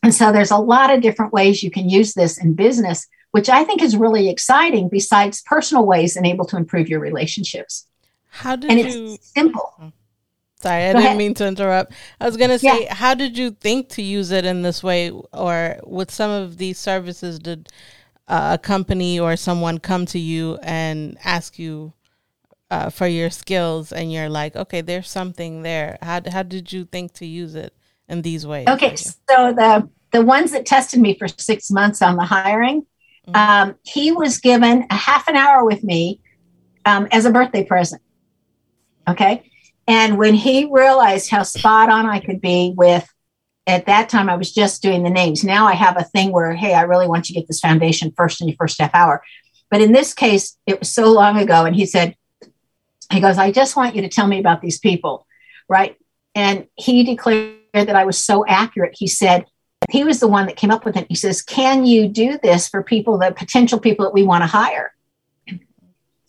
and 0.03 0.13
so 0.13 0.31
there's 0.31 0.51
a 0.51 0.57
lot 0.57 0.93
of 0.93 1.01
different 1.01 1.33
ways 1.33 1.63
you 1.63 1.71
can 1.71 1.89
use 1.89 2.13
this 2.13 2.37
in 2.37 2.53
business, 2.53 3.07
which 3.31 3.49
I 3.49 3.63
think 3.63 3.81
is 3.81 3.97
really 3.97 4.29
exciting 4.29 4.89
besides 4.89 5.41
personal 5.41 5.85
ways 5.85 6.15
and 6.15 6.25
able 6.25 6.45
to 6.45 6.57
improve 6.57 6.87
your 6.87 6.99
relationships. 6.99 7.87
How 8.29 8.55
did 8.55 8.69
and 8.69 8.79
you 8.79 9.13
it's 9.13 9.33
simple. 9.33 9.93
Sorry, 10.61 10.85
I 10.85 10.93
Go 10.93 10.99
didn't 10.99 11.05
ahead. 11.05 11.17
mean 11.17 11.33
to 11.35 11.47
interrupt. 11.47 11.93
I 12.19 12.25
was 12.25 12.37
going 12.37 12.49
to 12.49 12.59
say, 12.59 12.85
yeah. 12.85 12.93
how 12.93 13.13
did 13.13 13.37
you 13.37 13.51
think 13.51 13.89
to 13.89 14.01
use 14.01 14.31
it 14.31 14.43
in 14.43 14.63
this 14.63 14.83
way? 14.83 15.11
Or 15.33 15.77
with 15.85 16.09
some 16.09 16.31
of 16.31 16.57
these 16.57 16.79
services, 16.79 17.37
did 17.37 17.69
uh, 18.27 18.57
a 18.59 18.61
company 18.61 19.19
or 19.19 19.35
someone 19.35 19.77
come 19.77 20.05
to 20.07 20.19
you 20.19 20.57
and 20.63 21.17
ask 21.23 21.59
you 21.59 21.93
uh, 22.71 22.89
for 22.89 23.07
your 23.07 23.29
skills 23.29 23.91
and 23.91 24.11
you're 24.11 24.29
like, 24.29 24.55
okay, 24.55 24.81
there's 24.81 25.09
something 25.09 25.61
there. 25.61 25.97
How, 26.01 26.21
how 26.29 26.43
did 26.43 26.73
you 26.73 26.85
think 26.85 27.13
to 27.13 27.25
use 27.25 27.55
it? 27.55 27.73
in 28.09 28.21
these 28.21 28.45
ways? 28.45 28.67
Okay, 28.67 28.95
so 28.95 29.13
the 29.53 29.87
the 30.11 30.21
ones 30.21 30.51
that 30.51 30.65
tested 30.65 30.99
me 31.01 31.17
for 31.17 31.27
six 31.27 31.69
months 31.69 32.01
on 32.01 32.15
the 32.15 32.23
hiring, 32.23 32.81
mm-hmm. 33.27 33.35
um, 33.35 33.75
he 33.83 34.11
was 34.11 34.39
given 34.39 34.85
a 34.89 34.95
half 34.95 35.27
an 35.27 35.35
hour 35.35 35.65
with 35.65 35.83
me 35.83 36.21
um, 36.85 37.07
as 37.11 37.25
a 37.25 37.31
birthday 37.31 37.63
present. 37.63 38.01
Okay, 39.07 39.49
and 39.87 40.17
when 40.17 40.33
he 40.33 40.69
realized 40.69 41.29
how 41.29 41.43
spot 41.43 41.89
on 41.89 42.05
I 42.05 42.19
could 42.19 42.41
be 42.41 42.73
with, 42.75 43.07
at 43.65 43.85
that 43.85 44.09
time 44.09 44.29
I 44.29 44.35
was 44.35 44.53
just 44.53 44.81
doing 44.81 45.03
the 45.03 45.09
names. 45.09 45.43
Now 45.43 45.65
I 45.65 45.73
have 45.73 45.97
a 45.97 46.03
thing 46.03 46.31
where, 46.31 46.53
hey, 46.53 46.73
I 46.73 46.81
really 46.81 47.07
want 47.07 47.29
you 47.29 47.33
to 47.33 47.41
get 47.41 47.47
this 47.47 47.59
foundation 47.59 48.13
first 48.15 48.41
in 48.41 48.47
your 48.47 48.57
first 48.57 48.79
half 48.79 48.93
hour. 48.93 49.23
But 49.69 49.81
in 49.81 49.91
this 49.91 50.13
case, 50.13 50.57
it 50.65 50.79
was 50.79 50.89
so 50.89 51.11
long 51.11 51.37
ago, 51.37 51.65
and 51.65 51.75
he 51.75 51.85
said, 51.85 52.15
he 53.11 53.19
goes, 53.19 53.37
I 53.37 53.51
just 53.51 53.75
want 53.75 53.95
you 53.95 54.01
to 54.01 54.09
tell 54.09 54.27
me 54.27 54.39
about 54.39 54.61
these 54.61 54.79
people, 54.79 55.25
right? 55.67 55.97
And 56.35 56.67
he 56.75 57.03
declared 57.03 57.55
that 57.73 57.95
I 57.95 58.05
was 58.05 58.17
so 58.17 58.45
accurate. 58.45 58.95
He 58.97 59.07
said, 59.07 59.45
he 59.89 60.03
was 60.03 60.19
the 60.19 60.27
one 60.27 60.47
that 60.47 60.57
came 60.57 60.71
up 60.71 60.85
with 60.85 60.97
it. 60.97 61.07
He 61.07 61.15
says, 61.15 61.41
Can 61.41 61.85
you 61.85 62.07
do 62.07 62.37
this 62.41 62.67
for 62.67 62.83
people, 62.83 63.17
the 63.17 63.31
potential 63.31 63.79
people 63.79 64.05
that 64.05 64.13
we 64.13 64.23
want 64.23 64.43
to 64.43 64.47
hire? 64.47 64.93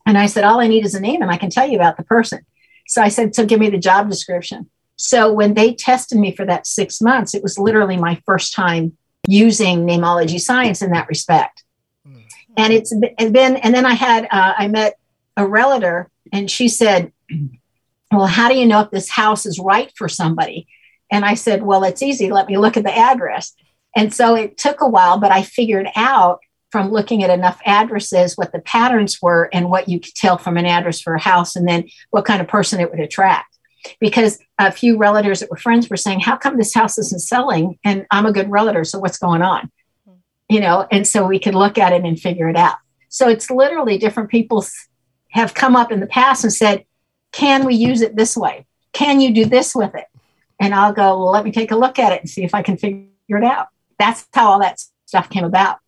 And 0.07 0.17
I 0.17 0.27
said, 0.27 0.45
All 0.45 0.61
I 0.61 0.69
need 0.69 0.85
is 0.85 0.95
a 0.95 1.01
name 1.01 1.23
and 1.23 1.31
I 1.31 1.37
can 1.37 1.51
tell 1.51 1.69
you 1.69 1.77
about 1.77 1.97
the 1.97 2.05
person. 2.05 2.41
So 2.89 3.03
I 3.03 3.09
said, 3.09 3.35
So 3.35 3.47
give 3.47 3.61
me 3.61 3.71
the 3.71 3.79
job 3.79 4.11
description. 4.11 4.69
So 4.97 5.33
when 5.33 5.55
they 5.55 5.75
tested 5.75 6.19
me 6.19 6.35
for 6.35 6.45
that 6.47 6.67
six 6.67 7.01
months, 7.01 7.35
it 7.35 7.43
was 7.43 7.59
literally 7.59 7.97
my 7.97 8.21
first 8.27 8.53
time 8.53 8.97
using 9.29 9.87
Nameology 9.87 10.41
science 10.41 10.83
in 10.83 10.91
that 10.91 11.07
respect. 11.07 11.63
Mm-hmm. 12.07 12.19
And 12.57 12.73
it's 12.73 12.93
been, 12.93 13.57
and 13.57 13.73
then 13.75 13.87
I 13.87 13.95
had, 13.95 14.25
uh, 14.25 14.55
I 14.59 14.67
met 14.67 14.99
a 15.37 15.47
realtor 15.47 16.11
and 16.33 16.51
she 16.51 16.69
said, 16.69 17.13
Well, 18.11 18.27
how 18.27 18.49
do 18.49 18.57
you 18.57 18.67
know 18.67 18.81
if 18.81 18.91
this 18.91 19.11
house 19.11 19.47
is 19.47 19.61
right 19.61 19.93
for 19.95 20.09
somebody? 20.09 20.67
And 21.13 21.25
I 21.25 21.35
said, 21.35 21.63
Well, 21.63 21.85
it's 21.85 22.03
easy. 22.03 22.33
Let 22.33 22.49
me 22.49 22.57
look 22.57 22.77
at 22.77 22.85
the 22.85 22.97
address. 22.97 23.55
And 23.95 24.13
so 24.13 24.35
it 24.35 24.59
took 24.59 24.81
a 24.81 24.89
while, 24.89 25.19
but 25.19 25.31
I 25.31 25.43
figured 25.43 25.89
out 25.95 26.41
from 26.71 26.91
looking 26.91 27.23
at 27.23 27.31
enough 27.31 27.61
addresses 27.65 28.37
what 28.37 28.53
the 28.53 28.61
patterns 28.61 29.21
were 29.23 29.49
and 29.53 29.71
what 29.71 29.89
you 29.89 30.01
could 30.01 30.15
tell 30.15 30.39
from 30.39 30.57
an 30.57 30.67
address 30.67 31.01
for 31.01 31.15
a 31.15 31.21
house 31.21 31.57
and 31.57 31.67
then 31.67 31.89
what 32.11 32.25
kind 32.25 32.41
of 32.41 32.49
person 32.49 32.81
it 32.81 32.91
would 32.91 33.01
attract. 33.01 33.57
Because 34.01 34.39
a 34.59 34.73
few 34.73 34.99
relatives 34.99 35.41
that 35.41 35.51
were 35.51 35.57
friends 35.57 35.89
were 35.89 35.97
saying, 35.97 36.21
How 36.21 36.37
come 36.37 36.57
this 36.57 36.75
house 36.75 36.99
isn't 36.99 37.23
selling? 37.23 37.79
And 37.85 38.07
I'm 38.11 38.27
a 38.27 38.33
good 38.33 38.51
relative, 38.51 38.87
so 38.87 38.99
what's 38.99 39.19
going 39.19 39.43
on? 39.43 39.71
Mm-hmm. 40.09 40.15
You 40.55 40.61
know, 40.61 40.87
and 40.91 41.07
so 41.07 41.27
we 41.27 41.39
could 41.39 41.55
look 41.55 41.79
at 41.79 41.93
it 41.93 42.05
and 42.05 42.21
figure 42.21 42.49
it 42.49 42.57
out. 42.57 42.77
So 43.09 43.29
it's 43.29 43.51
literally 43.51 43.97
different 43.97 44.31
people 44.31 44.65
have 45.31 45.55
come 45.55 45.77
up 45.77 45.93
in 45.93 46.01
the 46.01 46.07
past 46.07 46.45
and 46.45 46.53
said, 46.53 46.85
Can 47.33 47.65
we 47.65 47.77
use 47.77 48.03
it 48.03 48.17
this 48.17 48.37
way? 48.37 48.67
Can 48.93 49.21
you 49.21 49.33
do 49.33 49.45
this 49.45 49.75
with 49.75 49.95
it? 49.95 50.07
and 50.61 50.75
I'll 50.75 50.93
go, 50.93 51.19
well, 51.19 51.31
let 51.31 51.45
me 51.45 51.53
take 51.53 51.71
a 51.71 51.77
look 51.77 51.99
at 51.99 52.13
it 52.13 52.21
and 52.21 52.29
see 52.29 52.45
if 52.45 52.55
I 52.55 52.63
can 52.63 52.77
figure 52.77 53.09
it 53.29 53.45
out. 53.45 53.69
That's 53.99 54.27
how 54.33 54.51
all 54.51 54.61
that 54.61 54.81
stuff 55.07 55.31
came 55.31 55.45
about. 55.45 55.79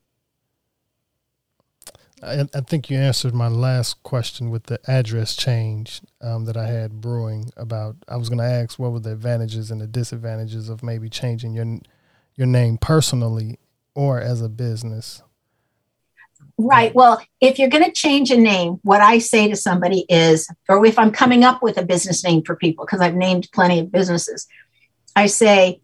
I, 2.23 2.47
I 2.55 2.61
think 2.61 2.91
you 2.91 2.99
answered 2.99 3.35
my 3.35 3.49
last 3.49 4.03
question 4.03 4.51
with 4.51 4.65
the 4.65 4.79
address 4.87 5.35
change 5.35 6.03
um, 6.21 6.45
that 6.45 6.57
I 6.57 6.67
had 6.67 7.01
brewing 7.01 7.51
about. 7.57 7.97
I 8.09 8.17
was 8.17 8.29
going 8.29 8.39
to 8.39 8.45
ask 8.45 8.79
what 8.79 8.93
were 8.93 9.01
the 9.01 9.13
advantages 9.13 9.71
and 9.71 9.81
the 9.81 9.87
disadvantages 9.87 10.69
of 10.69 10.83
maybe 10.83 11.09
changing 11.09 11.55
your 11.55 11.81
your 12.37 12.47
name 12.47 12.79
personally 12.79 13.59
or 13.95 14.21
as 14.21 14.41
a 14.41 14.49
business? 14.49 15.23
Right. 16.57 16.95
Well, 16.95 17.21
if 17.41 17.59
you're 17.59 17.69
going 17.69 17.85
to 17.85 17.93
change 17.93 18.31
a 18.31 18.37
name, 18.37 18.81
what 18.83 19.01
I 19.01 19.19
say 19.19 19.49
to 19.49 19.57
somebody 19.57 20.05
is, 20.09 20.49
or 20.69 20.85
if 20.85 20.99
I'm 20.99 21.11
coming 21.11 21.45
up 21.45 21.63
with 21.63 21.79
a 21.79 21.85
business 21.85 22.23
name 22.25 22.43
for 22.43 22.57
people, 22.57 22.85
because 22.85 23.01
I've 23.01 23.15
named 23.15 23.49
plenty 23.53 23.79
of 23.81 23.91
businesses, 23.91 24.47
I 25.17 25.27
say, 25.27 25.81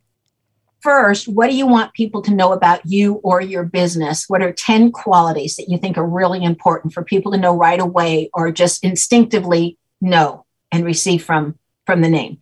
first, 0.80 1.28
what 1.28 1.48
do 1.48 1.56
you 1.56 1.66
want 1.66 1.94
people 1.94 2.22
to 2.22 2.34
know 2.34 2.52
about 2.52 2.80
you 2.84 3.14
or 3.24 3.40
your 3.40 3.64
business? 3.64 4.24
What 4.28 4.42
are 4.42 4.52
10 4.52 4.92
qualities 4.92 5.56
that 5.56 5.68
you 5.68 5.78
think 5.78 5.98
are 5.98 6.06
really 6.06 6.42
important 6.42 6.92
for 6.92 7.02
people 7.02 7.32
to 7.32 7.38
know 7.38 7.56
right 7.56 7.80
away 7.80 8.30
or 8.32 8.52
just 8.52 8.84
instinctively 8.84 9.78
know 10.00 10.44
and 10.70 10.84
receive 10.84 11.24
from 11.24 11.58
from 11.86 12.02
the 12.02 12.08
name? 12.08 12.38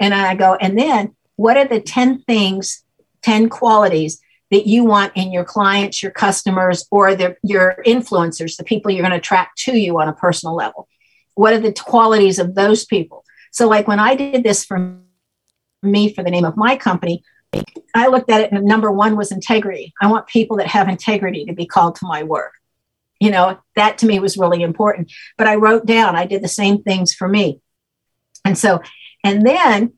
And 0.00 0.14
I 0.14 0.34
go, 0.34 0.54
and 0.54 0.78
then 0.78 1.14
what 1.36 1.56
are 1.56 1.64
the 1.64 1.80
10 1.80 2.22
things, 2.22 2.84
10 3.22 3.48
qualities 3.48 4.20
that 4.50 4.66
you 4.66 4.84
want 4.84 5.12
in 5.14 5.32
your 5.32 5.44
clients, 5.44 6.02
your 6.02 6.12
customers, 6.12 6.86
or 6.90 7.10
your 7.42 7.76
influencers, 7.86 8.56
the 8.56 8.64
people 8.64 8.90
you're 8.90 9.02
going 9.02 9.12
to 9.12 9.18
attract 9.18 9.58
to 9.58 9.78
you 9.78 9.98
on 10.00 10.08
a 10.08 10.12
personal 10.12 10.54
level? 10.54 10.88
What 11.34 11.54
are 11.54 11.58
the 11.58 11.72
qualities 11.72 12.38
of 12.38 12.54
those 12.54 12.84
people? 12.84 13.24
So, 13.50 13.68
like 13.68 13.88
when 13.88 13.98
I 13.98 14.14
did 14.14 14.42
this 14.42 14.64
for 14.64 14.98
me 15.82 16.12
for 16.12 16.22
the 16.22 16.30
name 16.30 16.44
of 16.44 16.56
my 16.56 16.76
company, 16.76 17.22
I 17.94 18.08
looked 18.08 18.30
at 18.30 18.40
it 18.40 18.52
and 18.52 18.64
number 18.64 18.90
one 18.90 19.16
was 19.16 19.32
integrity. 19.32 19.92
I 20.00 20.10
want 20.10 20.26
people 20.26 20.56
that 20.58 20.68
have 20.68 20.88
integrity 20.88 21.44
to 21.44 21.52
be 21.52 21.66
called 21.66 21.96
to 21.96 22.06
my 22.06 22.22
work. 22.22 22.52
You 23.20 23.30
know, 23.30 23.58
that 23.76 23.98
to 23.98 24.06
me 24.06 24.18
was 24.18 24.36
really 24.36 24.62
important. 24.62 25.12
But 25.38 25.46
I 25.46 25.56
wrote 25.56 25.86
down, 25.86 26.16
I 26.16 26.26
did 26.26 26.42
the 26.42 26.48
same 26.48 26.82
things 26.82 27.14
for 27.14 27.28
me. 27.28 27.60
And 28.44 28.58
so, 28.58 28.80
and 29.22 29.46
then 29.46 29.92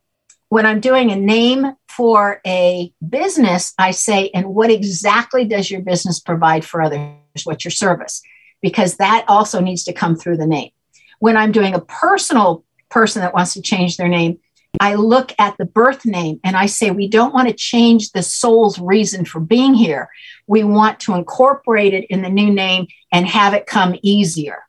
when 0.49 0.67
I'm 0.67 0.81
doing 0.81 1.11
a 1.11 1.17
name 1.17 1.73
for 1.89 2.41
a 2.47 2.93
business, 3.09 3.73
I 3.79 3.93
say, 3.93 4.31
and 4.35 4.55
what 4.55 4.71
exactly 4.71 5.45
does 5.45 5.71
your 5.71 5.81
business 5.81 6.21
provide 6.21 6.65
for 6.65 6.83
others? 6.83 7.17
What's 7.45 7.65
your 7.65 7.73
service? 7.73 8.21
Because 8.61 8.97
that 8.97 9.25
also 9.29 9.61
needs 9.61 9.85
to 9.85 9.93
come 9.93 10.17
through 10.17 10.37
the 10.37 10.47
name. 10.47 10.71
When 11.19 11.37
I'm 11.37 11.53
doing 11.53 11.75
a 11.75 11.81
personal 11.81 12.65
person 12.91 13.23
that 13.23 13.35
wants 13.35 13.55
to 13.55 13.63
change 13.63 13.97
their 13.97 14.09
name, 14.09 14.39
I 14.81 14.95
look 14.95 15.33
at 15.39 15.57
the 15.57 15.65
birth 15.65 16.05
name 16.05 16.41
and 16.45 16.57
I 16.57 16.67
say, 16.67 16.91
we 16.91 17.09
don't 17.09 17.35
want 17.35 17.49
to 17.49 17.55
change 17.55 18.13
the 18.13 18.23
soul's 18.23 18.79
reason 18.79 19.25
for 19.25 19.41
being 19.41 19.75
here. 19.75 20.09
We 20.47 20.65
want 20.65 21.01
to 21.01 21.15
incorporate 21.15 21.95
it 21.95 22.07
in 22.11 22.23
the 22.23 22.29
new 22.29 22.53
name 22.53 22.89
and 23.13 23.27
have 23.27 23.55
it 23.55 23.67
come 23.67 23.97
easier. 24.03 24.65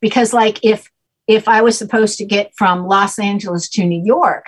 Because, 0.00 0.32
like, 0.32 0.64
if 0.64 0.90
if 1.26 1.46
I 1.46 1.60
was 1.62 1.76
supposed 1.76 2.18
to 2.18 2.24
get 2.24 2.52
from 2.56 2.86
Los 2.86 3.18
Angeles 3.18 3.68
to 3.70 3.84
New 3.84 4.02
York, 4.02 4.46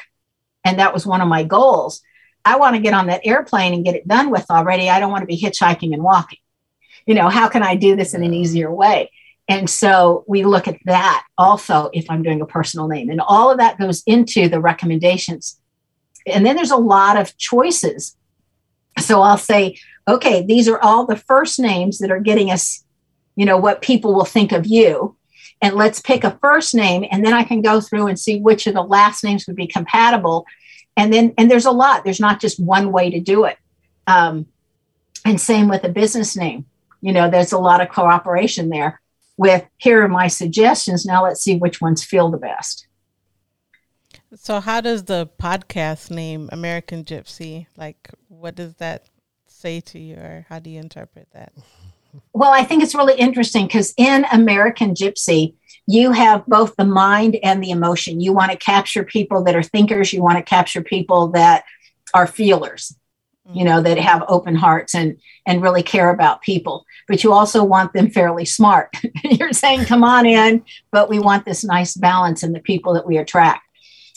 and 0.65 0.79
that 0.79 0.95
was 0.95 1.07
one 1.07 1.21
of 1.21 1.29
my 1.29 1.43
goals. 1.43 2.03
I 2.45 2.57
want 2.57 2.75
to 2.75 2.83
get 2.83 2.95
on 2.95 3.09
that 3.09 3.21
airplane 3.25 3.75
and 3.75 3.85
get 3.85 3.95
it 3.95 4.09
done 4.09 4.31
with 4.31 4.51
already. 4.51 4.89
I 4.89 4.99
don't 4.99 5.11
want 5.11 5.23
to 5.23 5.27
be 5.27 5.41
hitchhiking 5.41 5.93
and 5.93 6.03
walking. 6.03 6.39
You 7.07 7.15
know, 7.15 7.29
how 7.29 7.49
can 7.49 7.63
I 7.63 7.77
do 7.77 7.97
this 7.97 8.15
in 8.15 8.23
an 8.23 8.35
easier 8.35 8.73
way? 8.73 9.11
And 9.51 9.69
so 9.69 10.25
we 10.29 10.45
look 10.45 10.69
at 10.69 10.79
that 10.85 11.27
also 11.37 11.91
if 11.93 12.09
I'm 12.09 12.23
doing 12.23 12.41
a 12.41 12.47
personal 12.47 12.87
name. 12.87 13.11
And 13.11 13.21
all 13.21 13.51
of 13.51 13.59
that 13.59 13.79
goes 13.79 14.05
into 14.07 14.49
the 14.49 14.61
recommendations. 14.61 15.61
And 16.25 16.47
then 16.47 16.55
there's 16.55 16.71
a 16.71 16.77
lot 16.77 17.19
of 17.19 17.37
choices. 17.37 18.17
So 19.01 19.23
I'll 19.23 19.37
say, 19.37 19.77
okay, 20.07 20.45
these 20.47 20.69
are 20.69 20.81
all 20.81 21.05
the 21.05 21.17
first 21.17 21.59
names 21.59 21.99
that 21.99 22.13
are 22.13 22.21
getting 22.21 22.53
us, 22.53 22.85
you 23.35 23.45
know, 23.45 23.57
what 23.57 23.83
people 23.83 24.15
will 24.15 24.25
think 24.25 24.53
of 24.53 24.67
you 24.67 25.17
and 25.61 25.75
let's 25.75 26.01
pick 26.01 26.25
a 26.25 26.39
first 26.41 26.75
name 26.75 27.05
and 27.11 27.25
then 27.25 27.33
i 27.35 27.45
can 27.45 27.61
go 27.61 27.81
through 27.81 28.07
and 28.07 28.19
see 28.19 28.41
which 28.41 28.67
of 28.67 28.75
the 28.75 28.83
last 28.83 29.23
names 29.23 29.47
would 29.47 29.57
be 29.57 29.67
compatible 29.67 30.47
and 30.97 31.13
then 31.13 31.35
and 31.37 31.51
there's 31.51 31.67
a 31.67 31.71
lot 31.71 32.05
there's 32.05 32.21
not 32.21 32.41
just 32.41 32.59
one 32.59 32.93
way 32.93 33.11
to 33.11 33.21
do 33.21 33.45
it 33.45 33.59
um, 34.07 34.47
and 35.25 35.41
same 35.41 35.69
with 35.69 35.85
a 35.85 35.89
business 35.89 36.37
name 36.37 36.65
you 37.01 37.13
know 37.13 37.29
there's 37.29 37.53
a 37.53 37.59
lot 37.59 37.81
of 37.81 37.89
cooperation 37.89 38.69
there 38.69 39.01
with 39.41 39.65
here 39.79 40.05
are 40.05 40.09
my 40.09 40.29
suggestions. 40.29 41.07
Now 41.07 41.25
let's 41.25 41.43
see 41.43 41.57
which 41.57 41.81
ones 41.81 42.05
feel 42.05 42.31
the 42.31 42.37
best. 42.37 42.87
So 44.35 44.61
how 44.61 44.83
does 44.83 45.05
the 45.05 45.29
podcast 45.41 46.11
name 46.11 46.49
american 46.53 47.05
gypsy 47.05 47.67
like 47.77 48.11
what 48.29 48.55
does 48.55 48.75
that 48.75 49.07
say 49.47 49.81
to 49.81 49.99
you 49.99 50.15
or 50.17 50.47
how 50.49 50.59
do 50.59 50.71
you 50.71 50.79
interpret 50.79 51.29
that? 51.33 51.53
Well, 52.33 52.51
I 52.53 52.65
think 52.65 52.83
it's 52.83 52.95
really 52.95 53.19
interesting 53.19 53.67
because 53.67 53.95
in 53.97 54.27
American 54.33 54.95
Gypsy, 54.95 55.55
you 55.87 56.11
have 56.13 56.45
both 56.47 56.75
the 56.77 56.85
mind 56.85 57.37
and 57.43 57.63
the 57.63 57.71
emotion. 57.71 58.21
You 58.21 58.33
want 58.33 58.51
to 58.51 58.57
capture 58.57 59.05
people 59.05 59.45
that 59.45 59.55
are 59.55 59.63
thinkers, 59.63 60.13
you 60.13 60.23
want 60.23 60.39
to 60.39 60.43
capture 60.43 60.83
people 60.83 61.29
that 61.29 61.65
are 62.13 62.27
feelers, 62.27 62.97
you 63.53 63.65
know, 63.65 63.81
that 63.83 63.99
have 63.99 64.23
open 64.29 64.55
hearts 64.55 64.95
and 64.95 65.19
and 65.47 65.63
really 65.63 65.83
care 65.83 66.11
about 66.11 66.43
people. 66.43 66.85
But 67.09 67.25
you 67.25 67.33
also 67.33 67.65
want 67.65 67.93
them 67.93 68.11
fairly 68.11 68.45
smart. 68.45 68.95
You're 69.25 69.53
saying, 69.53 69.87
come 69.87 70.05
on 70.05 70.27
in, 70.27 70.65
but 70.93 71.09
we 71.09 71.19
want 71.19 71.45
this 71.45 71.65
nice 71.65 71.95
balance 71.95 72.43
in 72.43 72.53
the 72.53 72.61
people 72.61 72.95
that 72.95 73.07
we 73.07 73.19
attract. 73.19 73.63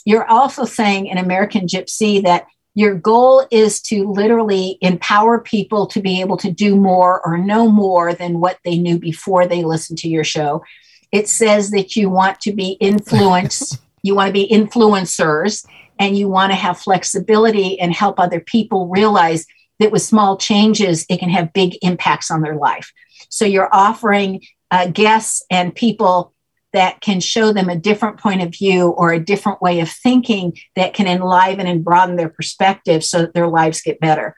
You're 0.06 0.30
also 0.30 0.66
saying 0.66 1.08
in 1.08 1.18
American 1.18 1.66
Gypsy 1.66 2.22
that 2.24 2.48
your 2.76 2.96
goal 2.96 3.46
is 3.52 3.82
to 3.82 4.12
literally 4.12 4.78
empower 4.82 5.40
people 5.40 5.86
to 5.88 6.02
be 6.02 6.22
able 6.22 6.38
to 6.38 6.52
do 6.52 6.76
more 6.76 7.26
or 7.26 7.38
know 7.38 7.70
more 7.70 8.14
than 8.14 8.40
what 8.40 8.58
they 8.66 8.78
knew 8.78 8.98
before 8.98 9.46
they 9.48 9.64
listened 9.64 10.00
to 10.00 10.10
your 10.10 10.24
show. 10.24 10.64
It 11.12 11.30
says 11.30 11.70
that 11.72 11.96
you 11.96 12.10
want 12.10 12.40
to 12.42 12.52
be 12.52 12.72
influenced, 12.80 13.80
you 14.02 14.16
want 14.16 14.30
to 14.30 14.34
be 14.34 14.50
influencers, 14.50 15.66
and 16.04 16.18
you 16.18 16.28
want 16.28 16.52
to 16.52 16.56
have 16.58 16.78
flexibility 16.78 17.80
and 17.80 17.94
help 17.94 18.20
other 18.20 18.42
people 18.42 18.90
realize 18.90 19.46
that 19.80 19.90
with 19.90 20.02
small 20.02 20.36
changes, 20.36 21.06
it 21.08 21.20
can 21.20 21.30
have 21.30 21.54
big 21.54 21.78
impacts 21.82 22.30
on 22.30 22.42
their 22.42 22.58
life. 22.58 22.92
So 23.30 23.46
you're 23.46 23.74
offering 23.74 24.42
uh, 24.70 24.88
guests 24.88 25.46
and 25.50 25.74
people 25.74 26.34
that 26.74 27.00
can 27.00 27.22
show 27.22 27.54
them 27.54 27.70
a 27.70 27.78
different 27.78 28.20
point 28.20 28.42
of 28.42 28.52
view 28.52 28.90
or 28.90 29.14
a 29.14 29.20
different 29.20 29.62
way 29.62 29.80
of 29.80 29.90
thinking 29.90 30.58
that 30.76 30.94
can 30.94 31.08
enliven 31.08 31.68
and 31.68 31.86
broaden 31.86 32.18
their 32.18 32.28
perspective 32.28 33.02
so 33.06 33.20
that 33.22 33.34
their 33.34 33.48
lives 33.48 33.82
get 33.82 34.02
better. 34.02 34.36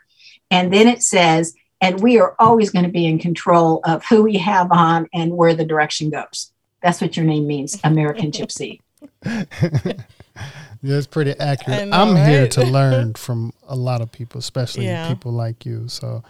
And 0.52 0.72
then 0.72 0.88
it 0.88 1.02
says, 1.02 1.56
and 1.82 2.00
we 2.00 2.20
are 2.20 2.36
always 2.38 2.70
going 2.70 2.86
to 2.86 2.92
be 2.92 3.08
in 3.08 3.18
control 3.18 3.80
of 3.86 4.06
who 4.06 4.22
we 4.22 4.38
have 4.38 4.72
on 4.72 5.08
and 5.16 5.36
where 5.36 5.56
the 5.56 5.66
direction 5.66 6.12
goes. 6.12 6.52
That's 6.84 7.02
what 7.02 7.18
your 7.18 7.26
name 7.26 7.48
means, 7.48 7.80
American 7.84 8.30
Gypsy. 8.30 8.82
That's 10.84 11.08
pretty 11.08 11.32
accurate. 11.40 11.88
Know, 11.88 11.98
I'm 11.98 12.16
right? 12.16 12.28
here 12.28 12.48
to 12.48 12.64
learn 12.66 13.14
from 13.14 13.54
a 13.68 13.76
lot 13.76 14.02
of 14.02 14.12
people, 14.12 14.40
especially 14.40 14.86
yeah. 14.86 15.08
people 15.08 15.32
like 15.32 15.66
you. 15.66 15.88
So 15.88 16.24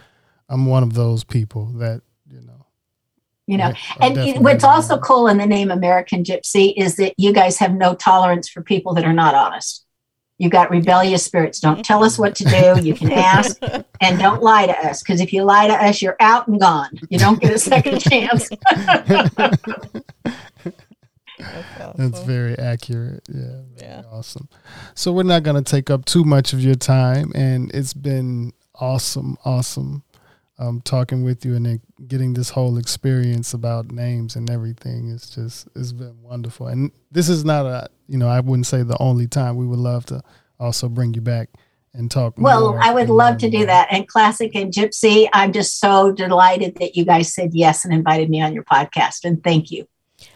I'm 0.49 0.65
one 0.65 0.83
of 0.83 0.93
those 0.93 1.23
people 1.23 1.65
that 1.77 2.01
you 2.29 2.41
know 2.41 2.65
You 3.47 3.57
know, 3.57 3.73
and 4.01 4.43
what's 4.43 4.63
also 4.63 4.97
cool 4.99 5.27
in 5.27 5.37
the 5.37 5.45
name 5.45 5.71
american 5.71 6.23
gypsy 6.23 6.73
is 6.75 6.95
that 6.97 7.13
you 7.17 7.33
guys 7.33 7.57
have 7.59 7.73
no 7.73 7.95
tolerance 7.95 8.49
for 8.49 8.61
people 8.61 8.93
that 8.95 9.05
are 9.05 9.13
not 9.13 9.35
honest 9.35 9.85
you 10.37 10.49
got 10.49 10.69
rebellious 10.69 11.23
spirits 11.23 11.59
don't 11.59 11.85
tell 11.85 12.03
us 12.03 12.17
what 12.17 12.35
to 12.35 12.43
do 12.45 12.81
you 12.81 12.93
can 12.93 13.11
ask 13.31 13.57
and 14.01 14.19
don't 14.19 14.41
lie 14.41 14.65
to 14.65 14.77
us 14.85 15.01
because 15.01 15.21
if 15.21 15.31
you 15.31 15.43
lie 15.43 15.67
to 15.67 15.73
us 15.73 16.01
you're 16.01 16.17
out 16.19 16.47
and 16.47 16.59
gone 16.59 16.89
you 17.09 17.19
don't 17.19 17.39
get 17.39 17.53
a 17.53 17.59
second 17.59 17.99
chance 17.99 18.49
That's, 21.53 21.97
That's, 21.97 22.21
very 22.23 22.57
accurate. 22.57 23.23
Yeah, 23.29 23.41
very 23.41 23.63
yeah. 23.79 24.01
Awesome. 24.11 24.49
So 24.93 25.11
we're 25.11 25.23
not 25.23 25.43
going 25.43 25.61
to 25.61 25.69
take 25.69 25.89
up 25.89 26.05
too 26.05 26.23
much 26.23 26.53
of 26.53 26.61
your 26.61 26.75
time, 26.75 27.31
and 27.35 27.71
it's 27.73 27.93
been 27.93 28.53
awesome, 28.75 29.37
awesome 29.45 30.03
um, 30.57 30.81
talking 30.81 31.23
with 31.23 31.45
you 31.45 31.55
and 31.55 31.65
then 31.65 31.81
getting 32.07 32.33
this 32.33 32.49
whole 32.49 32.77
experience 32.77 33.53
about 33.53 33.91
names 33.91 34.35
and 34.35 34.49
everything 34.49 35.11
It's 35.11 35.29
just 35.29 35.67
it's 35.75 35.91
been 35.91 36.21
wonderful. 36.21 36.67
And 36.67 36.91
this 37.11 37.29
is 37.29 37.43
not 37.43 37.65
a 37.65 37.89
you 38.07 38.17
know 38.17 38.27
I 38.27 38.39
wouldn't 38.39 38.67
say 38.67 38.83
the 38.83 39.01
only 39.01 39.27
time. 39.27 39.57
We 39.57 39.65
would 39.65 39.79
love 39.79 40.05
to 40.07 40.23
also 40.59 40.87
bring 40.87 41.13
you 41.13 41.21
back 41.21 41.49
and 41.93 42.09
talk. 42.09 42.35
Well, 42.37 42.77
I 42.81 42.93
would 42.93 43.09
love 43.09 43.37
to 43.39 43.49
do 43.49 43.65
that. 43.65 43.87
And 43.91 44.07
Classic 44.07 44.53
and 44.55 44.71
Gypsy, 44.71 45.29
I'm 45.33 45.53
just 45.53 45.79
so 45.79 46.11
delighted 46.11 46.75
that 46.75 46.95
you 46.95 47.05
guys 47.05 47.33
said 47.33 47.51
yes 47.53 47.85
and 47.85 47.93
invited 47.93 48.29
me 48.29 48.41
on 48.41 48.53
your 48.53 48.63
podcast. 48.63 49.23
And 49.23 49.43
thank 49.43 49.71
you. 49.71 49.87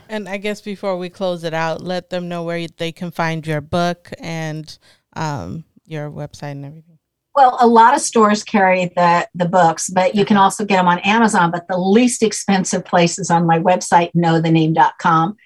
And 0.09 0.27
I 0.27 0.37
guess 0.37 0.59
before 0.59 0.97
we 0.97 1.09
close 1.09 1.43
it 1.43 1.53
out, 1.53 1.81
let 1.81 2.09
them 2.09 2.27
know 2.27 2.43
where 2.43 2.67
they 2.77 2.91
can 2.91 3.11
find 3.11 3.45
your 3.45 3.61
book 3.61 4.11
and 4.19 4.77
um, 5.15 5.63
your 5.85 6.09
website 6.09 6.53
and 6.53 6.65
everything. 6.65 6.97
Well, 7.35 7.57
a 7.61 7.67
lot 7.67 7.93
of 7.93 8.01
stores 8.01 8.43
carry 8.43 8.91
the 8.95 9.29
the 9.35 9.47
books, 9.47 9.87
but 9.89 10.15
you 10.15 10.25
can 10.25 10.35
also 10.35 10.65
get 10.65 10.77
them 10.77 10.87
on 10.87 10.97
Amazon. 10.99 11.51
But 11.51 11.67
the 11.67 11.77
least 11.77 12.23
expensive 12.23 12.83
place 12.83 13.19
is 13.19 13.29
on 13.29 13.45
my 13.45 13.59
website, 13.59 14.11
knowthename.com. 14.13 15.37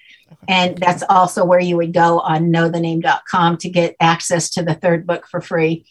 And 0.48 0.78
that's 0.78 1.04
also 1.08 1.44
where 1.44 1.60
you 1.60 1.76
would 1.76 1.92
go 1.92 2.20
on 2.20 2.46
knowthename.com 2.50 3.58
to 3.58 3.68
get 3.68 3.96
access 4.00 4.50
to 4.50 4.62
the 4.62 4.74
third 4.74 5.06
book 5.06 5.26
for 5.30 5.40
free. 5.40 5.86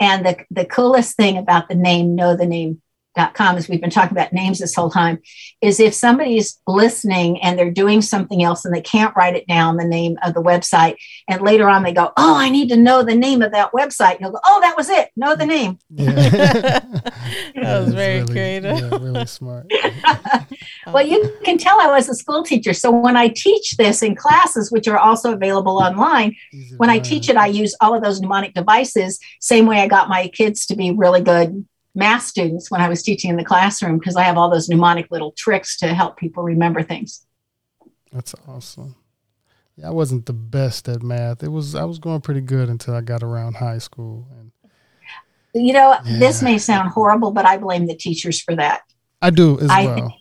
And 0.00 0.24
the, 0.24 0.36
the 0.50 0.64
coolest 0.64 1.16
thing 1.16 1.38
about 1.38 1.68
the 1.68 1.74
name, 1.74 2.16
knowthename.com, 2.16 2.80
com, 3.18 3.56
as 3.56 3.68
we've 3.68 3.80
been 3.80 3.90
talking 3.90 4.16
about 4.16 4.32
names 4.32 4.58
this 4.58 4.74
whole 4.74 4.90
time, 4.90 5.18
is 5.60 5.80
if 5.80 5.92
somebody's 5.92 6.60
listening 6.66 7.40
and 7.42 7.58
they're 7.58 7.70
doing 7.70 8.00
something 8.00 8.42
else 8.42 8.64
and 8.64 8.74
they 8.74 8.80
can't 8.80 9.14
write 9.16 9.34
it 9.34 9.46
down, 9.46 9.76
the 9.76 9.84
name 9.84 10.16
of 10.22 10.34
the 10.34 10.42
website, 10.42 10.96
and 11.28 11.42
later 11.42 11.68
on 11.68 11.82
they 11.82 11.92
go, 11.92 12.12
Oh, 12.16 12.36
I 12.36 12.48
need 12.48 12.68
to 12.68 12.76
know 12.76 13.02
the 13.02 13.14
name 13.14 13.42
of 13.42 13.52
that 13.52 13.72
website. 13.72 14.20
You'll 14.20 14.30
go, 14.30 14.40
Oh, 14.46 14.60
that 14.60 14.76
was 14.76 14.88
it. 14.88 15.10
Know 15.16 15.34
the 15.34 15.46
name. 15.46 15.78
Yeah. 15.90 16.12
that 17.54 17.84
was 17.84 17.92
very 17.94 18.20
really, 18.20 18.32
creative. 18.32 18.78
Yeah, 18.78 18.98
really 19.00 19.26
smart. 19.26 19.70
well, 20.86 21.06
you 21.06 21.36
can 21.44 21.58
tell 21.58 21.80
I 21.80 21.88
was 21.88 22.08
a 22.08 22.14
school 22.14 22.42
teacher. 22.42 22.72
So 22.72 22.90
when 22.90 23.16
I 23.16 23.28
teach 23.28 23.76
this 23.76 24.02
in 24.02 24.14
classes, 24.14 24.70
which 24.70 24.88
are 24.88 24.98
also 24.98 25.32
available 25.32 25.78
online, 25.78 26.36
when 26.76 26.90
I 26.90 26.98
teach 26.98 27.28
it, 27.28 27.36
I 27.36 27.46
use 27.46 27.74
all 27.80 27.94
of 27.94 28.02
those 28.02 28.20
mnemonic 28.20 28.54
devices, 28.54 29.18
same 29.40 29.66
way 29.66 29.80
I 29.80 29.88
got 29.88 30.08
my 30.08 30.28
kids 30.28 30.66
to 30.66 30.76
be 30.76 30.92
really 30.92 31.20
good 31.20 31.66
math 31.94 32.22
students 32.22 32.70
when 32.70 32.80
I 32.80 32.88
was 32.88 33.02
teaching 33.02 33.30
in 33.30 33.36
the 33.36 33.44
classroom 33.44 33.98
because 33.98 34.16
I 34.16 34.22
have 34.22 34.36
all 34.36 34.50
those 34.50 34.68
mnemonic 34.68 35.10
little 35.10 35.32
tricks 35.32 35.76
to 35.78 35.94
help 35.94 36.16
people 36.16 36.42
remember 36.42 36.82
things. 36.82 37.26
That's 38.12 38.34
awesome. 38.46 38.96
Yeah, 39.76 39.88
I 39.88 39.90
wasn't 39.90 40.26
the 40.26 40.32
best 40.32 40.88
at 40.88 41.02
math. 41.02 41.42
It 41.42 41.48
was 41.48 41.74
I 41.74 41.84
was 41.84 41.98
going 41.98 42.20
pretty 42.20 42.40
good 42.40 42.68
until 42.68 42.94
I 42.94 43.00
got 43.00 43.22
around 43.22 43.56
high 43.56 43.78
school. 43.78 44.26
And 44.38 44.52
you 45.54 45.72
know, 45.72 45.96
yeah. 46.04 46.18
this 46.18 46.42
may 46.42 46.58
sound 46.58 46.90
horrible, 46.90 47.30
but 47.30 47.46
I 47.46 47.58
blame 47.58 47.86
the 47.86 47.96
teachers 47.96 48.40
for 48.40 48.56
that. 48.56 48.82
I 49.22 49.30
do 49.30 49.58
as 49.60 49.70
I 49.70 49.86
well. 49.86 49.94
Think, 49.96 50.12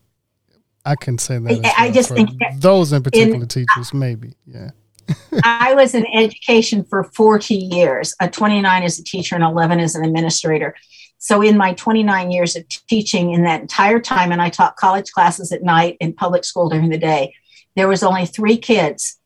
I 0.86 0.96
can 0.96 1.18
say 1.18 1.38
that. 1.38 1.74
I, 1.78 1.88
well 1.88 1.92
just 1.92 2.10
think 2.10 2.30
those 2.60 2.94
in 2.94 3.04
particular 3.04 3.42
in, 3.42 3.48
teachers, 3.48 3.94
maybe, 3.94 4.34
yeah. 4.46 4.72
I 5.44 5.74
was 5.74 5.94
in 5.94 6.06
education 6.14 6.84
for 6.84 7.04
40 7.04 7.56
years, 7.56 8.16
a 8.20 8.30
29 8.30 8.84
as 8.84 9.00
a 9.00 9.04
teacher 9.04 9.36
and 9.36 9.44
11 9.44 9.80
as 9.80 9.96
an 9.96 10.06
administrator. 10.06 10.76
So, 11.20 11.42
in 11.42 11.58
my 11.58 11.74
29 11.74 12.32
years 12.32 12.56
of 12.56 12.68
teaching, 12.70 13.34
in 13.34 13.44
that 13.44 13.62
entire 13.62 14.00
time, 14.00 14.32
and 14.32 14.42
I 14.42 14.50
taught 14.50 14.76
college 14.76 15.12
classes 15.12 15.52
at 15.52 15.64
night 15.64 15.98
and 16.00 16.16
public 16.16 16.44
school 16.46 16.70
during 16.70 16.90
the 16.90 16.98
day, 16.98 17.34
there 17.76 17.88
was 17.88 18.04
only 18.04 18.26
three 18.26 18.58
kids 18.58 19.18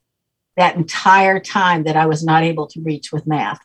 that 0.58 0.76
entire 0.76 1.40
time 1.40 1.84
that 1.84 1.98
I 1.98 2.06
was 2.06 2.24
not 2.24 2.44
able 2.44 2.68
to 2.68 2.82
reach 2.82 3.12
with 3.12 3.28
math. 3.28 3.60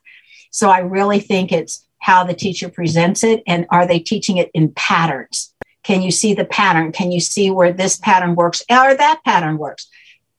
So, 0.51 0.71
I 0.71 0.81
really 0.81 1.21
think 1.21 1.53
it's 1.53 1.87
how 1.99 2.25
the 2.25 2.35
teacher 2.35 2.69
presents 2.69 3.25
it 3.25 3.43
and 3.47 3.67
are 3.71 3.87
they 3.87 3.99
teaching 3.99 4.37
it 4.37 4.51
in 4.55 4.73
patterns? 4.73 5.53
Can 5.83 6.03
you 6.03 6.11
see 6.11 6.35
the 6.35 6.45
pattern? 6.45 6.93
Can 6.93 7.13
you 7.13 7.21
see 7.21 7.51
where 7.51 7.73
this 7.73 7.97
pattern 7.97 8.35
works 8.35 8.63
or 8.71 8.95
that 8.95 9.21
pattern 9.25 9.59
works? 9.59 9.89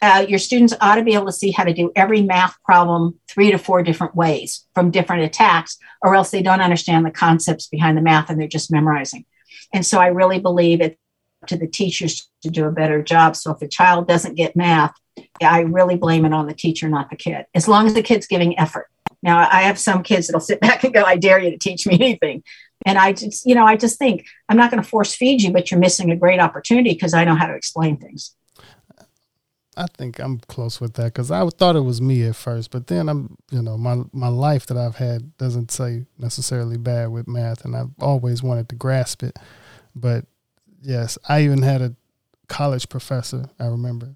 Uh, 0.02 0.26
your 0.28 0.40
students 0.40 0.74
ought 0.80 0.96
to 0.96 1.04
be 1.04 1.14
able 1.14 1.26
to 1.26 1.32
see 1.32 1.52
how 1.52 1.64
to 1.64 1.74
do 1.74 1.92
every 1.96 2.22
math 2.22 2.56
problem 2.64 3.20
three 3.28 3.52
to 3.52 3.58
four 3.58 3.82
different 3.82 4.16
ways 4.16 4.66
from 4.76 4.92
different 4.92 5.24
attacks, 5.24 5.78
or 6.04 6.16
else 6.16 6.30
they 6.30 6.42
don't 6.42 6.62
understand 6.62 7.06
the 7.06 7.12
concepts 7.12 7.68
behind 7.68 7.98
the 7.98 8.02
math 8.02 8.30
and 8.30 8.40
they're 8.40 8.48
just 8.48 8.72
memorizing. 8.72 9.26
And 9.74 9.86
so 9.86 10.00
I 10.00 10.08
really 10.08 10.40
believe 10.40 10.82
it's 10.82 10.98
up 11.42 11.50
to 11.50 11.58
the 11.58 11.68
teachers 11.68 12.30
to 12.44 12.50
do 12.50 12.66
a 12.66 12.72
better 12.72 13.02
job. 13.02 13.36
So 13.36 13.52
if 13.52 13.62
a 13.62 13.68
child 13.68 14.08
doesn't 14.08 14.36
get 14.36 14.56
math, 14.56 14.94
I 15.42 15.62
really 15.62 15.96
blame 15.96 16.26
it 16.26 16.34
on 16.34 16.48
the 16.48 16.54
teacher, 16.54 16.88
not 16.90 17.10
the 17.10 17.16
kid, 17.16 17.46
as 17.56 17.68
long 17.68 17.88
as 17.88 17.94
the 17.94 18.04
kid's 18.04 18.28
giving 18.28 18.58
effort. 18.60 18.88
Now, 19.24 19.48
I 19.52 19.64
have 19.64 19.80
some 19.80 20.04
kids 20.04 20.28
that'll 20.28 20.40
sit 20.40 20.60
back 20.62 20.84
and 20.84 20.94
go, 20.94 21.04
I 21.04 21.18
dare 21.18 21.40
you 21.40 21.52
to 21.52 21.58
teach 21.58 21.88
me 21.88 21.96
anything. 21.96 22.44
And 22.86 22.98
I 22.98 23.14
just, 23.14 23.46
you 23.46 23.56
know, 23.56 23.66
I 23.66 23.76
just 23.76 23.98
think 23.98 24.26
I'm 24.48 24.58
not 24.58 24.70
going 24.70 24.82
to 24.82 24.88
force 24.88 25.16
feed 25.16 25.42
you, 25.42 25.52
but 25.52 25.72
you're 25.72 25.80
missing 25.80 26.12
a 26.12 26.16
great 26.16 26.40
opportunity 26.40 26.94
because 26.94 27.14
I 27.14 27.26
know 27.26 27.36
how 27.36 27.48
to 27.48 27.56
explain 27.56 27.98
things. 27.98 28.36
I 29.78 29.86
think 29.96 30.20
I'm 30.20 30.40
close 30.40 30.82
with 30.82 30.96
that 30.96 31.14
because 31.14 31.30
I 31.30 31.48
thought 31.50 31.76
it 31.76 31.82
was 31.82 32.02
me 32.02 32.24
at 32.24 32.36
first, 32.36 32.72
but 32.72 32.88
then 32.88 33.08
I'm, 33.08 33.38
you 33.52 33.62
know, 33.62 33.78
my 33.78 34.04
my 34.12 34.28
life 34.28 34.66
that 34.68 34.78
I've 34.78 34.96
had 34.96 35.38
doesn't 35.38 35.72
say 35.72 36.06
necessarily 36.18 36.78
bad 36.78 37.10
with 37.10 37.28
math, 37.28 37.64
and 37.64 37.76
I've 37.76 37.92
always 38.00 38.42
wanted 38.42 38.70
to 38.70 38.76
grasp 38.76 39.22
it. 39.22 39.38
But 39.96 40.26
yes, 40.82 41.18
I 41.30 41.44
even 41.44 41.62
had 41.62 41.82
a 41.82 41.96
college 42.48 42.90
professor 42.90 43.50
I 43.60 43.68
remember 43.68 44.16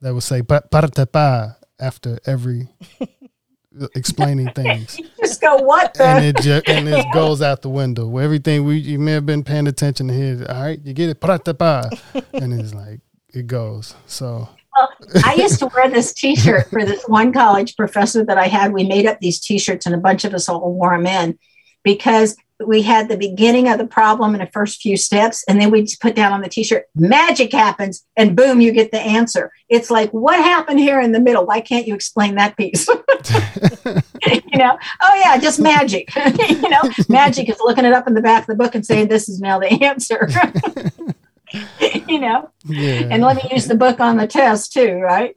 that 0.00 0.14
would 0.14 0.22
say 0.22 0.42
"pa" 0.42 1.56
after 1.80 2.18
every 2.26 2.68
uh, 3.00 3.86
explaining 3.96 4.50
things. 4.52 5.00
just 5.18 5.40
go 5.40 5.56
what? 5.56 5.94
The? 5.94 6.04
And 6.04 6.24
it 6.24 6.36
just, 6.42 6.68
and 6.68 6.88
it 6.88 7.06
goes 7.12 7.42
out 7.42 7.62
the 7.62 7.68
window. 7.68 8.16
Everything 8.18 8.64
we 8.64 8.76
you 8.76 8.98
may 8.98 9.12
have 9.12 9.26
been 9.26 9.42
paying 9.42 9.66
attention 9.66 10.08
to 10.08 10.14
here. 10.14 10.46
All 10.48 10.62
right, 10.62 10.80
you 10.84 10.92
get 10.92 11.10
it, 11.10 11.20
and 12.34 12.60
it's 12.60 12.74
like 12.74 13.00
it 13.32 13.46
goes. 13.46 13.94
So 14.06 14.48
well, 14.76 14.90
I 15.24 15.34
used 15.34 15.58
to 15.60 15.66
wear 15.66 15.88
this 15.88 16.12
T-shirt 16.12 16.68
for 16.70 16.84
this 16.84 17.04
one 17.06 17.32
college 17.32 17.76
professor 17.76 18.24
that 18.24 18.38
I 18.38 18.46
had. 18.46 18.72
We 18.72 18.84
made 18.84 19.06
up 19.06 19.20
these 19.20 19.40
T-shirts, 19.40 19.86
and 19.86 19.94
a 19.94 19.98
bunch 19.98 20.24
of 20.24 20.34
us 20.34 20.48
all 20.48 20.72
wore 20.72 20.96
them 20.96 21.06
in 21.06 21.38
because 21.82 22.36
we 22.64 22.82
had 22.82 23.08
the 23.08 23.16
beginning 23.16 23.68
of 23.68 23.78
the 23.78 23.86
problem 23.86 24.34
in 24.34 24.40
the 24.40 24.46
first 24.46 24.80
few 24.80 24.96
steps, 24.96 25.44
and 25.48 25.60
then 25.60 25.70
we 25.70 25.82
just 25.82 26.00
put 26.00 26.14
down 26.14 26.32
on 26.32 26.40
the 26.40 26.48
T-shirt, 26.48 26.86
"Magic 26.94 27.52
happens," 27.52 28.04
and 28.16 28.36
boom, 28.36 28.60
you 28.60 28.72
get 28.72 28.92
the 28.92 29.00
answer. 29.00 29.52
It's 29.68 29.90
like, 29.90 30.10
what 30.12 30.38
happened 30.38 30.78
here 30.78 31.00
in 31.00 31.12
the 31.12 31.20
middle? 31.20 31.46
Why 31.46 31.60
can't 31.60 31.86
you 31.86 31.94
explain 31.94 32.36
that 32.36 32.56
piece? 32.56 32.88
you 34.26 34.58
know, 34.58 34.78
oh 35.02 35.22
yeah, 35.24 35.36
just 35.38 35.60
magic. 35.60 36.14
you 36.48 36.68
know, 36.68 36.82
magic 37.08 37.48
is 37.48 37.58
looking 37.60 37.84
it 37.84 37.92
up 37.92 38.06
in 38.06 38.14
the 38.14 38.22
back 38.22 38.42
of 38.42 38.46
the 38.46 38.56
book 38.56 38.74
and 38.74 38.86
saying, 38.86 39.08
"This 39.08 39.28
is 39.28 39.40
now 39.40 39.58
the 39.58 39.70
answer." 39.84 40.28
you 42.08 42.20
know? 42.20 42.50
Yeah. 42.64 43.08
and 43.10 43.22
let 43.22 43.36
me 43.36 43.48
use 43.52 43.66
the 43.66 43.74
book 43.74 44.00
on 44.00 44.16
the 44.16 44.26
test 44.26 44.72
too 44.72 44.94
right? 44.94 45.34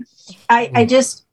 I 0.50 0.72
i 0.74 0.86
just 0.86 1.26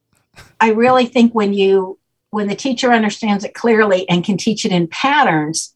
i 0.61 0.71
really 0.71 1.07
think 1.07 1.35
when 1.35 1.53
you 1.53 1.99
when 2.31 2.49
the 2.49 2.57
teacher 2.57 2.93
understands 2.93 3.45
it 3.45 3.55
clearly 3.55 4.09
and 4.09 4.25
can 4.25 4.37
teach 4.37 4.65
it 4.65 4.73
in 4.73 4.89
patterns 4.89 5.75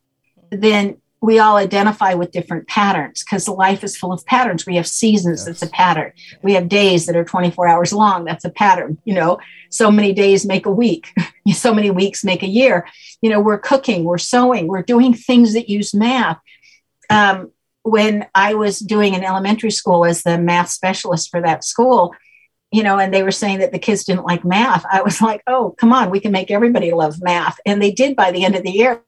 then 0.50 0.96
we 1.20 1.38
all 1.38 1.56
identify 1.56 2.14
with 2.14 2.30
different 2.30 2.68
patterns 2.68 3.24
because 3.24 3.48
life 3.48 3.82
is 3.82 3.96
full 3.96 4.12
of 4.12 4.24
patterns. 4.26 4.66
We 4.66 4.76
have 4.76 4.86
seasons 4.86 5.40
yes. 5.40 5.46
that's 5.46 5.62
a 5.62 5.74
pattern. 5.74 6.12
We 6.42 6.54
have 6.54 6.68
days 6.68 7.06
that 7.06 7.16
are 7.16 7.24
24 7.24 7.66
hours 7.66 7.92
long. 7.92 8.24
That's 8.24 8.44
a 8.44 8.50
pattern 8.50 8.98
you 9.04 9.14
know? 9.14 9.38
So 9.70 9.90
many 9.90 10.12
days 10.12 10.46
make 10.46 10.66
a 10.66 10.70
week. 10.70 11.12
So 11.54 11.72
many 11.72 11.90
weeks 11.90 12.24
make 12.24 12.42
a 12.42 12.46
year. 12.46 12.86
You 13.22 13.30
know 13.30 13.40
we're 13.40 13.58
cooking 13.58 14.04
we're 14.04 14.18
sewing 14.18 14.66
we're 14.66 14.82
doing 14.82 15.14
things 15.14 15.54
that 15.54 15.70
use 15.70 15.94
math. 15.94 16.38
Um, 17.08 17.52
when 17.90 18.26
I 18.34 18.54
was 18.54 18.78
doing 18.78 19.14
an 19.14 19.24
elementary 19.24 19.70
school 19.70 20.04
as 20.04 20.22
the 20.22 20.38
math 20.38 20.70
specialist 20.70 21.30
for 21.30 21.40
that 21.40 21.64
school, 21.64 22.14
you 22.70 22.82
know, 22.82 22.98
and 22.98 23.12
they 23.12 23.22
were 23.22 23.30
saying 23.30 23.58
that 23.60 23.72
the 23.72 23.78
kids 23.78 24.04
didn't 24.04 24.24
like 24.24 24.44
math, 24.44 24.84
I 24.90 25.02
was 25.02 25.20
like, 25.22 25.42
oh, 25.46 25.74
come 25.78 25.92
on, 25.92 26.10
we 26.10 26.20
can 26.20 26.32
make 26.32 26.50
everybody 26.50 26.92
love 26.92 27.16
math. 27.20 27.58
And 27.66 27.82
they 27.82 27.90
did 27.90 28.16
by 28.16 28.30
the 28.30 28.44
end 28.44 28.54
of 28.54 28.62
the 28.62 28.70
year 28.70 29.02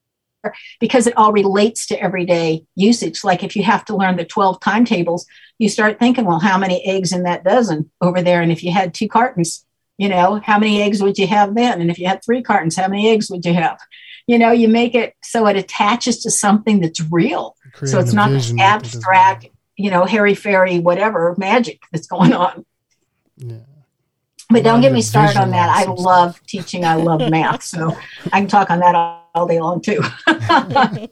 because 0.78 1.06
it 1.06 1.16
all 1.16 1.32
relates 1.32 1.86
to 1.86 2.00
everyday 2.00 2.64
usage. 2.74 3.24
Like 3.24 3.44
if 3.44 3.56
you 3.56 3.62
have 3.62 3.84
to 3.86 3.96
learn 3.96 4.16
the 4.16 4.24
12 4.24 4.60
timetables, 4.60 5.26
you 5.58 5.68
start 5.68 5.98
thinking, 5.98 6.24
well, 6.24 6.40
how 6.40 6.56
many 6.56 6.84
eggs 6.86 7.12
in 7.12 7.24
that 7.24 7.44
dozen 7.44 7.90
over 8.00 8.22
there? 8.22 8.40
And 8.40 8.50
if 8.50 8.62
you 8.64 8.72
had 8.72 8.94
two 8.94 9.08
cartons, 9.08 9.64
you 9.98 10.08
know, 10.08 10.40
how 10.42 10.58
many 10.58 10.82
eggs 10.82 11.02
would 11.02 11.18
you 11.18 11.26
have 11.26 11.54
then? 11.54 11.80
And 11.80 11.90
if 11.90 11.98
you 11.98 12.06
had 12.06 12.24
three 12.24 12.42
cartons, 12.42 12.76
how 12.76 12.88
many 12.88 13.10
eggs 13.10 13.30
would 13.30 13.44
you 13.44 13.52
have? 13.52 13.78
You 14.30 14.38
know, 14.38 14.52
you 14.52 14.68
make 14.68 14.94
it 14.94 15.14
so 15.22 15.46
it 15.48 15.56
attaches 15.56 16.22
to 16.22 16.30
something 16.30 16.80
that's 16.80 17.00
real 17.10 17.56
so 17.84 17.98
it's 17.98 18.12
not 18.12 18.30
this 18.30 18.52
abstract, 18.58 19.46
you 19.76 19.90
know, 19.90 20.04
hairy 20.04 20.34
fairy, 20.34 20.78
whatever 20.78 21.34
magic 21.38 21.82
that's 21.92 22.06
going 22.06 22.32
on. 22.32 22.64
Yeah. 23.36 23.58
But 24.50 24.64
don't 24.64 24.80
get 24.80 24.92
me 24.92 25.02
started 25.02 25.36
on 25.36 25.50
that. 25.50 25.68
I 25.68 25.84
love 25.84 26.36
stuff. 26.36 26.46
teaching. 26.46 26.84
I 26.84 26.96
love 26.96 27.30
math. 27.30 27.62
So 27.62 27.96
I 28.32 28.40
can 28.40 28.48
talk 28.48 28.70
on 28.70 28.80
that 28.80 28.94
all 29.34 29.46
day 29.46 29.60
long 29.60 29.80
too. 29.80 30.00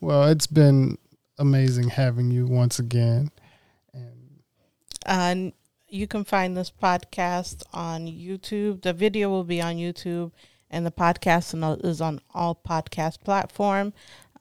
well, 0.00 0.28
it's 0.28 0.46
been 0.46 0.98
amazing 1.38 1.88
having 1.88 2.30
you 2.30 2.46
once 2.46 2.78
again. 2.78 3.30
And 5.04 5.52
uh, 5.52 5.56
you 5.88 6.06
can 6.06 6.24
find 6.24 6.56
this 6.56 6.70
podcast 6.70 7.62
on 7.72 8.06
YouTube. 8.06 8.82
The 8.82 8.92
video 8.92 9.30
will 9.30 9.44
be 9.44 9.60
on 9.62 9.76
YouTube, 9.76 10.32
and 10.72 10.86
the 10.86 10.90
podcast 10.90 11.84
is 11.84 12.00
on 12.00 12.20
all 12.34 12.58
podcast 12.66 13.20
platform. 13.22 13.92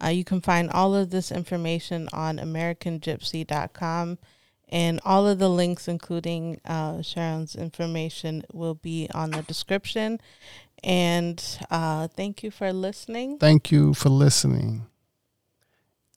Uh, 0.04 0.08
you 0.08 0.24
can 0.24 0.42
find 0.42 0.72
all 0.72 0.96
of 0.96 1.12
this 1.12 1.32
information 1.32 2.10
on 2.12 2.38
AmericanGypsy.com. 2.38 4.18
And 4.70 5.02
all 5.04 5.28
of 5.28 5.38
the 5.38 5.50
links, 5.50 5.90
including 5.90 6.62
uh, 6.64 7.02
Sharon's 7.02 7.56
information, 7.56 8.44
will 8.54 8.76
be 8.76 9.10
on 9.14 9.32
the 9.32 9.42
description. 9.42 10.22
And 10.82 11.44
uh, 11.70 12.08
thank 12.08 12.42
you 12.42 12.52
for 12.52 12.72
listening. 12.72 13.38
Thank 13.38 13.70
you 13.72 13.94
for 13.94 14.08
listening. 14.08 14.88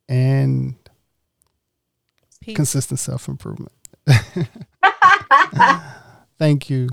And 0.08 0.76
Peace. 2.40 2.54
consistent 2.54 3.00
self 3.00 3.26
improvement. 3.26 3.72
thank 6.38 6.70
you. 6.70 6.88